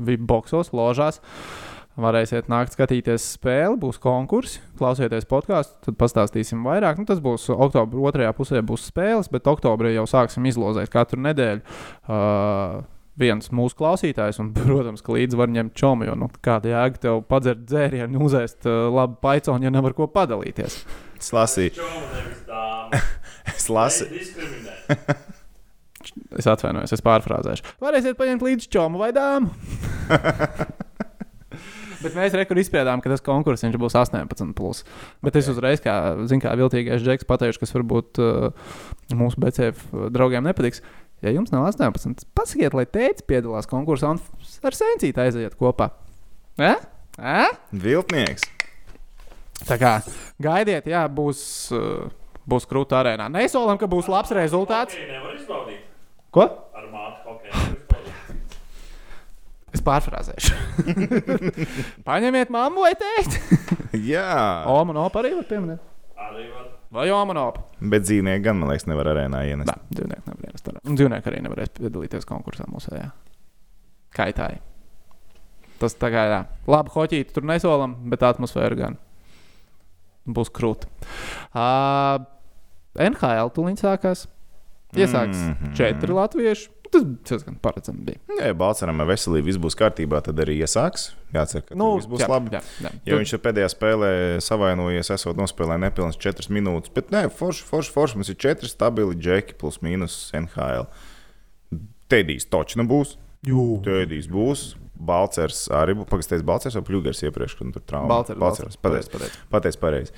Vipboksos, 0.05 0.73
ložās. 0.75 1.21
Varēsiet 1.95 2.49
nākt 2.51 2.73
skatīties 2.75 3.23
spēli, 3.37 3.77
būs 3.79 4.01
konkursi, 4.03 4.59
klausieties 4.75 5.27
podkāstu, 5.31 5.77
tad 5.85 5.95
pastāstīsim 6.01 6.65
vairāk. 6.67 6.99
Nu, 6.99 7.07
tas 7.07 7.21
būs 7.23 7.47
oktobra 7.55 8.01
otrajā 8.09 8.33
pusē, 8.35 8.59
būs 8.67 8.89
spēles, 8.89 9.29
bet 9.31 9.47
oktobrī 9.47 9.93
jau 9.93 10.03
sāksim 10.11 10.43
izlozēt 10.49 10.91
katru 10.91 11.21
nedēļu. 11.23 11.63
Uh, 12.03 12.81
viens 13.15 13.47
mūsu 13.55 13.79
klausītājs, 13.79 14.41
un, 14.43 14.51
protams, 14.57 15.03
ka 15.05 15.15
līdzi 15.15 15.39
var 15.39 15.53
ņemt 15.55 15.75
čomu, 15.79 16.09
jo 16.09 16.17
nu, 16.19 16.27
kāda 16.43 16.73
jēga 16.73 17.03
tev 17.07 17.21
padzert 17.31 17.63
dzērienu, 17.63 18.19
uzēst 18.27 18.67
uh, 18.67 18.89
labu 18.91 19.15
paiconu, 19.23 19.63
ja 19.63 19.71
nevar 19.71 19.95
ko 19.95 20.09
padalīties. 20.11 20.81
Es 21.15 21.31
lasīju, 21.35 21.87
es 23.55 23.69
lasīju. 23.71 24.27
Es 26.35 26.45
atvainojos, 26.47 26.91
es 26.93 27.01
pārfrāzēšu. 27.01 27.63
Varēsiet 27.81 28.17
paņemt 28.19 28.43
līdzi 28.45 28.67
čomu 28.75 28.99
vai 29.01 29.07
dāmu. 29.15 29.49
Bet 32.05 32.17
mēs 32.17 32.35
rekur 32.37 32.59
izpētām, 32.61 33.01
ka 33.01 33.09
tas 33.09 33.23
konkurss 33.25 33.65
viņš 33.65 33.77
būs 33.81 33.95
18. 33.97 34.53
Plus. 34.57 34.83
Bet 35.25 35.37
es 35.39 35.49
uzreiz, 35.49 35.81
kā, 35.81 35.95
zin, 36.29 36.41
kā 36.43 36.53
viltīgais 36.59 37.01
džeks, 37.01 37.25
pateikšu, 37.29 37.63
kas 37.63 37.73
varbūt 37.73 38.21
uh, 38.21 38.75
mūsu 39.17 39.41
BCF 39.41 39.87
draugiem 40.13 40.45
nepatiks. 40.45 40.83
Ja 41.25 41.31
jums 41.33 41.49
nav 41.49 41.65
18, 41.71 42.27
pasakiet, 42.37 42.75
lai 42.77 42.85
teicis 42.85 43.25
piedalās 43.25 43.65
konkursā 43.71 44.11
un 44.13 44.19
ar 44.67 44.75
sēncīti 44.77 45.23
aiziet 45.23 45.55
kopā. 45.57 45.89
Eh? 46.61 46.75
Eh? 47.17 47.55
Viltnieks. 47.71 48.45
Tā 49.65 49.79
kā 49.81 49.95
gaidiet, 50.43 50.85
jā, 50.91 51.05
būs, 51.09 51.39
uh, 51.73 52.05
būs 52.45 52.67
krūta 52.69 52.99
arēnā. 53.01 53.31
Nesolam, 53.33 53.79
ka 53.81 53.89
būs 53.89 54.11
labs 54.11 54.35
rezultāts. 54.35 54.99
Ko? 56.35 56.45
Ar 56.75 56.85
mātu 56.91 57.31
hokeju 57.31 57.53
nevar 57.55 57.73
izbaudīt. 57.79 57.95
Es 59.74 59.74
pārfrāzēšu. 59.85 60.55
Paņemiet 62.07 62.53
mammu 62.53 62.85
vai 62.85 62.93
teikt. 62.99 63.39
Jā, 63.95 64.27
Oma 64.75 64.95
un 64.95 65.01
opa 65.05 65.21
arī 65.21 65.35
var 65.37 65.47
pieminēt. 65.49 65.83
Arī 66.27 66.47
var. 66.51 66.69
Vai 66.95 67.07
Oma 67.13 67.35
un 67.35 67.41
opa? 67.41 67.65
bet 67.93 68.05
dzīvnieki 68.07 68.45
gan, 68.45 68.59
man 68.61 68.71
liekas, 68.71 68.87
nevar 68.89 69.11
arēnā 69.13 69.43
ienest. 69.49 69.71
Nē, 69.71 69.95
dzīvnieki 69.97 70.31
nevarēs 70.31 70.65
tur. 70.65 70.77
Un 70.83 70.99
dzīvnieki 70.99 71.31
arī 71.31 71.41
nevarēs 71.45 71.73
piedalīties 71.79 72.29
konkursā 72.29 72.67
mūsu 72.71 72.93
jā. 72.95 73.09
Kaitāji. 74.15 74.61
Tas 75.81 75.97
tā 75.99 76.11
kā 76.13 76.27
jā. 76.31 76.45
Labi, 76.71 76.93
hoķīti 76.93 77.35
tur 77.35 77.45
nesolam, 77.47 77.97
bet 78.11 78.23
atmosfēra 78.23 78.79
gan 78.79 79.01
būs 80.25 80.49
krūta. 80.55 80.89
Uh, 81.51 82.23
NHL 82.95 83.51
tūlīt 83.53 83.83
sākās. 83.83 84.25
Iesāks 84.95 85.35
mm. 85.35 85.55
-hmm. 85.59 85.75
četri 85.75 86.15
latvieši. 86.15 86.69
Tas 86.95 87.05
diezgan 87.29 87.57
paredzami 87.63 88.05
bija. 88.07 88.21
Ja 88.39 88.53
Balčūskam 88.57 89.01
ar 89.03 89.09
veselību 89.09 89.49
viss 89.49 89.61
būs 89.61 89.75
kārtībā, 89.79 90.21
tad 90.25 90.39
arī 90.43 90.57
iesāks. 90.63 91.09
Jācer, 91.35 91.65
ka 91.67 91.77
nu, 91.77 91.89
viss 91.97 92.07
būs 92.11 92.23
jā, 92.23 92.29
labi. 92.31 92.53
Jā, 92.55 92.61
jā. 92.85 92.91
Jo 93.09 93.19
viņš 93.19 93.33
pēdējā 93.43 93.71
spēlē 93.73 94.11
savainojies, 94.45 95.11
esot 95.17 95.39
nospēlējis 95.39 95.83
nepilnas 95.83 96.21
4 96.21 96.55
minūtes. 96.55 96.93
Bet 96.95 97.11
nē, 97.15 97.25
forši, 97.35 97.67
forši, 97.67 97.93
forši. 97.95 98.21
Mums 98.21 98.31
ir 98.31 98.39
4 98.45 98.71
stabili 98.71 99.19
džeki 99.19 99.57
plus 99.59 99.81
mīnus 99.85 100.17
NHL. 100.39 100.87
Tēdīs 102.11 102.47
točna 102.51 102.87
būs. 102.87 103.17
Jū. 103.45 103.67
Tēdīs 103.85 104.31
būs. 104.31 104.71
Balcers 104.95 105.65
arī 105.75 105.97
būs. 105.99 106.07
Pagaidām, 106.11 106.47
Balcers 106.47 106.79
vai 106.79 106.85
Pļūgers 106.87 107.25
iepriekš, 107.27 107.57
kad 107.59 107.75
tur 107.75 107.83
trauma. 107.83 108.09
Balcers, 108.13 108.39
Balcers. 108.39 108.79
Pateicis, 108.79 109.11
Pateic. 109.11 109.39
pateicis 109.51 109.81
pareizi. 109.81 110.13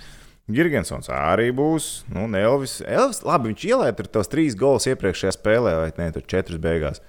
Girgensons 0.47 1.09
arī 1.11 1.49
būs. 1.51 2.05
Nu, 2.13 2.23
Elvis. 2.39 2.77
Elvis, 2.87 3.19
labi, 3.27 3.51
viņš 3.51 3.65
ielaida 3.67 3.97
tur 3.99 4.07
tos 4.19 4.29
trīs 4.31 4.55
gols 4.55 4.87
iepriekšējā 4.87 5.33
spēlē, 5.35 5.73
vai 5.81 5.89
ne, 5.99 6.07
tur 6.15 6.23
četras 6.23 6.61
beigās. 6.63 7.01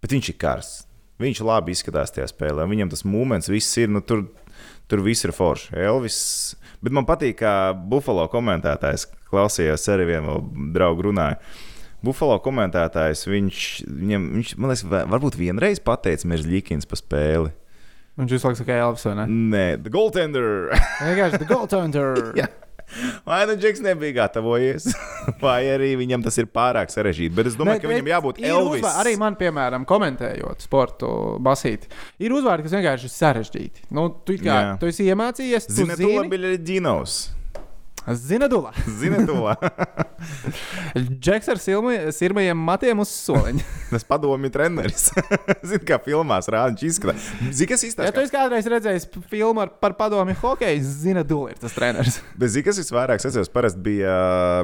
Bet 0.00 0.14
viņš 0.14 0.30
ir 0.32 0.38
karsts. 0.40 0.84
Viņš 1.18 1.40
labi 1.42 1.74
izskatās 1.74 2.12
tajā 2.14 2.28
spēlē. 2.30 2.64
Viņam 2.70 2.92
tas 2.92 3.02
moments, 3.04 3.50
viss 3.50 3.74
ir, 3.82 3.90
nu, 3.90 4.00
tur, 4.06 4.22
tur 4.88 5.02
viss 5.04 5.26
ir 5.26 5.32
forši. 5.34 5.72
Elvis. 5.82 6.18
Bet 6.80 6.94
man 6.94 7.04
patīk, 7.08 7.40
kā 7.42 7.54
Buffalo 7.74 8.28
komentētājs 8.30 9.08
klausījās 9.28 9.84
arī 9.92 10.06
vienu 10.14 10.38
draugu 10.72 11.08
runāju. 11.10 11.40
Buffalo 12.06 12.36
komentētājs, 12.38 13.24
viņš, 13.26 13.62
viņam, 13.90 14.28
viņš 14.36 14.52
man 14.62 14.70
liekas, 14.70 14.84
va- 14.86 15.02
varbūt 15.10 15.34
vienreiz 15.40 15.80
pateica 15.82 16.30
Merzlikins 16.30 16.86
par 16.86 17.00
spēli. 17.02 17.50
Viņš 18.18 18.32
visu 18.36 18.46
laiku 18.48 18.60
saka, 18.62 18.78
Elvis, 18.86 19.04
vai 19.10 19.16
ne? 19.18 19.26
Nē, 19.50 19.64
the 19.82 19.90
goaltender! 19.94 20.70
Vienkārši 21.02 21.42
the 21.42 21.50
goaltender. 21.50 22.22
Jā. 22.38 22.46
Vai 23.28 23.42
nu 23.46 23.54
Džeks 23.60 23.80
nebija 23.84 24.14
gatavojies, 24.22 24.86
vai 25.44 25.58
arī 25.74 25.90
viņam 26.00 26.22
tas 26.24 26.38
ir 26.40 26.46
pārāk 26.48 26.88
sarežģīti. 26.94 27.34
Bet 27.36 27.50
es 27.50 27.56
domāju, 27.60 27.82
ka 27.84 27.90
viņam 27.92 28.08
jābūt 28.14 28.40
ir 28.40 28.50
Elvis. 28.52 28.80
uzvā- 28.82 28.94
Arī 29.04 29.16
man, 29.20 29.36
piemēram, 29.36 29.84
komentējot 29.88 30.64
sportu, 30.64 31.10
basīti, 31.44 31.90
ir 32.24 32.32
uzvārdi, 32.32 32.64
kas 32.68 32.76
vienkārši 32.78 33.10
ir 33.10 33.14
sarežģīti. 33.16 33.88
Nu, 33.92 34.08
tu, 34.24 34.38
kā, 34.40 34.60
tu 34.80 34.88
esi 34.88 35.04
iemācījies, 35.12 35.68
tu 35.68 35.76
Zini, 35.82 35.96
to 35.96 36.02
zini, 36.02 36.28
bija 36.32 36.46
arī 36.52 36.58
Dinos. 36.64 37.18
zina 37.28 37.37
dula. 38.48 38.72
Zini, 39.00 39.26
to. 39.26 39.54
Džeks 41.22 41.48
ar 41.52 41.60
sirmajiem 42.14 42.58
matiem 42.58 43.02
uz 43.02 43.10
soliņa. 43.12 43.64
Tas 43.92 44.04
padomju 44.08 44.50
treneris. 44.52 45.08
Zini, 45.62 45.80
kā 45.88 45.98
filmās 46.04 46.48
rāda, 46.52 46.72
viņš 46.74 46.84
izskatās. 46.88 47.28
Zini, 47.50 47.68
kas 47.70 47.84
ja 47.88 48.12
tu 48.14 48.24
kādreiz 48.32 48.68
redzējis 48.68 49.08
filmu 49.30 49.62
ar, 49.64 49.72
par 49.80 49.94
padomi 49.98 50.34
hokeju, 50.38 50.82
zina 50.84 51.24
dula 51.26 51.52
ir 51.54 51.60
tas 51.60 51.76
treneris. 51.76 52.18
Bet 52.38 52.52
zini, 52.54 52.66
kas 52.66 52.80
visvairāk 52.82 53.22
sasaucas? 53.24 53.52
Parasti 53.52 53.82
bija, 53.84 54.16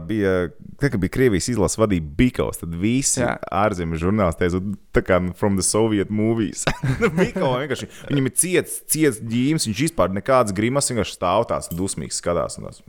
bija, 0.09 0.35
tā, 0.81 0.91
kad 0.93 0.99
bija 1.03 1.15
Krievijas 1.15 1.49
izlases 1.53 1.81
vadīja 1.81 2.05
Bikovs, 2.19 2.61
tad 2.63 2.75
visi 2.81 3.25
ārzemju 3.25 4.01
žurnālisti 4.03 4.45
teica, 4.45 4.63
tā 4.95 5.05
kā 5.07 5.21
from 5.39 5.57
the 5.61 5.65
Soviet 5.67 6.13
movies. 6.13 6.67
Bikov 7.05 7.61
vienkārši, 7.63 7.89
viņam 8.11 8.29
ir 8.31 8.37
ciets, 8.41 8.81
ciets 8.93 9.23
ģīms, 9.25 9.69
viņš 9.71 9.87
vispār 9.89 10.13
nekādas 10.17 10.55
grimas, 10.57 10.91
vienkārši 10.93 11.17
stāv 11.19 11.49
tāds 11.51 11.73
dusmīgs 11.73 12.21
skatās. 12.21 12.59
un 12.59 12.69
tās- 12.69 12.83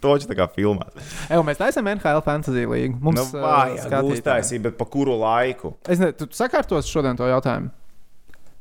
Toči 0.00 0.26
tā 0.26 0.34
kā 0.34 0.46
filmā. 0.50 0.86
Evo, 1.30 1.42
mēs 1.46 1.58
taisām 1.60 1.86
NHL 1.92 2.22
fantasy 2.24 2.64
līgu. 2.66 2.96
Mums 3.04 3.20
Nu, 3.34 3.42
vajag 3.42 3.82
skatītāji. 3.84 4.16
uztaisīt, 4.16 4.62
bet 4.64 4.78
pa 4.80 4.86
kuru 4.88 5.14
laiku? 5.20 5.74
Es 5.84 6.00
nezinu, 6.00 6.16
tu 6.22 6.28
sakārtos 6.34 6.88
šodien 6.90 7.18
to 7.20 7.28
jautājumu. 7.28 7.70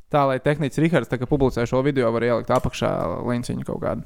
Tā 0.09 0.23
lai 0.27 0.39
tehnicis 0.41 0.81
Rihards, 0.81 1.09
publicē 1.29 1.65
šo 1.69 1.83
video, 1.85 2.11
var 2.11 2.25
ielikt 2.25 2.49
apakšā 2.49 2.91
līniju 3.29 3.65
kaut 3.65 3.81
kādu. 3.81 4.03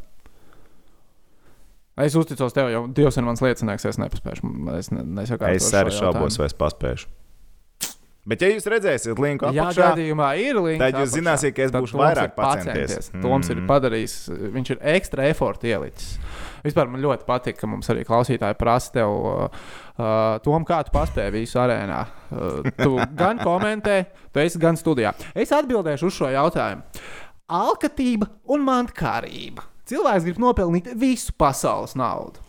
Es 1.97 2.15
uzticos 2.17 2.53
tev, 2.55 2.71
jo 2.73 2.87
Dievs 2.89 3.17
ir 3.17 3.25
mans 3.27 3.41
liecinieks. 3.43 3.85
Es 3.85 3.99
nepaspēšu. 4.01 4.49
Es 4.79 4.89
ne, 4.91 5.03
Es 5.53 5.69
arī 5.77 5.91
šaubos, 5.93 6.39
vai 6.41 6.47
es 6.49 6.55
paspēšu. 6.57 7.05
Bet, 8.23 8.39
ja 8.39 8.47
jūs 8.53 8.63
redzēsiet 8.71 9.19
linku 9.19 9.49
apakšā, 9.49 9.89
gadījumā 9.91 10.29
ir 10.39 10.55
līnija, 10.55 10.79
tad 10.79 11.01
jūs 11.01 11.11
zināsiet, 11.11 11.51
ka 11.57 11.65
es 11.67 11.73
būšu 11.75 11.97
vairāk 11.99 12.31
pacienties. 12.37 13.09
Toms 13.19 13.49
ir 13.51 13.57
Mm. 13.59 13.67
padarījis, 13.67 14.13
viņš 14.55 14.69
ir 14.71 14.79
ekstra 14.95 15.25
efortu 15.27 15.67
ielicis. 15.67 16.13
Vispār 16.63 16.87
man 16.91 17.03
ļoti 17.03 17.27
patīk, 17.27 17.57
ka 17.59 17.67
mums 17.67 17.89
arī 17.91 18.05
klausītāji 18.07 18.55
prasa 18.59 18.93
tev, 18.99 19.11
uh, 19.11 19.65
uh, 19.97 20.37
Tom, 20.45 20.63
kā 20.67 20.79
tu 20.87 20.93
paspēji 20.95 21.35
visu 21.35 21.59
arēnā. 21.59 21.99
Uh, 22.31 22.71
tu 22.79 22.95
gan 23.19 23.41
komentē, 23.43 23.97
tu 24.31 24.43
esi 24.43 24.61
gan 24.61 24.79
studijā. 24.79 25.11
Es 25.35 25.51
atbildēšu 25.55 26.07
uz 26.07 26.17
šo 26.21 26.31
jautājumu. 26.31 27.03
Alkatība 27.53 28.29
un 28.55 28.63
mantkārība. 28.63 29.67
Cilvēks 29.91 30.23
grib 30.29 30.39
nopelnīt 30.39 30.87
visu 30.95 31.35
pasaules 31.35 31.97
naudu. 31.99 32.39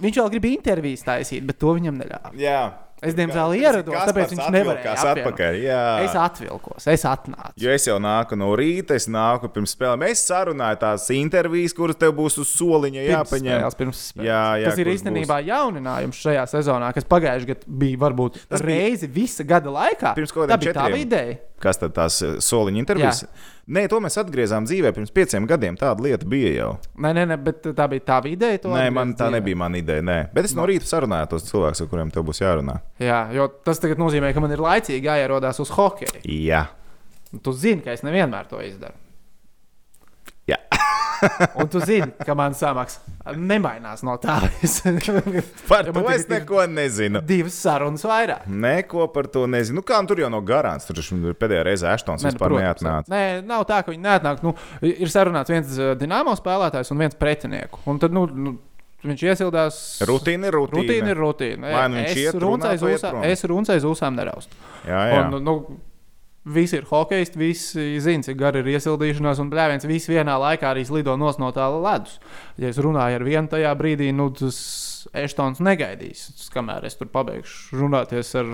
Viņš 0.00 0.20
vēl 0.22 0.30
grib 0.32 0.46
intervijas 0.48 1.02
taisīt, 1.04 1.42
bet 1.44 1.58
to 1.60 1.74
viņam 1.76 1.98
neļāva. 2.00 2.30
Jā, 2.40 2.62
Es, 3.02 3.14
diemžēl, 3.16 3.54
ierados, 3.56 3.94
tāpēc 4.10 4.34
viņš 4.34 4.48
nevarēja. 4.52 4.94
atpakaļ. 5.14 5.54
Jā. 5.64 5.82
Es 6.04 6.14
atvilkos, 6.20 6.86
es 6.92 7.04
atnācu. 7.08 7.54
Jo 7.56 7.70
es 7.72 7.86
jau 7.88 7.96
nāku 8.02 8.36
no 8.36 8.50
rīta, 8.58 8.92
es 8.98 9.06
nāku 9.08 9.48
pirms 9.54 9.72
spēlēm. 9.76 10.04
Es 10.10 10.24
sarunāju 10.28 10.80
tās 10.82 11.06
intervijas, 11.16 11.72
kuras 11.76 11.96
tev 11.96 12.12
būs 12.18 12.36
uz 12.42 12.52
soliņa 12.58 13.00
Pirms 13.00 13.14
jāpaņem. 13.14 13.54
spēles, 13.56 13.78
pirms 13.80 14.02
spēles. 14.12 14.28
Jā, 14.28 14.42
jā, 14.60 14.68
Tas 14.68 14.78
ir 14.84 14.92
īstenībā 14.92 15.40
jauninājums 15.48 16.20
šajā 16.26 16.44
sezonā, 16.52 16.92
kas 16.94 17.04
pagājušajā 17.08 17.46
gadā 17.54 17.78
bija 17.80 17.96
varbūt 18.04 18.36
Tas 18.48 18.60
bija- 18.60 18.68
reizi 18.76 19.08
visa 19.08 19.44
gada 19.44 19.70
laikā. 19.70 20.14
Pirms 20.14 20.32
kaut 20.32 20.48
tā 20.50 20.58
kādiem 20.58 20.60
bija 20.60 20.74
tā 20.74 21.00
ideja. 21.00 21.38
Kas 21.60 21.76
tad 21.76 21.92
tās 21.92 22.22
eh, 22.22 22.36
soliņa 22.40 22.78
intervijas? 22.84 23.24
Nē, 23.70 23.84
to 23.86 24.00
mēs 24.02 24.16
atgriezām 24.18 24.64
dzīvē 24.66 24.90
pirms 24.96 25.12
pieciem 25.14 25.44
gadiem. 25.46 25.76
Tāda 25.78 26.02
lieta 26.02 26.26
bija 26.26 26.50
jau. 26.56 26.70
Nē, 26.98 27.12
nē, 27.14 27.26
nē, 27.30 27.36
bet 27.46 27.68
tā 27.78 27.86
bija 27.92 28.02
tā 28.08 28.16
ideja. 28.26 28.58
to 28.64 28.72
Nē, 28.74 28.88
man 28.90 29.12
tā 29.14 29.28
dzīvē. 29.28 29.36
nebija 29.36 29.60
mana 29.62 29.78
ideja. 29.78 30.02
Nē. 30.02 30.16
Bet 30.34 30.48
es 30.48 30.56
no 30.58 30.66
rīta 30.66 30.88
sarunāju 30.90 31.28
tos 31.30 31.46
cilvēkus, 31.46 31.84
ar 31.84 31.90
kuriem 31.92 32.10
tev 32.10 32.26
būs 32.26 32.42
jārunā. 32.42 32.80
Jā, 32.98 33.20
jo 33.36 33.46
tas 33.64 33.78
tagad 33.78 34.02
nozīmē, 34.02 34.32
ka 34.34 34.42
man 34.42 34.50
ir 34.56 34.58
laicīgi 34.64 35.06
jāierodās 35.06 35.62
uz 35.62 35.70
hokeju. 35.76 36.24
Jā. 36.26 36.64
Tu 37.46 37.52
zini, 37.54 37.84
ka 37.86 37.94
es 37.94 38.02
nevienmēr 38.02 38.50
to 38.50 38.58
izdaru. 38.66 38.98
Jā. 40.50 40.58
Un 41.60 41.68
tu 41.68 41.80
zini, 41.84 42.08
ka 42.26 42.34
man 42.38 42.54
samaksa 42.56 43.34
nemainās 43.36 44.04
no 44.06 44.16
tā. 44.22 44.38
Par 45.70 45.90
to 45.92 46.04
es 46.12 46.24
ir 46.24 46.32
neko 46.32 46.64
nezinu. 46.70 47.22
Divas 47.26 47.58
sarunas 47.60 48.04
vairāk. 48.06 48.46
Neko 48.48 49.08
par 49.14 49.28
to 49.32 49.44
nezinu. 49.50 49.80
Nu, 49.80 49.86
kā 49.86 50.00
tur 50.08 50.22
jau 50.22 50.30
nav 50.32 50.44
garants. 50.48 50.88
Tur 50.88 51.02
pēdējā 51.40 51.66
reize 51.66 51.90
Aštons 51.90 52.24
Nē, 52.24 52.32
nu, 52.32 52.36
vispār 52.36 52.54
protams, 52.54 52.66
neatnāca. 52.66 53.12
Nē, 53.12 53.22
nav 53.46 53.66
tā, 53.68 53.82
ka 53.84 53.92
viņi 53.92 54.04
neatnāk. 54.06 54.42
Nu, 54.46 54.54
ir 54.86 55.12
sarunāts 55.12 55.52
viens 55.52 55.76
uh, 55.78 55.92
dināmo 55.98 56.34
spēlētājs 56.38 56.92
un 56.94 57.04
viens 57.04 57.16
pretinieku. 57.20 57.82
Un 57.90 58.00
tad 58.02 58.16
nu, 58.16 58.24
nu, 58.30 58.56
viņš 59.04 59.26
iesildās. 59.28 59.82
Rutīna 60.08 60.50
ir 60.50 60.58
rutīna. 60.58 60.80
Rutīna 60.80 61.14
ir 61.14 61.22
rutīna. 61.26 61.76
Vai 61.76 61.86
nu 61.92 62.00
viņš 62.00 62.40
runāt, 62.40 62.82
runcais 62.88 63.46
runcais 63.52 63.86
uzsām 63.88 64.18
neraustu. 64.18 64.60
Jā, 64.88 65.04
jā. 65.12 65.22
Un, 65.22 65.40
nu, 65.44 65.56
Visi 66.44 66.78
ir 66.78 66.86
hokejisti, 66.88 67.36
visi 67.36 67.82
zina, 68.00 68.24
cik 68.24 68.38
gara 68.40 68.62
ir 68.62 68.68
iesildīšanās, 68.72 69.42
un 69.42 69.50
blēviens 69.52 69.84
visi 69.84 70.14
vienā 70.14 70.38
laikā 70.40 70.70
arī 70.70 70.86
slido 70.88 71.12
no 71.20 71.28
tā 71.52 71.66
ledus. 71.74 72.16
Ja 72.56 72.70
es 72.72 72.80
runāju 72.80 73.18
ar 73.18 73.24
vienu 73.26 73.52
tajā 73.52 73.74
brīdī, 73.76 74.08
nu 74.16 74.30
tas 74.32 74.56
Eštons 75.12 75.60
negaidīs, 75.60 76.48
kamēr 76.54 76.88
es 76.88 76.96
tur 76.96 77.12
pabeigšu 77.12 77.82
runāties 77.82 78.32
ar 78.40 78.48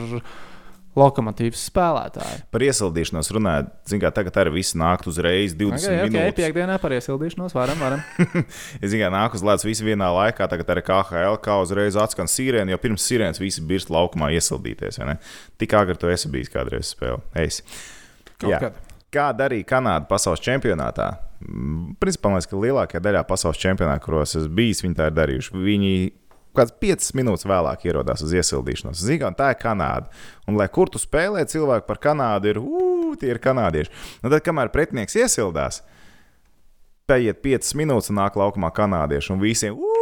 lokomotīvas 0.97 1.67
spēlētāju. 1.71 2.39
Par 2.55 2.65
iesildīšanos 2.65 3.29
runājot, 3.37 3.69
zināmā 3.89 4.07
mērā, 4.07 4.13
tagad 4.17 4.39
arī 4.43 4.53
viss 4.57 4.77
nāk 4.79 5.05
uzreiz 5.11 5.55
20 5.57 5.77
Okay, 5.77 5.99
okay, 6.01 6.11
minūtes. 6.11 6.37
piekdienā 6.41 6.79
par 6.83 6.95
iesildīšanos 6.97 7.57
varam, 7.57 7.83
varam. 7.83 8.03
Es 8.83 8.91
zinu, 8.93 9.03
ka 9.05 9.13
nāk 9.13 9.37
uz 9.37 9.45
ledus 9.47 9.67
visi 9.69 9.87
vienā 9.87 10.09
laikā, 10.17 10.49
tagad 10.53 10.73
arī 10.75 10.85
KHL 10.87 11.39
kā 11.45 11.59
uzreiz 11.63 11.99
atskan 12.01 12.31
sirēna, 12.31 12.73
jo 12.73 12.81
pirms 12.83 13.05
sirēnas 13.07 13.43
visi 13.43 13.65
birst 13.69 13.93
laukumā 13.93 14.33
iesildīties. 14.37 15.01
Tik 15.61 15.77
agri 15.79 16.01
tu 16.01 16.11
esi 16.13 16.33
bijis 16.33 16.53
kādreiz 16.53 16.95
spēlē. 16.97 17.21
Es. 17.45 17.63
Kā 19.17 19.31
darīja 19.37 19.65
Kanāda 19.71 20.09
pasaules 20.11 20.43
čempionātā? 20.45 21.13
Mm, 21.41 21.95
Principā, 22.03 22.29
man 22.29 22.41
liekas, 22.41 22.51
ka 22.51 22.59
lielākajā 22.61 23.03
daļā 23.05 23.23
pasaules 23.29 23.61
čempionātā, 23.63 24.03
kuros 24.05 24.35
esmu 24.37 24.51
bijis, 24.59 24.83
viņi 24.85 24.99
tā 24.99 25.07
ir 25.11 25.15
darījuši. 25.17 25.55
Viņi 25.63 25.93
kāds 26.57 26.75
5 26.83 27.13
minūtes 27.19 27.47
vēlāk 27.49 27.85
ierodās 27.89 28.25
uz 28.25 28.33
iesildīšanos. 28.37 29.03
Zinām, 29.07 29.37
tā 29.39 29.53
ir 29.55 29.61
Kanāda. 29.61 30.11
Un, 30.47 30.57
lai 30.59 30.69
kur 30.73 30.91
tu 30.93 31.01
spēlē, 31.03 31.45
cilvēki 31.51 31.87
par 31.89 32.01
Kanādu 32.03 32.53
ir, 32.53 32.61
ugh, 32.63 32.97
tie 33.21 33.33
ir 33.35 33.43
kanādieši. 33.43 33.93
Nu, 34.23 34.31
tad, 34.31 34.43
kamēr 34.47 34.73
pretinieks 34.75 35.17
iesildās, 35.19 35.83
paiet 37.07 37.43
5 37.45 37.77
minūtes 37.79 38.11
un 38.13 38.21
nāk 38.21 38.39
laukumā 38.39 38.73
kanādieši 38.75 39.33
un 39.35 39.43
visiem. 39.43 39.77
"Ū, 39.77 39.96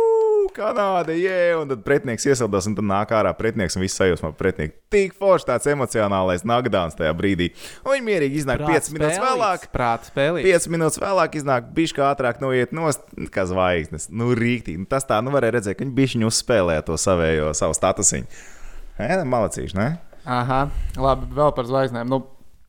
Kanāda, 0.55 1.15
jē, 1.19 1.57
un 1.59 1.71
tad 1.73 1.83
pretinieks 1.87 2.27
iesildās, 2.29 2.69
un 2.71 2.77
tad 2.79 2.87
nāk 2.87 3.11
ārā 3.17 3.33
pretinieks 3.35 3.75
un 3.75 3.83
viss 3.83 3.99
sajūsmā 3.99 4.31
par 4.31 4.37
pretinieku. 4.39 4.77
Tik 4.95 5.17
forši 5.19 5.49
tāds 5.49 5.67
emocionālais 5.73 6.47
nagdāns 6.47 6.95
tajā 6.99 7.11
brīdī. 7.19 7.51
Un 7.83 7.97
viņi 7.97 8.07
mierīgi 8.07 8.41
iznāk 8.43 8.63
5 8.63 8.93
minūtes 8.95 9.19
vēlāk. 9.25 9.67
Prāta 9.75 10.11
spēlē. 10.13 10.45
5 10.47 10.69
minūtes 10.71 11.01
vēlāk 11.03 11.39
iznāk, 11.41 11.73
kā 11.97 12.09
ātrāk 12.13 12.39
noiet 12.45 12.75
no 12.77 12.93
kā 13.35 13.47
zvaigznes. 13.51 14.07
Nu, 14.15 14.31
rīktīgi. 14.39 14.85
Nu, 14.85 14.91
tas 14.91 15.09
tā, 15.09 15.19
nu, 15.25 15.35
varēja 15.35 15.59
redzēt, 15.59 15.79
ka 15.79 15.87
viņi 15.87 15.97
bija 15.99 16.15
viņu 16.15 16.31
uzspēlēja 16.31 16.87
to 16.87 16.99
savējo, 17.01 17.51
savu 17.59 17.75
statusiņu. 17.75 18.45
Nē, 19.01 19.25
malacīši, 19.27 19.79
ne? 19.81 19.89
Aha, 20.25 20.69
labi, 20.97 21.27
vēl 21.37 21.51
par 21.57 21.67
zvaigznēm. 21.69 22.09
Nu, 22.09 22.23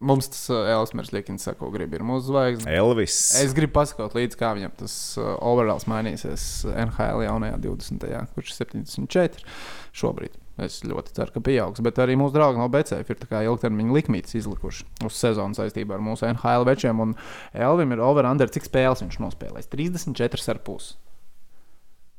mums 0.06 0.30
tas 0.32 0.45
uh, 0.53 0.64
Elsmers 0.76 1.12
Likins 1.16 1.45
saka, 1.47 1.60
ko 1.64 1.72
grib 1.74 1.93
ir 1.97 2.06
mūsu 2.06 2.30
zvaigzne. 2.30 2.72
Elvis. 2.78 3.18
Es 3.41 3.56
gribu 3.58 3.76
pasakot 3.80 4.16
līdzi, 4.18 4.39
kā 4.39 4.53
viņam 4.58 4.74
tas 4.80 4.95
uh, 5.20 5.36
overalls 5.43 5.88
mainīsies 5.91 6.66
NHL 6.72 7.26
jaunajā 7.26 7.60
20. 7.66 8.10
kurš 8.38 8.53
ir 8.53 8.60
74 8.62 9.45
šobrīd. 9.95 10.41
Es 10.62 10.78
ļoti 10.88 11.12
ceru, 11.18 11.34
ka 11.36 11.41
pieaugs. 11.43 11.82
Bet 11.84 11.97
arī 11.99 12.16
mūsu 12.20 12.38
draugi 12.38 12.62
no 12.62 12.70
BCF 12.72 13.10
ir 13.12 13.24
ilgtermiņa 13.41 13.95
likmītes 13.97 14.38
izlikuši 14.39 14.86
uz 15.03 15.18
sezonu 15.20 15.58
saistībā 15.58 15.97
ar 15.97 16.03
mūsu 16.03 16.30
NHL 16.30 16.68
večiem. 16.70 17.01
Un 17.03 17.16
Elvim 17.51 17.91
ir 17.91 18.03
over-under, 18.03 18.47
cik 18.51 18.70
spēles 18.70 19.03
viņš 19.03 19.20
nospēlēs? 19.26 19.68
34,5. 19.74 20.93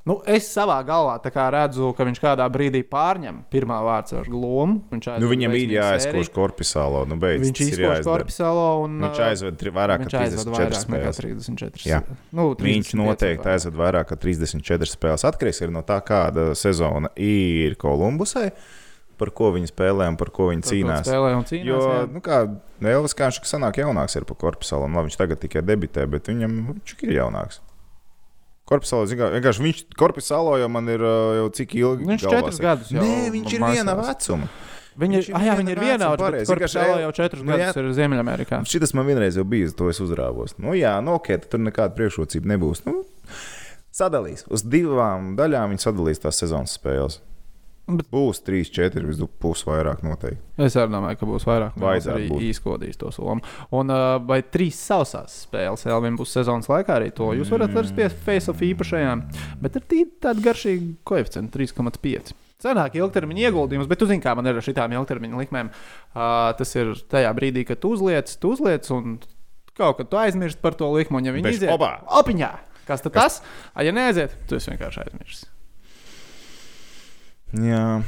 Nu, 0.07 0.21
es 0.31 0.47
savā 0.55 0.77
galvā 0.87 1.17
redzu, 1.51 1.89
ka 1.99 2.05
viņš 2.07 2.21
kādā 2.23 2.45
brīdī 2.55 2.85
pārņem 2.87 3.41
pirmā 3.51 3.81
vārds 3.83 4.15
ar 4.15 4.29
lomu. 4.31 4.85
Viņš 4.93 5.09
Nu, 5.19 5.31
viņam 5.33 5.57
ir 5.59 5.73
jāizkož 5.75 6.31
korpusālo. 6.31 7.01
Nu, 7.11 7.19
beidz, 7.19 7.43
Viņš 7.49 7.63
izkož 7.65 8.05
korpusālo 8.07 8.69
un 8.85 9.01
Viņš 9.03 9.21
aizved 9.27 9.67
vairāk 9.75 10.05
Viņš 10.05 10.15
kā 10.15 10.23
aizved 10.23 10.47
34 10.47 10.55
vairāk 10.55 10.95
nekā 10.95 11.11
spēles. 11.11 11.51
34. 11.51 11.91
Jā. 11.91 12.01
Nu, 12.31 12.47
Viņš 12.55 12.95
35 12.95 13.01
noteikti 13.03 13.43
vairāk. 13.43 13.53
aizved 13.59 13.83
vairāk 13.83 14.11
kā 14.13 14.21
34 14.29 14.95
spēles. 14.95 15.27
Atkarīgs 15.27 15.63
ir 15.67 15.75
no 15.75 15.83
tā, 15.83 15.99
kāda 16.07 16.49
sezona 16.55 17.11
ir 17.19 17.75
Kolumbusai, 17.75 18.53
par 19.19 19.35
ko 19.35 19.51
viņi 19.59 19.75
spēlē 19.75 20.07
un 20.15 20.23
par 20.23 20.31
ko 20.31 20.53
viņi 20.55 20.63
Par 20.63 20.71
cīnās. 20.71 21.07
Spēlē 21.11 21.35
un 21.35 21.47
cīnās. 21.51 21.67
Jo, 21.67 21.83
jā. 21.83 22.03
nu, 22.15 22.23
kā 22.23 22.45
Elvis 22.95 23.19
Kāns, 23.19 23.43
kas 23.43 23.59
sanāk 23.59 23.83
jaunāks 23.83 24.15
ir 24.15 24.29
par 24.29 24.39
labi, 24.39 25.11
viņš 25.11 25.19
tagad 25.19 25.43
tikai 25.43 25.67
debitē, 25.67 26.07
bet 26.07 26.31
viņam 26.31 26.61
viņš 26.77 27.01
ir 27.03 27.19
jaunāks. 27.19 27.59
Kā, 28.67 28.79
vienkārši 29.31 29.63
viņš 29.63 29.83
korpusalo 29.99 30.57
jau 30.59 30.71
man 30.73 30.89
ir 30.91 31.03
uh, 31.05 31.37
jau 31.39 31.51
cik 31.55 31.77
ilgi. 31.79 32.09
Viņš 32.09 32.25
četrus 32.27 32.57
gadus 32.63 32.91
jau 32.91 33.05
Nē, 33.05 33.29
viņš 33.35 33.53
ir 33.55 33.63
viena 33.63 33.95
vecuma. 34.01 34.49
Viņi 34.97 35.19
ir, 35.19 35.23
viņš 35.23 35.29
ir 35.29 35.37
ah, 35.37 35.45
jā, 35.45 35.55
viena 35.61 35.75
viņi 35.85 36.09
ir 36.09 36.21
pareizi. 36.23 36.49
Kur 36.49 36.63
Vienkārši 36.63 37.03
jau 37.05 37.13
četrus 37.19 37.45
nu, 37.45 37.53
jā. 37.53 37.69
gadus 37.69 37.79
ir 37.83 37.91
Ziemeļamerikā. 38.01 38.61
Šis 38.67 38.95
man 38.97 39.07
vienreiz 39.07 39.39
jau 39.39 39.45
bija, 39.47 39.71
to 39.77 39.91
es 39.93 40.01
uzrāvos. 40.03 40.57
Nu, 40.59 40.75
jā, 40.75 40.97
nu, 41.05 41.19
ok, 41.21 41.31
tur 41.53 41.63
nekāda 41.63 41.95
priekšrocība 41.99 42.57
nebūs. 42.57 42.83
Nu, 42.89 43.05
sadalīs. 43.95 44.47
Uz 44.51 44.65
divām 44.67 45.35
daļām 45.39 45.75
viņi 45.75 45.85
sadalīs 45.85 46.25
tās 46.25 46.41
sezonas 46.43 46.75
spēles. 46.81 47.21
Bet- 47.87 48.09
Būs 48.11 48.41
3, 48.43 48.65
4, 48.75 49.07
vismaz 49.07 49.29
pusi 49.39 49.63
vairāk 49.69 50.01
noteikti. 50.03 50.41
Es 50.59 50.75
arī 50.75 50.91
domāju, 50.91 51.19
ka 51.21 51.27
būs 51.29 51.45
vairāk. 51.47 51.77
Vajadzētu 51.79 52.17
arī 52.35 52.49
izkodīs 52.51 52.99
to 52.99 53.13
somu. 53.15 53.45
Un 53.71 53.93
uh, 53.95 54.17
vai 54.27 54.41
trīs 54.43 54.75
sausās 54.89 55.37
spēles 55.47 55.87
Elvim 55.87 56.17
būs 56.19 56.33
sezonas 56.35 56.67
laikā 56.67 56.97
arī 56.99 57.13
to 57.15 57.29
jūs 57.39 57.53
varat 57.55 57.71
atrast 57.71 57.95
pie 57.95 58.09
face-off 58.11 58.65
īpašajām. 58.67 59.23
Bet 59.63 59.79
ir 59.95 60.11
tāda 60.19 60.43
garšīga 60.49 60.97
koeficienta 61.07 61.59
3,5. 61.61 62.35
Senāk 62.67 62.95
ilgtermiņa 62.99 63.47
ieguldījums, 63.51 63.87
bet 63.87 63.99
tu 64.03 64.07
zini, 64.11 64.23
kā 64.25 64.33
man 64.35 64.47
ir 64.51 64.57
ar 64.59 64.65
šitām 64.65 64.91
ilgtermiņa 64.97 65.43
likmēm. 65.45 65.71
Uh, 66.17 66.51
tas 66.59 66.75
ir 66.75 66.95
tajā 67.13 67.31
brīdī, 67.39 67.67
kad 67.69 67.79
tu 67.79 67.93
uzliec, 67.95 68.33
tu 68.41 68.51
uzliec 68.57 68.89
un 68.97 69.19
kaut 69.77 69.99
kad 70.01 70.09
tu 70.11 70.17
aizmirsti 70.19 70.59
par 70.65 70.75
to 70.75 70.89
likmu, 70.91 71.21
un 71.21 71.29
ja 71.29 71.35
viņi 71.37 71.45
Bez 71.53 71.59
iziet 71.61 71.71
opiņā. 71.77 72.51
Kas 72.89 73.03
tad 73.05 73.13
tas? 73.13 73.43
A, 73.75 73.83
ja 73.87 73.93
neaiziet, 73.93 74.35
tu 74.49 74.57
esi 74.57 74.71
vienkārši 74.73 75.03
aizmirsis. 75.05 75.47
Jā, 77.55 78.03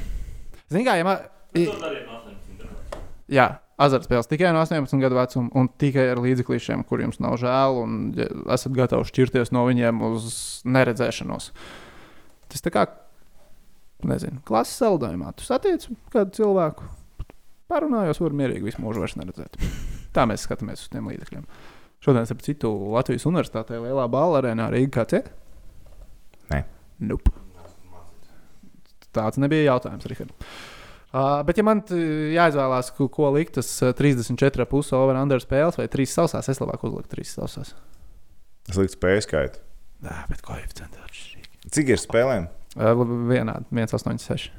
Zini, 0.68 0.84
kā, 0.84 0.98
ja 0.98 1.06
man, 1.06 1.22
Tur 1.54 1.84
arī 1.88 2.02
ir 2.02 2.10
18 2.12 2.50
minūtes. 2.52 3.00
Jā, 3.32 3.46
azartspēles 3.80 4.28
tikai 4.28 4.50
no 4.52 4.60
18 4.64 5.00
gadu 5.00 5.16
vecuma 5.16 5.48
un 5.56 5.70
tikai 5.80 6.10
ar 6.12 6.20
līdzeklīšiem, 6.20 6.84
kur 6.88 7.00
jums 7.00 7.20
nav 7.24 7.38
žēl, 7.40 7.80
un 7.84 7.96
ja 8.18 8.28
esat 8.54 8.76
gatavi 8.76 9.08
šķirties 9.08 9.52
no 9.56 9.64
viņiem 9.68 10.02
uz 10.10 10.28
neredzēšanos. 10.68 11.50
Tas 12.52 12.64
tā 12.64 12.72
kā, 12.74 12.84
nezinu, 14.08 14.42
klases 14.48 14.76
saldējumā. 14.82 15.32
Tu 15.38 15.48
satiec 15.48 15.88
kādu 16.12 16.36
cilvēku, 16.36 16.88
parunājos, 17.72 18.20
var 18.24 18.36
mierīgi 18.36 18.68
visu 18.68 18.84
mūžu 18.84 19.04
vairs 19.04 19.16
neredzēt. 19.20 19.58
Tā 20.16 20.28
mēs 20.28 20.44
skatāmies 20.44 20.84
uz 20.84 20.92
tiem 20.92 21.08
līdzekļiem. 21.08 21.48
Šodien, 22.04 22.28
starp 22.28 22.44
citu, 22.44 22.70
Latvijas 22.92 23.26
Universitātē 23.28 23.80
lielā 23.82 24.04
balva 24.12 24.42
arēnā 24.42 24.68
Rīgā 24.72 25.00
kāds 25.00 25.18
ir? 25.18 25.28
Nē. 26.52 26.64
Nope. 27.08 27.47
Tāds 29.16 29.40
nebija 29.40 29.70
jautājums, 29.72 30.06
Rihard. 30.10 30.34
Uh, 31.08 31.38
bet, 31.48 31.56
ja 31.56 31.64
man 31.64 31.80
jāizvēlās, 31.88 32.90
ko, 32.98 33.06
ko 33.08 33.30
likt, 33.32 33.54
tas 33.56 33.70
uh, 33.80 33.94
34,5 33.96 34.92
over-under 34.98 35.40
spēles 35.40 35.78
vai 35.80 35.86
3 35.88 36.04
sausās, 36.12 36.50
es 36.52 36.60
labāk 36.60 36.84
uzliktu 36.84 37.16
3 37.16 37.30
sausās. 37.32 37.72
tas 38.68 38.76
liks 38.76 38.98
spēju 38.98 39.24
skaitu. 39.24 39.62
Jā, 40.04 40.20
bet 40.28 40.44
koeficienti 40.44 41.00
atšķirīgi. 41.06 41.52
Cik 41.74 41.92
ir 41.94 42.02
spēlēm? 42.02 42.50
Uh, 42.76 43.04
vienādi, 43.30 43.64
1,86. 43.72 44.50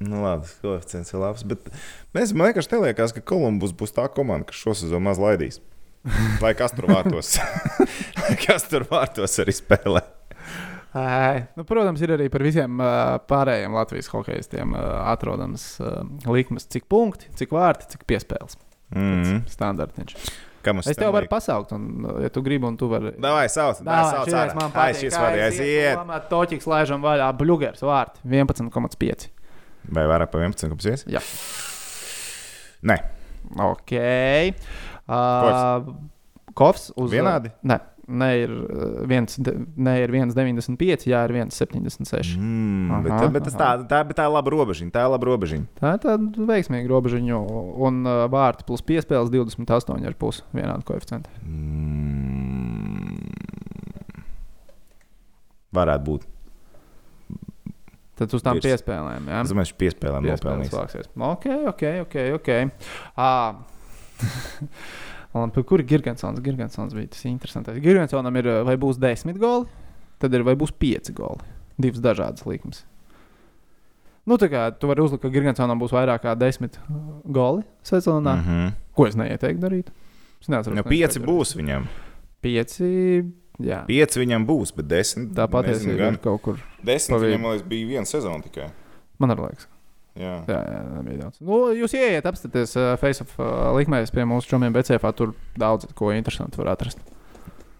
Nu, 0.00 0.22
labi, 0.24 0.48
koeficients 0.62 1.12
ir 1.12 1.20
labs. 1.20 1.44
Bet 1.44 1.68
mēs, 2.16 2.32
man 2.32 2.48
vienkārši 2.48 2.80
liekas, 2.80 3.12
ka 3.12 3.20
Kolumbus 3.20 3.76
būs 3.76 3.92
tā 3.92 4.06
komanda, 4.08 4.48
kas 4.48 4.62
šo 4.62 4.72
sezonu 4.80 5.04
maz 5.10 5.20
laidīs. 5.20 5.60
Lai 6.40 6.54
kas 6.56 6.72
tur 6.72 6.88
vārtos. 6.88 7.34
Kas 8.46 8.64
tur 8.70 8.86
vārtos 8.88 9.34
arī 9.42 9.52
spēlē. 9.52 10.00
Ai, 10.96 11.44
nu, 11.54 11.62
protams, 11.68 12.00
ir 12.02 12.16
arī 12.16 12.26
par 12.32 12.42
visiem 12.42 12.80
uh, 12.82 13.16
pārējiem 13.30 13.76
Latvijas 13.78 14.10
hokeistiem 14.10 14.72
uh, 14.74 14.86
atrodams 15.12 15.64
uh, 15.84 16.00
likmes, 16.26 16.66
cik 16.70 16.88
punkti, 16.90 17.30
cik 17.38 17.52
vārti, 17.54 17.86
cik 17.92 18.02
piespēles. 18.10 18.58
Mm. 18.90 19.44
Standartiņš. 19.50 20.16
Kā 20.60 20.74
mums 20.74 20.90
Es 20.90 20.98
tev 20.98 21.14
varu 21.14 21.30
pasaukt, 21.30 21.70
un, 21.72 22.08
ja 22.20 22.28
tu 22.34 22.42
gribi, 22.44 22.66
un 22.68 22.74
tu 22.76 22.88
vari. 22.90 23.14
Davai, 23.22 23.46
sauc, 23.48 23.78
davai, 23.86 24.10
sauc. 24.18 24.32
ārā. 24.34 24.56
man 24.58 24.66
Ai, 24.66 24.74
patīk. 24.90 24.98
šis 25.06 25.16
var 25.16 25.38
aiziet. 25.46 26.10
Toķis 26.32 26.68
laižam 26.68 27.06
vaļā, 27.06 27.30
bluģers 27.38 27.86
vārti 27.86 28.20
11,5. 28.26 29.30
Vai 29.94 30.04
vairāk 30.10 30.34
par 30.34 30.44
11, 30.44 30.74
kāpēc 30.74 30.90
ies? 30.90 31.06
Jā. 31.16 31.22
Nē, 32.90 32.98
Ok. 33.58 33.92
Uh, 35.10 35.86
Kofs 36.54 36.90
uz 36.98 37.10
Vienādi? 37.10 37.50
Nē, 37.66 37.78
nē, 38.10 38.28
ir 38.42 38.50
uh, 38.52 39.06
viens, 39.10 39.36
de- 39.38 39.54
nē, 39.78 39.94
ir 40.04 40.14
1,95, 40.18 41.06
jā, 41.10 41.20
ir 41.28 41.34
1,76. 41.38 42.34
mm, 42.36 43.04
bet, 43.06 43.12
Aha, 43.14 43.28
bet, 43.36 43.46
tas 43.46 43.56
tā, 43.58 43.70
tā, 43.90 44.00
bet 44.08 44.18
tā 44.18 44.26
ir 44.26 44.34
laba 44.34 44.52
robežiņa. 44.54 44.92
Tā 44.94 45.06
ir 45.06 45.12
laba 45.14 45.30
robežiņa. 45.30 45.68
Tā 45.80 45.94
ir 45.96 46.02
tāda 46.04 46.48
veiksmīga 46.50 46.90
robežiņa, 46.90 47.40
un 47.88 48.02
uh, 48.06 48.24
vārti 48.32 48.66
plus 48.68 48.82
piespēles 48.86 49.30
28,5 49.32 50.42
vienādi 50.56 50.88
koeficienti. 50.88 51.30
Mm. 51.46 53.30
Varētu 55.76 56.06
būt. 56.08 56.26
Tad 58.20 58.34
uz 58.36 58.42
tām 58.44 58.58
Virs. 58.58 58.66
piespēlēm. 58.66 59.30
Jā, 59.32 59.44
domāju, 59.48 59.72
ka 59.72 59.80
piespēlēm 59.80 60.26
nopelnīs. 60.28 60.74
vāksies. 60.74 61.06
Ok, 61.16 61.46
ok, 61.72 61.84
ok. 62.04 62.16
okay. 62.36 62.68
Ah. 63.16 63.62
Un 65.32 65.52
par 65.54 65.64
kuru 65.64 65.84
Gigantsons? 65.86 66.40
Gigantsons 66.42 66.94
bija 66.96 67.12
tas 67.12 67.24
interesantais. 67.30 67.78
Gigantsonam 67.82 68.36
ir 68.40 68.48
vai 68.66 68.74
būs 68.80 68.98
desmit 68.98 69.38
goli, 69.38 69.68
tad 70.18 70.34
ir 70.34 70.42
vai 70.46 70.56
būs 70.58 70.72
pieci 70.74 71.14
goli. 71.14 71.46
Divas 71.80 72.02
dažādas 72.02 72.46
likmes. 72.48 72.82
Nu, 74.28 74.36
tā 74.38 74.50
kā 74.52 74.66
tu 74.76 74.90
vari 74.90 75.02
uzlikt, 75.04 75.22
ka 75.22 75.30
Gigantsonam 75.32 75.80
būs 75.80 75.94
vairāk 75.94 76.26
kā 76.26 76.34
desmit 76.38 76.76
goli 77.24 77.62
sezonā, 77.86 78.34
mm. 78.36 78.42
Mm 78.42 78.48
-hmm. 78.48 78.72
ko 78.94 79.06
es 79.06 79.16
neieteiktu 79.16 79.62
darīt. 79.62 79.92
Es 80.40 80.48
neatceros, 80.48 80.76
nu, 80.76 80.82
pieci 80.82 81.20
būs 81.20 81.56
viņam. 81.56 81.86
Pieci. 82.40 83.24
Jā, 83.60 83.82
Pieci 83.84 84.20
viņam 84.22 84.46
būs, 84.48 84.72
bet 84.76 84.86
desmit. 84.88 85.34
tā 85.36 85.44
nezinu 85.44 85.52
patiesībā 85.56 86.12
ir 86.12 86.18
kaut 86.24 86.42
kur. 86.42 86.60
Desmit 86.82 87.18
pa 87.18 87.20
vidu. 87.20 87.32
viņam, 87.36 87.50
liekas, 87.50 87.66
bija 87.68 87.86
viena 87.86 88.06
sezona 88.08 88.40
tikai. 88.40 88.70
Man 89.18 89.34
liekas. 89.36 89.66
Jā. 90.18 90.34
Jā, 90.48 90.58
jā, 90.58 90.80
nebija 90.96 91.22
daudz. 91.22 91.38
Nu, 91.44 91.60
jūs 91.76 91.94
ieiet, 91.94 92.26
apstāties 92.26 92.74
uh, 92.78 92.92
Facebook 93.00 93.30
uh, 93.38 93.70
likmēs 93.76 94.10
pie 94.14 94.26
mūsu 94.28 94.50
čomiem 94.50 94.74
BCF. 94.74 95.06
Tur 95.16 95.34
daudz 95.60 95.86
ko 95.96 96.10
interesantu 96.14 96.62
var 96.62 96.72
atrast. 96.74 96.98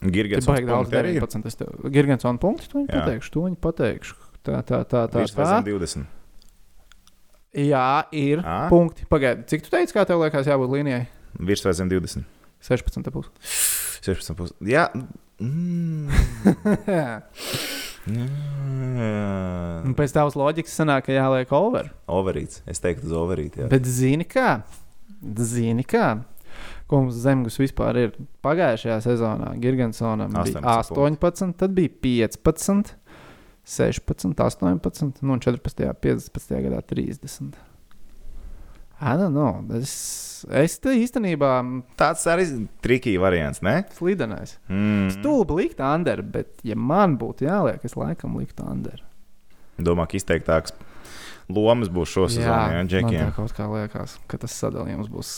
Girgensons 0.00 0.48
baigi 0.48 0.70
daudz 0.70 0.88
punkti 0.88 1.00
arī 1.00 1.12
ir. 1.18 1.24
19. 1.26 1.50
Es 1.50 1.58
tev 1.60 1.90
Girgensona 1.92 2.40
punktu 2.40 2.70
to 2.70 2.78
viņi 2.80 2.92
pateikšu. 2.94 3.32
To 3.34 3.44
viņi 3.48 3.60
pateikšu. 3.66 4.16
Tā, 4.46 4.62
tā, 4.64 4.80
tā, 4.88 5.04
tā. 5.12 5.20
Virs 5.20 5.34
tā. 5.36 5.48
zem 5.50 5.66
20. 5.66 6.06
Jā, 7.66 7.86
ir 8.14 8.44
Ā? 8.46 8.60
punkti. 8.70 9.04
Pagaidi, 9.10 9.44
cik 9.50 9.66
tu 9.66 9.74
teici, 9.74 9.92
kā 9.96 10.06
tev 10.08 10.22
liekas 10.22 10.48
jābūt 10.48 10.70
līnijai? 10.78 11.02
Virs 11.50 11.66
vai 11.66 11.74
zem 11.76 11.90
20. 11.90 12.24
16. 12.64 13.12
pus. 13.12 13.28
16. 14.06 14.38
Pus. 14.38 14.54
Jā. 14.64 14.88
Mm. 15.42 16.08
Jā. 18.08 18.26
Un 19.84 19.94
pēc 19.96 20.14
tavas 20.14 20.36
loģikas 20.38 20.76
sanāk, 20.80 21.06
ka 21.08 21.14
jāliek 21.14 21.50
over. 21.56 21.90
Overīts. 22.10 22.62
Es 22.70 22.80
teiktu, 22.82 23.10
uz 23.10 23.16
overīt. 23.16 23.58
Jā. 23.60 23.68
Bet 23.72 23.88
zini 23.88 24.26
kā? 24.28 24.60
Zini 25.20 25.84
kā? 25.84 26.14
Ko 26.90 27.04
mums 27.04 27.20
zemgus 27.22 27.58
vispār 27.60 27.98
ir 28.00 28.14
pagājušajā 28.44 28.98
sezonā? 29.04 29.52
Girgensonam 29.62 30.32
bija 30.34 30.62
18 30.80 31.20
18, 31.20 31.54
tad 31.60 31.76
bija 31.76 31.92
15, 32.02 32.94
16, 33.68 34.34
18, 34.34 35.20
nu 35.22 35.36
un 35.36 35.42
14, 35.44 35.92
15 36.02 36.64
gadā 36.66 36.80
30. 36.90 37.69
I 39.00 39.16
don't 39.16 39.32
know. 39.32 39.62
Es, 39.78 40.44
es 40.52 40.76
te 40.82 40.92
īstenībā 41.00 41.52
Tāds 42.00 42.26
arī 42.28 42.44
trikīgi 42.84 43.20
variants, 43.20 43.62
ne? 43.64 43.78
slidenais. 43.96 44.58
Mm. 44.68 45.08
Stulbi 45.14 45.56
likt 45.62 45.80
under, 45.84 46.20
bet, 46.22 46.52
ja 46.66 46.76
man 46.76 47.16
būtu 47.20 47.48
jāliek, 47.48 47.80
es 47.84 47.96
laikam 47.96 48.36
liktu 48.40 48.66
under. 48.68 49.00
Domā, 49.80 50.04
ka 50.04 50.18
izteiktāks 50.20 50.74
lomas 51.50 51.88
būs 51.90 52.12
šo 52.12 52.26
sezonu, 52.28 52.46
jā, 52.46 52.76
man 52.76 52.90
Džekiem. 52.90 53.24
tā 53.24 53.32
kaut 53.34 53.54
kā 53.56 53.66
liekas, 53.72 54.18
ka 54.30 54.38
tas 54.42 54.54
sadalījums 54.60 55.08
būs 55.10 55.32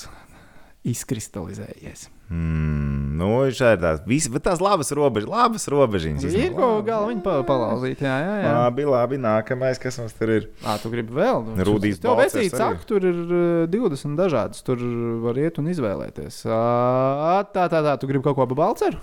izkristalizējies. 0.88 2.08
Mm, 2.32 3.18
nu, 3.20 3.26
šā 3.54 3.74
ir 3.76 3.80
tās, 3.82 4.00
vis, 4.08 4.24
bet 4.32 4.42
tās 4.46 4.62
labas 4.64 4.88
robežas, 4.96 5.28
labas 5.30 5.66
robežiņas. 5.70 6.24
Ir 6.32 6.54
ko 6.56 6.70
galā 6.86 7.10
viņa 7.10 7.22
pa- 7.26 7.42
palauzīt. 7.46 8.00
Jā, 8.02 8.14
jā, 8.24 8.32
jā. 8.42 8.54
Labi, 8.56 8.86
labi, 8.88 9.18
nākamais, 9.20 9.78
kas 9.82 9.98
mums 10.00 10.16
tur 10.16 10.32
ir. 10.38 10.48
Ā, 10.64 10.78
tu 10.82 10.90
gribi 10.90 11.12
vēl? 11.18 11.44
Nu, 11.52 11.66
Rudijs 11.68 12.00
Tev 12.02 12.16
vecīts 12.18 12.56
saka, 12.56 12.80
tur 12.88 13.04
ir 13.04 13.20
uh, 13.20 13.68
20 13.70 14.16
dažādas. 14.18 14.64
Tur 14.66 14.80
var 15.26 15.38
iet 15.44 15.60
un 15.62 15.68
izvēlēties. 15.74 16.42
Ā, 16.48 17.44
Tā, 17.52 17.68
tā, 17.68 17.82
tā. 17.84 17.94
Tu 18.00 18.08
gribi 18.10 18.24
kaut 18.24 18.38
ko 18.40 18.48
par 18.48 18.58
Balceru? 18.64 18.98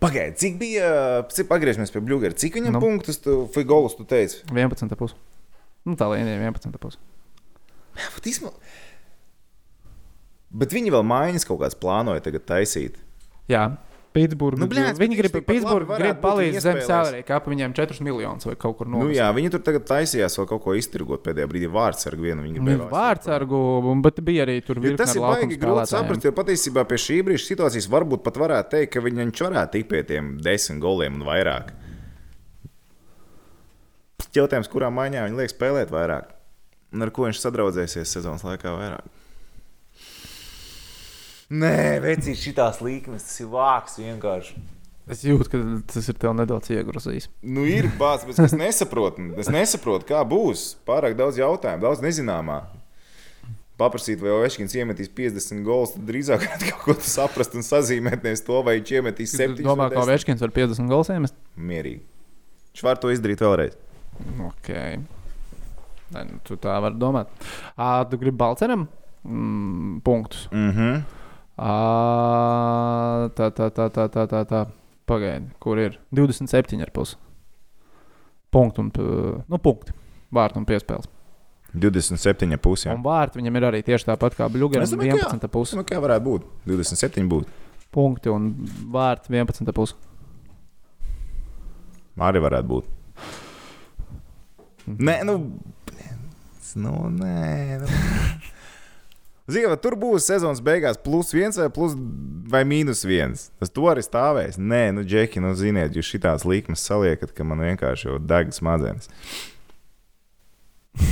Pagaidiet, 0.00 0.38
cik 0.40 0.54
bija, 0.60 0.88
cik 1.28 1.48
pagriežamies 1.50 1.90
pie 1.92 2.00
Bluegera, 2.00 2.32
cik 2.36 2.54
viņam 2.56 2.78
Nu. 2.78 2.80
punktus, 2.80 3.18
tu, 3.20 3.42
Figolus, 3.52 3.96
tu 3.98 4.04
teici? 4.08 4.40
11 4.48 4.94
pus. 4.96 5.12
Nu, 5.84 5.92
tā 5.96 6.08
līnija 6.08 6.38
ir 6.38 6.44
11 6.46 6.78
pus. 6.80 6.96
Bet, 7.98 8.28
īsma... 8.30 8.52
bet 10.50 10.72
viņi 10.72 10.94
vēl 10.94 11.04
mājiņas 11.06 11.46
kaut 11.48 11.60
kādas 11.64 11.78
plānoja 11.78 12.24
tagad 12.24 12.46
taisīt. 12.48 12.96
Jā. 13.50 13.66
Pitsburgā. 14.18 14.56
Nu, 14.62 14.66
bet 14.72 14.96
viņi 14.98 15.16
grib, 15.18 15.34
Pitsburgā 15.46 15.98
grib 16.00 16.16
palīdzēt 16.22 16.62
zem 16.64 16.78
iespēlēs. 16.80 16.86
salārija 16.88 17.24
kāpa 17.28 17.50
viņiem 17.52 17.74
4 17.76 18.00
miljonus 18.02 18.46
vai 18.48 18.54
kaut 18.58 18.78
kur 18.78 18.88
no. 18.88 19.02
Nu, 19.04 19.10
jā, 19.12 19.26
viņi 19.36 19.50
tur 19.52 19.60
tagad 19.62 19.84
taisījās 19.86 20.34
vēl 20.40 20.46
kaut 20.48 20.62
ko 20.64 20.74
iztirgot 20.74 21.22
pēdējā 21.26 21.46
brīdī. 21.52 21.68
Vārds 21.70 22.08
ar 22.08 22.16
vienu 22.16 22.42
viņi 22.46 22.56
Nu, 22.56 22.64
gribēja. 22.64 22.78
vēl 22.80 22.94
Vārdsargu, 22.96 23.60
bet 24.02 24.22
bija 24.24 24.46
arī 24.48 24.56
tur 24.64 24.80
virkne 24.80 24.96
tas 25.04 25.12
ir 25.14 25.22
baigi 25.22 25.58
grūti 25.60 25.84
saprast, 25.92 26.24
jo 26.24 26.32
patiesībā 26.34 26.86
pie 26.88 26.98
šī 27.04 27.18
brīža 27.28 27.44
situācijas 27.52 27.90
varbūt 27.92 28.24
pat 28.24 28.40
varētu 28.40 28.72
teikt, 28.78 28.92
ka 28.96 29.04
viņš 29.04 29.44
varētu 29.44 29.72
tikt 29.76 29.90
pie 29.92 30.02
tiem 30.08 30.32
desmit 30.42 30.80
goliem 30.82 31.20
un 31.20 31.28
vairāk. 31.28 31.70
Jautājums, 34.34 34.68
kurā 34.72 34.88
maiņā 34.92 35.28
viņš 35.28 35.38
liek 35.38 35.52
spēlēt 35.52 35.92
vairāk? 35.94 36.32
Un 36.96 37.04
ar 37.04 37.10
ko 37.14 37.28
viņš 37.28 37.44
sadraudzēsies 37.44 38.16
sezonas 38.16 38.44
laikā 38.46 38.72
vairāk? 38.72 39.06
Nē, 41.48 42.00
vecīs, 42.04 42.42
šitās 42.44 42.82
līnijas, 42.84 43.24
tas 43.24 43.40
ir 43.40 43.48
vāks 43.52 43.96
vienkārši. 44.02 44.58
Es 45.08 45.22
jūtu, 45.24 45.48
ka 45.48 45.58
tas 45.88 46.10
ir 46.12 46.16
tev 46.20 46.34
nedaudz 46.36 46.68
iegrozījis. 46.74 47.30
Nu, 47.40 47.62
ir 47.64 47.88
bācis, 47.96 48.26
bet 48.28 48.42
es 48.44 48.54
nesaprotu. 48.56 49.30
Es 49.40 49.48
nesaprotu, 49.48 50.04
kā 50.10 50.20
būs. 50.28 50.74
Pārāk 50.88 51.16
daudz 51.16 51.40
jautājumu, 51.40 51.80
daudz 51.86 52.04
nezināmā. 52.04 52.60
Paprasīt, 53.80 54.18
vai 54.20 54.34
Ovečkins 54.34 54.74
iemetīs 54.76 55.08
50 55.14 55.64
golus, 55.64 55.94
tad 55.94 56.04
drīzāk 56.10 56.44
kaut 56.82 56.84
ko 56.84 56.96
saprast 57.00 57.56
un 57.56 57.64
sazīmēt 57.64 58.26
nevis 58.26 58.44
to, 58.44 58.60
vai 58.66 58.76
viņš 58.80 58.94
iemetīs 58.98 59.32
Es 59.32 59.40
7. 59.40 59.62
domāju, 59.64 59.94
ka 59.94 60.06
Večkins 60.10 60.44
var 60.44 60.52
50 60.52 60.90
gols 60.92 61.12
iemest. 61.14 61.36
Mierīgi. 61.56 62.02
Viņš 62.74 62.84
var 62.84 63.00
to 63.00 63.12
izdarīt 63.14 63.40
vēlreiz. 63.46 63.78
Ok. 64.50 64.72
Nē, 66.12 66.24
nu, 66.26 66.40
tu 66.44 66.58
tā 66.60 66.76
vari 66.84 66.98
domāt. 67.00 67.32
À, 67.76 68.02
tu 68.10 68.18
gribi 68.20 68.36
Balceram 68.36 68.88
mm, 69.22 70.00
punktus. 70.04 70.48
Mm 70.52 70.72
-hmm. 70.74 70.98
À, 70.98 71.17
tā, 71.58 73.48
tā, 73.50 73.68
tā, 73.74 73.86
tā, 73.90 74.08
tā, 74.08 74.26
tā, 74.30 74.42
tā. 74.48 74.64
Pagaidi, 75.08 75.48
kur 75.58 75.78
ir 75.80 75.94
27,5 76.12 77.14
punktu 78.52 78.82
un 78.84 78.90
p- 78.92 79.04
nu, 79.48 79.58
punkti. 79.58 79.94
Vārtu 80.32 80.60
un 80.60 80.66
piespēles. 80.68 81.08
27 81.72 82.56
pusē. 82.60 82.92
Un 82.92 83.02
vārti 83.04 83.40
viņam 83.40 83.56
ir 83.56 83.66
arī 83.70 83.80
tieši 83.84 84.08
tāpat 84.10 84.36
kā 84.36 84.48
Bluegram. 84.52 84.84
Es 84.84 84.92
domāju, 84.92 85.16
ka 85.16 85.24
jā. 85.24 85.38
11,5 85.38 85.76
Nu, 85.76 85.84
kā 85.88 86.00
varētu 86.00 86.24
būt? 86.24 86.44
27 86.68 87.28
būtu. 87.28 87.48
punkti 87.92 88.28
un 88.32 88.50
vārti 88.92 89.32
11,5. 89.32 89.94
Arī 92.18 92.40
varētu 92.44 92.68
būt. 92.68 92.84
Nē, 94.98 95.24
nu. 95.24 95.38
nu 96.76 96.92
nē, 97.16 97.80
nu. 97.80 97.86
Zīva, 99.48 99.78
tur 99.80 99.96
būs 99.96 100.26
sezonas 100.28 100.60
beigās 100.60 100.98
plus 101.00 101.32
viens 101.32 101.56
vai, 101.56 101.70
plus, 101.72 101.94
vai 102.52 102.66
mīnus 102.68 103.00
viens. 103.08 103.46
Tas 103.56 103.72
to 103.72 103.86
arī 103.88 104.02
stāvēs. 104.04 104.58
Nē, 104.60 104.90
nu, 104.92 105.04
Džeki, 105.08 105.40
nu, 105.40 105.54
ziniet, 105.56 105.96
jūs 105.96 106.10
šitās 106.12 106.44
līkmes 106.44 106.84
saliekat, 106.84 107.32
ka 107.32 107.46
man 107.48 107.64
vienkārši 107.64 108.10
jau 108.10 108.18
deg 108.20 108.52
smadzenes. 108.52 109.08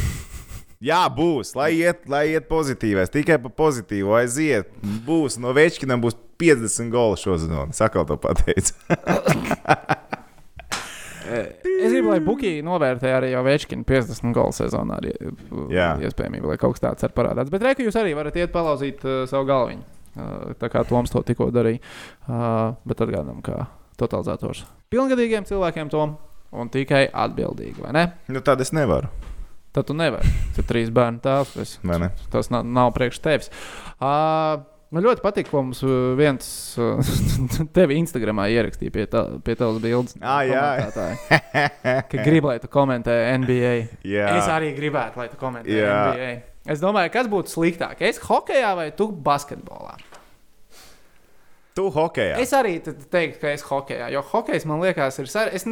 Jā, 0.86 1.06
būs, 1.08 1.54
lai 1.56 1.70
iet, 1.78 2.04
lai 2.12 2.26
iet 2.34 2.50
pozitīvais. 2.50 3.08
Tikai 3.14 3.38
pa 3.40 3.48
pozitīvu 3.48 4.12
aiziet. 4.18 4.68
Būs 5.06 5.40
no 5.40 5.56
Večkina 5.56 5.96
būs 5.96 6.18
50 6.36 6.92
goli 6.92 7.16
šo 7.16 7.38
sezonu. 7.40 7.72
Sakal 7.72 8.04
to 8.04 8.20
pateicu. 8.20 8.76
Es 11.86 11.94
gribu, 11.94 12.12
lai 12.12 12.20
Bukī 12.24 12.52
novērtē 12.66 13.12
arī 13.16 13.32
jau 13.32 13.42
Večkina 13.46 13.86
50 13.86 14.34
golu 14.36 14.54
sezonā. 14.56 15.00
Arī, 15.00 15.14
Jā. 15.72 15.92
iespējamība, 16.06 16.52
lai 16.52 16.60
kaut 16.60 16.76
kas 16.76 16.84
tāds 16.84 17.06
ir 17.06 17.14
parādīts. 17.16 17.52
Bet 17.54 17.64
reku 17.66 17.86
jūs 17.86 17.98
arī 18.00 18.14
varat 18.18 18.36
iet 18.38 18.54
palauzīt 18.54 19.04
uh, 19.06 19.24
savu 19.30 19.48
galviņu. 19.48 19.84
Uh, 20.16 20.54
tā 20.60 20.70
kā 20.72 20.84
Toms 20.88 21.12
to 21.12 21.22
tikko 21.26 21.50
darīja. 21.54 21.82
Uh, 22.26 22.74
bet 22.88 23.02
atgādām, 23.04 23.42
ka 23.44 23.66
totalizators 24.00 24.64
pilngadīgiem 24.92 25.46
cilvēkiem 25.48 25.90
to 25.92 26.02
un 26.56 26.70
tikai 26.72 27.06
atbildīgi, 27.10 27.80
vai 27.82 27.92
ne? 27.96 28.04
Nu, 28.32 28.42
tad 28.44 28.62
es 28.64 28.72
nevaru. 28.76 29.10
Tad 29.76 29.88
tu 29.90 29.96
nevari. 29.96 30.30
Tu 30.56 30.62
trīs 30.64 30.88
bērnu 30.94 31.20
tēvs. 31.20 31.74
Tas 32.32 32.48
nav, 32.54 32.64
nav 32.64 32.94
priekš 32.96 33.18
tevis. 33.24 33.50
Uh, 34.00 34.62
man 34.94 35.04
ļoti 35.06 35.22
patīk, 35.24 35.48
ko 35.50 35.62
mums 35.64 35.80
uh, 35.86 36.12
viens 36.18 36.48
uh, 36.80 37.14
tevi 37.76 37.96
Instagramā 38.00 38.48
ierakstīja 38.54 38.94
pie, 38.94 39.06
tā, 39.10 39.22
pie 39.44 39.56
tavas 39.58 39.80
bildes. 39.82 40.16
Ā, 40.20 40.36
jā. 40.48 40.66
Ka 42.10 42.26
gribu, 42.26 42.50
lai 42.52 42.58
tu 42.62 42.70
komentē 42.72 43.16
NBA. 43.42 43.74
Jā. 44.06 44.28
Es 44.38 44.50
arī 44.52 44.72
gribētu, 44.76 45.22
lai 45.22 45.28
tu 45.32 45.40
komentē 45.40 45.72
Jā. 45.72 45.96
NBA. 46.12 46.30
Es 46.66 46.80
domāju, 46.82 47.12
kas 47.14 47.28
būtu 47.30 47.52
sliktāk? 47.52 48.00
Es 48.02 48.18
hokeja 48.26 48.72
vai 48.78 48.88
tu 48.96 49.10
basketbolā? 49.12 49.94
Tu 51.76 51.84
hokejā. 51.92 52.38
Es 52.40 52.54
arī 52.56 52.78
te- 52.80 52.94
teiktu, 52.96 53.38
ka 53.42 53.50
es 53.52 53.62
hokeja, 53.68 54.08
jo 54.14 54.22
hokejs 54.24 54.64
man 54.66 54.80
liekas, 54.80 55.18
ir 55.20 55.28
sar... 55.28 55.50
Es 55.52 55.66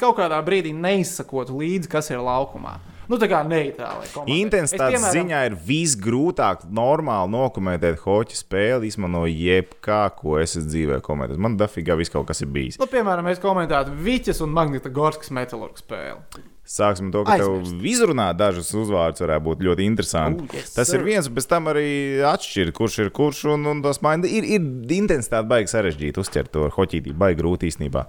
kaut 0.00 0.16
kādā 0.18 0.40
brīdī 0.44 0.72
neizsakotu 0.74 1.54
līdzi, 1.60 1.88
kas 1.92 2.10
ir 2.10 2.18
laukumā. 2.18 2.74
Nu, 3.08 3.18
tā 3.22 3.28
kā 3.30 3.42
neitrāli. 3.46 4.08
komandai. 4.14 4.38
Intensitātes 4.40 4.96
Es, 4.98 5.04
piemēram, 5.04 5.14
ziņā 5.16 5.42
ir 5.50 5.56
visgrūtāk 5.68 6.66
normāli 6.74 7.32
dokumentēt 7.36 8.00
hoķu 8.02 8.38
spēli, 8.38 8.90
izmantojot 8.90 9.36
jebkā, 9.46 10.00
ko 10.18 10.40
es 10.42 10.56
esmu 10.56 10.72
dzīvē 10.72 10.98
komentējis. 11.06 11.42
Man 11.46 11.56
dafīgā 11.60 11.96
viss 12.00 12.12
kaut 12.12 12.26
kas 12.30 12.42
ir 12.42 12.50
bijis. 12.54 12.80
Nu, 12.82 12.88
piemēram, 12.90 13.26
mēs 13.30 13.40
komentētu 13.42 13.94
Viķis 14.06 14.42
un 14.46 14.52
Magnita 14.56 14.90
Gorskas 14.92 15.32
metālurgu 15.34 15.82
spēli. 15.82 16.44
Sāksim 16.66 17.12
to, 17.14 17.20
ka 17.22 17.36
Aizmirst. 17.36 17.76
tev 17.78 17.84
izrunāt 17.86 18.38
dažus 18.40 18.72
uzvārdus 18.74 19.22
varētu 19.22 19.44
būt 19.44 19.60
ļoti 19.62 19.84
interesanti. 19.86 20.48
Oh, 20.48 20.56
yes, 20.58 20.72
tas 20.74 20.90
sir. 20.90 20.98
ir 20.98 21.04
viens, 21.06 21.28
bet 21.30 21.46
tam 21.46 21.68
arī 21.70 22.18
atšķirt, 22.26 22.74
kurš 22.74 22.96
ir 23.04 23.12
kurš. 23.14 23.44
Un, 23.54 23.68
un 23.70 23.82
tas 23.84 24.02
man 24.02 24.26
ir, 24.26 24.42
ir 24.42 24.66
intensitāte 24.96 25.46
baigi 25.46 25.70
sarežģīti 25.70 26.18
uztvert 26.18 26.50
to 26.50 26.66
hoķītību, 26.74 27.14
baigi 27.22 27.38
grūti 27.38 27.70
īstenībā. 27.70 28.08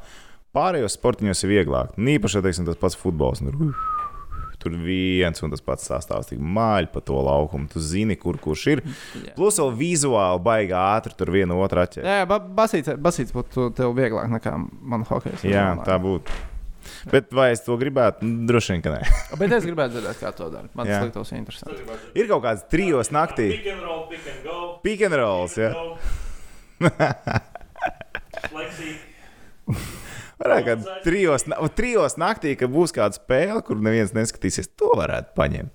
Pārējos 0.58 0.98
sportiņos 0.98 1.44
ir 1.46 1.54
vieglāk. 1.54 1.94
Un 2.02 2.10
Īpaši, 2.16 2.42
teiksim, 2.42 2.66
tas 2.66 2.82
pats 2.82 2.98
futbols. 2.98 3.44
Un, 3.46 3.54
tur, 3.54 3.76
tur 4.62 4.74
viens 4.82 5.44
un 5.46 5.54
tas 5.54 5.62
pats 5.64 5.86
sastāvs, 5.90 6.32
tik 6.32 6.42
māļi 6.42 6.90
pa 6.94 7.02
to 7.06 7.20
laukumu. 7.24 7.70
Tu 7.72 7.82
zini, 7.84 8.18
kur 8.20 8.40
kurš 8.42 8.66
ir. 8.74 8.84
Jā. 9.22 9.36
Plus 9.38 9.60
vēl 9.62 9.74
vizuāli 9.78 10.44
baigi 10.44 10.76
ātri 10.78 11.18
tur 11.20 11.32
vienu 11.36 11.60
otru 11.64 11.84
atķert. 11.84 12.06
Jā, 12.08 12.28
ba 12.30 12.40
basīts, 12.42 12.94
basīts 13.02 13.36
būtu 13.36 13.70
tev 13.78 13.96
vieglāk 13.98 14.30
nekā 14.34 14.56
man 14.58 15.06
hokejs. 15.08 15.46
Jā, 15.48 15.70
tā 15.88 16.00
būtu. 16.02 16.44
Bet 17.12 17.34
vai 17.36 17.50
es 17.52 17.62
to 17.66 17.76
gribētu? 17.80 18.24
Nu, 18.26 18.46
Droši 18.48 18.76
vien, 18.76 18.84
ka 18.86 18.94
nē. 18.94 19.02
Bet 19.42 19.52
es 19.58 19.68
gribētu 19.68 19.98
dzirdēt, 19.98 20.22
kā 20.22 20.32
to 20.36 20.48
dara. 20.54 20.70
Man 20.78 20.88
Jā. 20.88 21.02
tas 21.02 21.10
liktos 21.10 21.34
interesanti. 21.36 21.84
Ir 22.16 22.30
kaut 22.32 22.46
kāds 22.46 22.64
trijos 22.72 23.12
naktī. 23.16 23.50
Pick 23.58 23.68
and 23.74 23.84
roll, 23.84 24.06
pick 24.12 24.32
and 24.32 24.48
go. 24.48 24.62
Pick 24.86 25.04
and 25.08 25.20
rolls, 25.20 25.60
jā. 25.60 25.74
Flexi. 28.48 28.98
Varētu 30.38 30.68
kā 30.68 31.02
trijos, 31.06 31.46
trijos 31.78 32.18
naktī, 32.22 32.54
kad 32.60 32.70
būs 32.74 32.94
kāda 32.96 33.18
spēle, 33.18 33.60
kur 33.66 33.80
neviens 33.82 34.14
neskatīsies, 34.14 34.70
to 34.78 34.92
varētu 35.00 35.34
paņemt. 35.38 35.74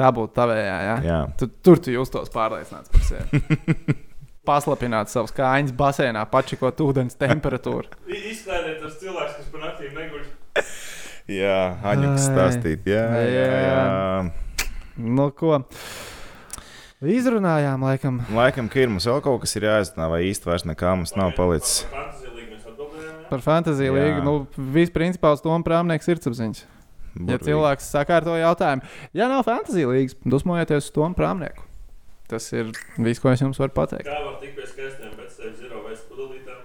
Tā 0.00 0.08
būtu 0.16 0.32
tavējā, 0.34 0.76
jā. 0.86 0.94
Jā. 1.04 1.18
Tu, 1.38 1.46
tur 1.62 1.78
tu 1.82 1.92
justos 1.92 2.30
pārliecināts 2.32 2.90
par 2.90 3.04
sevi. 3.06 3.42
Paslapināt 4.48 5.10
savus 5.12 5.34
kājas 5.36 5.70
basēnā, 5.76 6.22
pačikot 6.32 6.80
ūdens 6.82 7.18
temperatūru. 7.20 7.90
Izklaidēt 8.08 8.80
tos 8.82 8.96
cilvēkus, 9.02 9.36
kas 9.36 9.50
par 9.52 9.66
naktīm 9.66 9.98
neguļ. 9.98 10.24
Jā, 11.30 11.58
Aņuks 11.92 12.24
stāstīt. 12.30 12.88
Jā, 12.90 13.04
jā, 13.20 13.28
jā. 13.28 13.60
Jā. 13.68 14.64
Nu, 14.96 15.28
ko? 15.36 15.60
Izrunājām, 17.00 17.84
laikam. 17.86 18.18
Laikam, 18.34 18.66
ka 18.72 18.82
ir 18.82 18.90
mums 18.92 19.06
vēl 19.08 19.22
kaut 19.24 19.44
kas 19.44 19.54
ir 19.56 19.68
jāizsaka, 19.68 20.08
vai 20.12 20.24
īsti 20.32 20.50
vairs 20.50 20.66
nekā 20.68 20.96
mums 20.98 21.14
nav 21.16 21.30
palicis. 21.36 21.84
Mēs 21.92 21.92
atbildējām. 21.92 22.10
jā? 22.10 22.19
Par 23.30 23.42
fantāziju 23.44 23.94
līniju. 23.96 24.22
Nu, 24.26 24.34
Vispār 24.74 25.06
uz 25.36 25.42
to 25.44 25.56
prāmnieks 25.66 26.10
ir 26.10 26.20
apziņas. 26.20 26.62
Ja 27.10 27.24
Burvīgi. 27.26 27.46
cilvēks 27.48 27.88
sakārto 27.90 28.36
jautājumu, 28.38 28.86
ja 29.18 29.26
nav 29.30 29.42
fantāzija 29.42 29.88
līnijas, 29.90 30.14
dusmojieties 30.22 30.84
uz 30.86 30.92
to 30.94 31.08
prāmnieku. 31.18 31.64
Tas 32.30 32.46
ir 32.54 32.70
viss, 33.02 33.18
ko 33.18 33.32
es 33.32 33.42
jums 33.42 33.58
varu 33.58 33.74
pateikt. 33.74 34.06
Kā 34.06 34.20
var 34.22 34.36
tikt 34.38 34.54
pie 34.54 34.68
skaistiem, 34.70 35.16
bet 35.18 35.32
sev 35.34 35.56
zero 35.58 35.82
veids 35.88 36.04
pudelītēm? 36.06 36.60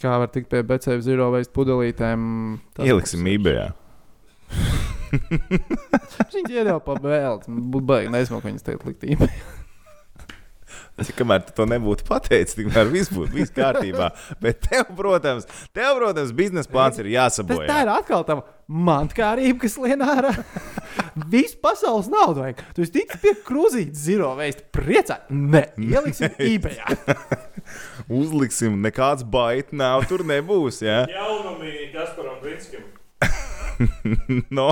Kā 0.00 0.14
var 0.22 0.30
tikt 0.32 0.48
pie 0.48 0.62
BCF 0.64 1.04
zero 1.04 1.28
veids 1.34 1.52
pudelītēm? 1.52 2.24
tas 2.78 2.88
Ieliksim 2.88 3.20
būs-ībējā. 3.26 3.66
Viņš 6.30 6.48
iedeva 6.48 6.80
pa 6.80 6.96
vēl. 7.02 7.42
Būtu 7.44 7.84
baigi, 7.84 8.12
nezinu, 8.14 8.40
ko 8.40 8.48
viņas 8.48 8.64
teikt 8.64 8.88
likt 8.88 9.04
īmē. 11.08 11.16
Kamēr 11.20 11.44
tu 11.48 11.54
to 11.56 11.66
nebūtu 11.70 12.06
pateicis, 12.08 12.56
tikmēr 12.58 12.90
viss 12.92 13.10
būtu 13.14 13.32
viss 13.34 13.54
kārtībā. 13.56 14.10
Bet 14.42 14.60
tev, 14.68 14.84
protams, 14.98 15.46
tev, 15.76 15.96
protams 16.00 16.32
biznesa 16.36 16.70
plāns 16.70 16.98
ir 17.00 17.08
Tas 17.10 17.36
tā 17.38 17.44
jāsabojā. 17.44 17.78
ir 17.84 17.92
atkal 17.96 18.24
tā 18.28 18.38
mantkārība, 18.70 19.58
kas 19.64 19.74
lien 19.82 20.04
ārā. 20.06 20.30
Visu 21.32 21.56
pasaules 21.62 22.06
naudu 22.10 22.44
vajag. 22.44 22.60
Tu 22.76 22.84
esi 22.84 22.92
ticis 23.00 23.20
pie 23.22 23.32
krūzītes 23.46 24.04
zero 24.06 24.30
veids. 24.38 24.62
Priecā! 24.74 25.16
Nē, 25.30 25.64
ieliksim 25.82 26.36
īmējā. 26.52 26.94
Uzliksim, 28.10 28.78
nekāds 28.84 29.24
baita 29.26 29.74
nav, 29.76 30.06
tur 30.10 30.22
nebūs. 30.26 30.80
Ja? 30.86 31.02
Jaunumi 31.10 31.90
Kasparam 31.94 32.38
Brinskim. 32.44 32.86
no. 34.50 34.68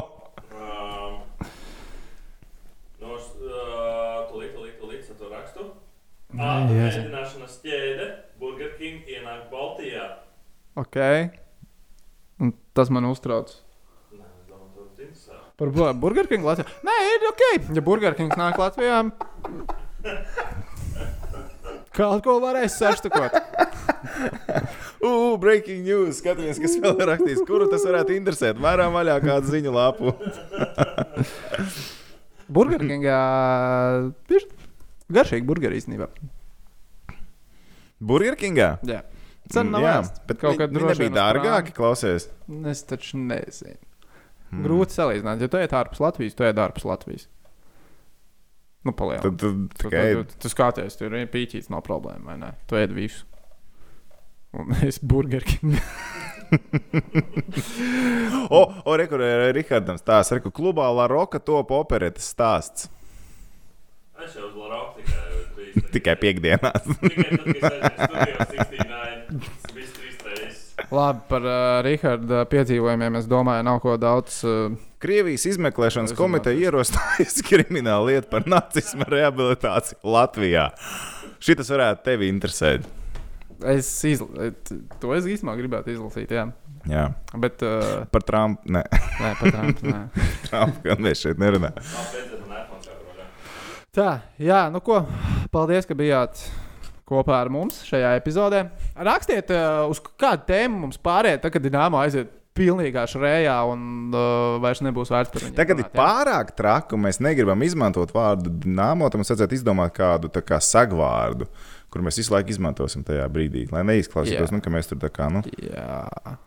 Um, 0.54 1.18
no, 3.02 3.16
uh, 3.40 4.30
tūlīt, 4.30 4.54
tūlīt, 4.54 4.74
tūlīt, 4.80 5.02
es 5.04 5.18
to 5.18 5.30
rakstu. 5.32 5.68
Ēdināšanas 6.38 7.56
ķēde 7.64 8.06
Burger 8.38 8.74
King 8.78 9.06
ienāk 9.10 9.48
Baltijā. 9.50 10.04
Ok. 10.78 10.98
Un 12.38 12.52
tas 12.78 12.90
man 12.94 13.08
uztrauc. 13.10 13.50
Par 15.58 15.72
bu- 15.74 15.90
Burger 15.98 16.28
King 16.30 16.44
Latvijā. 16.46 16.68
Nē, 16.86 16.94
ir 17.16 17.24
ok. 17.32 17.42
Ja 17.74 17.82
Burger 17.82 18.14
King 18.14 18.30
nāk 18.38 18.54
Latvijā, 18.62 19.00
kaut 21.98 22.22
ko 22.22 22.36
varēs 22.44 22.76
saštukot. 22.78 23.34
Uh, 25.02 25.34
breaking 25.42 25.82
news. 25.82 26.20
Skatāmies, 26.22 26.60
kas 26.62 26.76
vēl 26.78 26.94
ir 27.02 27.10
rakstījis. 27.10 27.42
Kuru 27.48 27.66
tas 27.70 27.82
varētu 27.86 28.14
interesēt? 28.14 28.58
Vairāk 28.62 28.94
vaļā 28.94 29.18
kādu 29.24 29.50
ziņu 29.50 29.74
lapu. 29.74 30.14
Burger 32.48 32.78
Kingā 32.86 33.18
ir 34.30 34.46
garšīgi 35.12 35.46
burgeri 35.48 35.78
īstenībā. 35.80 36.08
Burger 37.98 38.36
Kingā. 38.38 38.76
Jā. 38.86 39.02
Cena 39.48 39.78
nav 39.78 39.82
Jā, 39.84 39.94
ēst. 40.02 40.18
bet 40.28 40.40
kaut 40.42 40.58
nebija 40.60 40.94
vien 40.98 41.12
uz 41.14 41.16
dārgāki, 41.16 41.72
klausies. 41.74 42.28
Es 42.68 42.82
taču 42.86 43.18
nezinu. 43.20 43.78
Hmm. 44.48 44.62
Grūti 44.64 44.96
salīdzināt, 44.96 45.40
jo 45.44 45.48
tu 45.52 45.58
ej 45.60 45.68
ārpus 45.76 46.00
Latvijas, 46.04 46.36
tu 46.36 46.44
ej 46.44 46.52
ārpus 46.52 46.84
Latvijas. 46.88 47.26
Nu, 48.84 48.92
palielini. 48.96 49.24
Tad, 49.24 49.40
tad 49.40 49.56
Tu, 49.74 49.88
tikai 49.88 50.04
tu, 50.14 50.24
tu, 50.28 50.38
tu 50.44 50.52
skaties, 50.52 50.96
tur 51.00 51.16
ir 51.16 51.26
pīķis, 51.32 51.68
nav 51.72 51.82
problēma, 51.84 52.24
vai 52.30 52.36
ne? 52.40 52.52
Tu 52.70 52.78
ēd 52.80 52.94
visu. 52.96 53.24
Un 54.56 54.72
es 54.88 55.00
burgeru 55.00 55.48
king. 55.48 55.76
O, 58.48 58.60
o 58.88 58.94
rekurē, 58.96 59.50
Rihardam 59.52 59.98
stāsta, 60.00 60.38
reku 60.38 60.48
klubā 60.54 60.86
La 60.96 61.04
Roka 61.10 61.36
top 61.36 61.74
operetes 61.76 62.30
stāsts. 62.32 62.86
Es 64.24 64.32
jau 64.32 64.46
uz 64.48 64.54
tikai 64.56 64.94
biju. 64.96 64.97
Tikai 65.94 66.16
piekdienās. 66.20 66.88
Tikai 67.02 67.28
tad, 67.30 67.48
kad 67.60 67.78
es 67.78 67.94
studijos 68.08 68.52
69, 68.52 69.40
tas 69.62 69.74
bija 69.76 69.94
trīs 69.96 70.20
reizes. 70.26 70.60
Labi, 70.94 71.24
par 71.28 71.44
uh, 71.44 71.56
Rīgārda 71.84 72.44
piedzīvojumiem 72.48 73.18
es 73.20 73.26
domāju, 73.30 73.66
nav 73.66 73.80
ko 73.84 73.96
daudz. 74.00 74.40
Uh, 74.46 74.76
Krievijas 75.02 75.44
izmeklēšanas 75.52 76.14
komiteja 76.18 76.68
ierosinājusi 76.68 77.44
kriminālu 77.50 78.08
lietu 78.10 78.30
par 78.32 78.46
nacisma 78.50 79.06
rehabilitāciju 79.10 80.00
Latvijā. 80.14 80.70
Šitas 81.44 81.70
varētu 81.70 82.06
tevi 82.08 82.30
interesēt. 82.32 82.88
es 83.62 83.90
izla... 84.08 84.50
To 85.02 85.14
es 85.14 85.28
īstenībā 85.28 85.54
gribētu 85.60 85.94
izlasīt, 85.94 86.34
jā. 86.34 86.48
Jā. 86.88 87.04
Bet, 87.36 87.62
uh, 87.62 88.06
Par 88.10 88.24
Trumpu. 88.26 88.62
Nē, 88.74 88.82
nē, 89.20 89.32
pat 89.40 89.52
Trump, 89.52 89.82
nē. 89.84 90.02
Trumpu 90.48 90.84
gan 90.86 91.02
mēs 91.04 91.24
šeit 91.24 91.40
nerunājam. 91.42 91.82
Tā, 93.98 94.10
jā, 94.38 94.66
nu 94.70 94.80
ko, 94.84 95.00
paldies, 95.52 95.86
ka 95.88 95.96
bijāt 95.98 96.40
kopā 97.08 97.38
ar 97.40 97.48
mums 97.52 97.80
šajā 97.88 98.16
epizodē. 98.20 98.66
Rakstiet, 99.08 99.52
uh, 99.54 99.86
uz 99.88 100.00
kādu 100.20 100.44
tēmu 100.50 100.82
mums 100.84 101.00
pārējai, 101.00 101.40
tad, 101.44 101.54
kad 101.54 101.64
dīnāma 101.64 102.02
aiziet 102.04 102.34
pilnīgā 102.58 103.04
šrējā 103.06 103.54
un 103.70 103.82
uh, 104.10 104.56
vairs 104.62 104.80
nebūs 104.82 105.12
vērts 105.14 105.30
par 105.30 105.44
viņu. 105.46 105.54
Tagad 105.56 105.78
ir 105.78 105.88
pārāk 105.94 106.50
traki, 106.58 106.98
mēs 107.00 107.20
negribam 107.22 107.62
izmantot 107.62 108.10
vārdu 108.16 108.50
dīnāmo. 108.64 109.06
Tad 109.08 109.20
mums 109.22 109.30
vajadzētu 109.30 109.56
izdomāt 109.60 109.94
kādu 109.96 110.30
kā 110.42 110.58
sagvārdu, 110.64 111.46
kur 111.88 112.02
mēs 112.04 112.18
visu 112.18 112.34
laiku 112.34 112.50
izmantosim 112.52 113.06
tajā 113.06 113.24
brīdī. 113.32 113.68
Lai 113.72 113.84
neizklausītos, 113.86 114.50
nu, 114.52 114.60
ka 114.64 114.72
mēs 114.74 114.90
tur 114.90 114.98
tā 115.00 115.08
kā. 115.14 115.30
Nu, 115.32 115.44
Jā, 115.62 116.02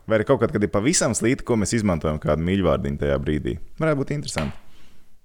vai 0.06 0.20
arī 0.20 0.28
kaut 0.28 0.42
kad, 0.44 0.52
kad 0.54 0.62
ir 0.68 0.70
pavisam 0.74 1.16
slīti, 1.16 1.46
ko 1.48 1.56
mēs 1.58 1.72
izmantojam 1.80 2.20
kādu 2.22 2.44
mīļvārdiņu 2.50 3.00
tajā 3.02 3.16
brīdī. 3.24 3.56
Varētu 3.80 4.02
būt 4.04 4.14
interesanti. 4.20 4.60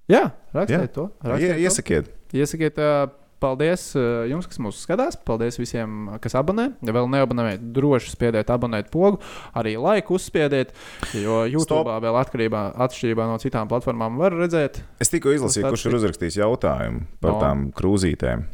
jā 0.08 0.24
rakstiet 0.56 0.88
Jā. 0.88 0.92
to. 0.96 1.10
Ie, 1.20 1.30
Rakstiet 1.34 1.52
to. 1.52 1.62
iesakiet. 1.68 2.12
Iesakiet, 2.32 2.80
uh, 2.80 3.12
paldies 3.42 3.84
uh, 3.96 4.24
jums, 4.30 4.46
kas 4.50 4.58
mūs 4.62 4.80
skatās. 4.84 5.16
Paldies 5.28 5.58
visiem, 5.60 6.08
kas 6.22 6.34
abonē. 6.38 6.68
Ja 6.86 6.94
vēl 6.96 7.08
neabonējat, 7.12 7.64
droši 7.76 8.12
spiediet 8.14 8.50
abonēt 8.54 8.90
pogu. 8.94 9.20
Arī 9.58 9.76
laiku 9.80 10.16
uzspiediet, 10.18 10.74
jo 11.14 11.42
YouTube 11.46 11.84
Stop. 11.88 12.02
vēl 12.04 12.18
atkarībā, 12.22 12.62
atšķirībā 12.86 13.26
no 13.30 13.38
citām 13.42 13.70
platformām 13.70 14.18
var 14.20 14.34
redzēt. 14.36 14.82
Es 15.02 15.12
tikko 15.12 15.32
izlasīju, 15.36 15.70
kurš 15.72 15.86
ir 15.90 15.98
uzrakstījis 16.02 16.40
jautājumu 16.42 17.04
par 17.22 17.36
No. 17.36 17.40
tām 17.42 17.66
krūzītēm. 17.78 18.46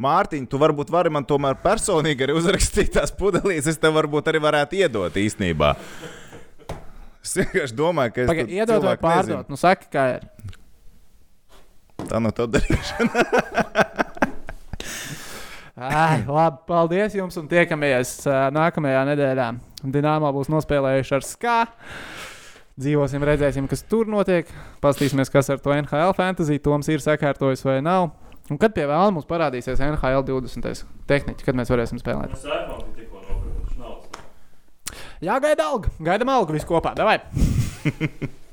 Mārtiņ, 0.00 0.46
tu 0.48 0.58
varbūt 0.58 0.88
vari 0.90 1.10
man 1.12 1.26
tomēr 1.28 1.58
personīgi 1.62 2.24
arī 2.24 2.34
uzrakstīt 2.38 2.94
tās 2.96 3.12
pudelītes. 3.14 3.68
Es 3.74 3.78
tev 3.82 3.92
varbūt 3.98 4.30
arī 4.32 4.40
varētu 4.42 4.78
iedot 4.80 5.12
īstenībā. 5.20 5.74
Es 7.22 7.34
vienkārši 7.36 7.76
domāju, 7.76 8.14
ka 8.14 8.22
es 8.24 8.30
Pagaid, 8.30 8.48
tu 8.48 8.56
iedot 8.56 8.86
vai 8.86 8.96
pārdot. 9.02 9.50
Nu, 9.52 9.58
saka, 9.60 9.84
kā 9.92 10.04
ir. 10.16 10.24
nezinu. 10.38 10.54
Tā 12.08 12.20
no 12.22 12.30
tā 12.32 12.46
darīšana. 12.48 13.24
Ai, 15.78 16.24
labi, 16.26 16.58
paldies 16.66 17.14
jums 17.14 17.36
un 17.38 17.46
tiekamies 17.46 18.24
nākamajā 18.54 19.04
nedēļā. 19.12 19.44
Dienāmā 19.94 20.32
būs 20.34 20.48
nospēlējuši 20.50 21.14
ar 21.14 21.26
SKA. 21.26 21.58
Dzīvosim, 22.78 23.22
redzēsim, 23.26 23.68
kas 23.70 23.84
tur 23.86 24.10
notiek. 24.10 24.50
Paskatīsimies, 24.82 25.30
kas 25.30 25.52
ar 25.54 25.62
to 25.62 25.70
NHL 25.76 26.16
fantasy 26.18 26.58
Toms 26.62 26.90
ir 26.90 27.02
sakārtojis 27.04 27.62
vai 27.66 27.76
nav. 27.86 28.10
Un 28.50 28.58
kad 28.58 28.74
pie 28.74 28.88
vēlama 28.88 29.20
mums 29.20 29.28
parādīsies 29.30 29.78
NHL 29.84 30.26
20. 30.26 30.82
tehniķi, 31.10 31.46
kad 31.46 31.58
mēs 31.58 31.70
varēsim 31.70 32.02
spēlēt? 32.02 32.34
Jā, 35.22 35.38
gaida 35.42 35.70
alga. 35.70 35.94
Gaidām 36.02 36.34
algu 36.34 36.58
visu 36.58 36.66
kopā. 36.70 36.96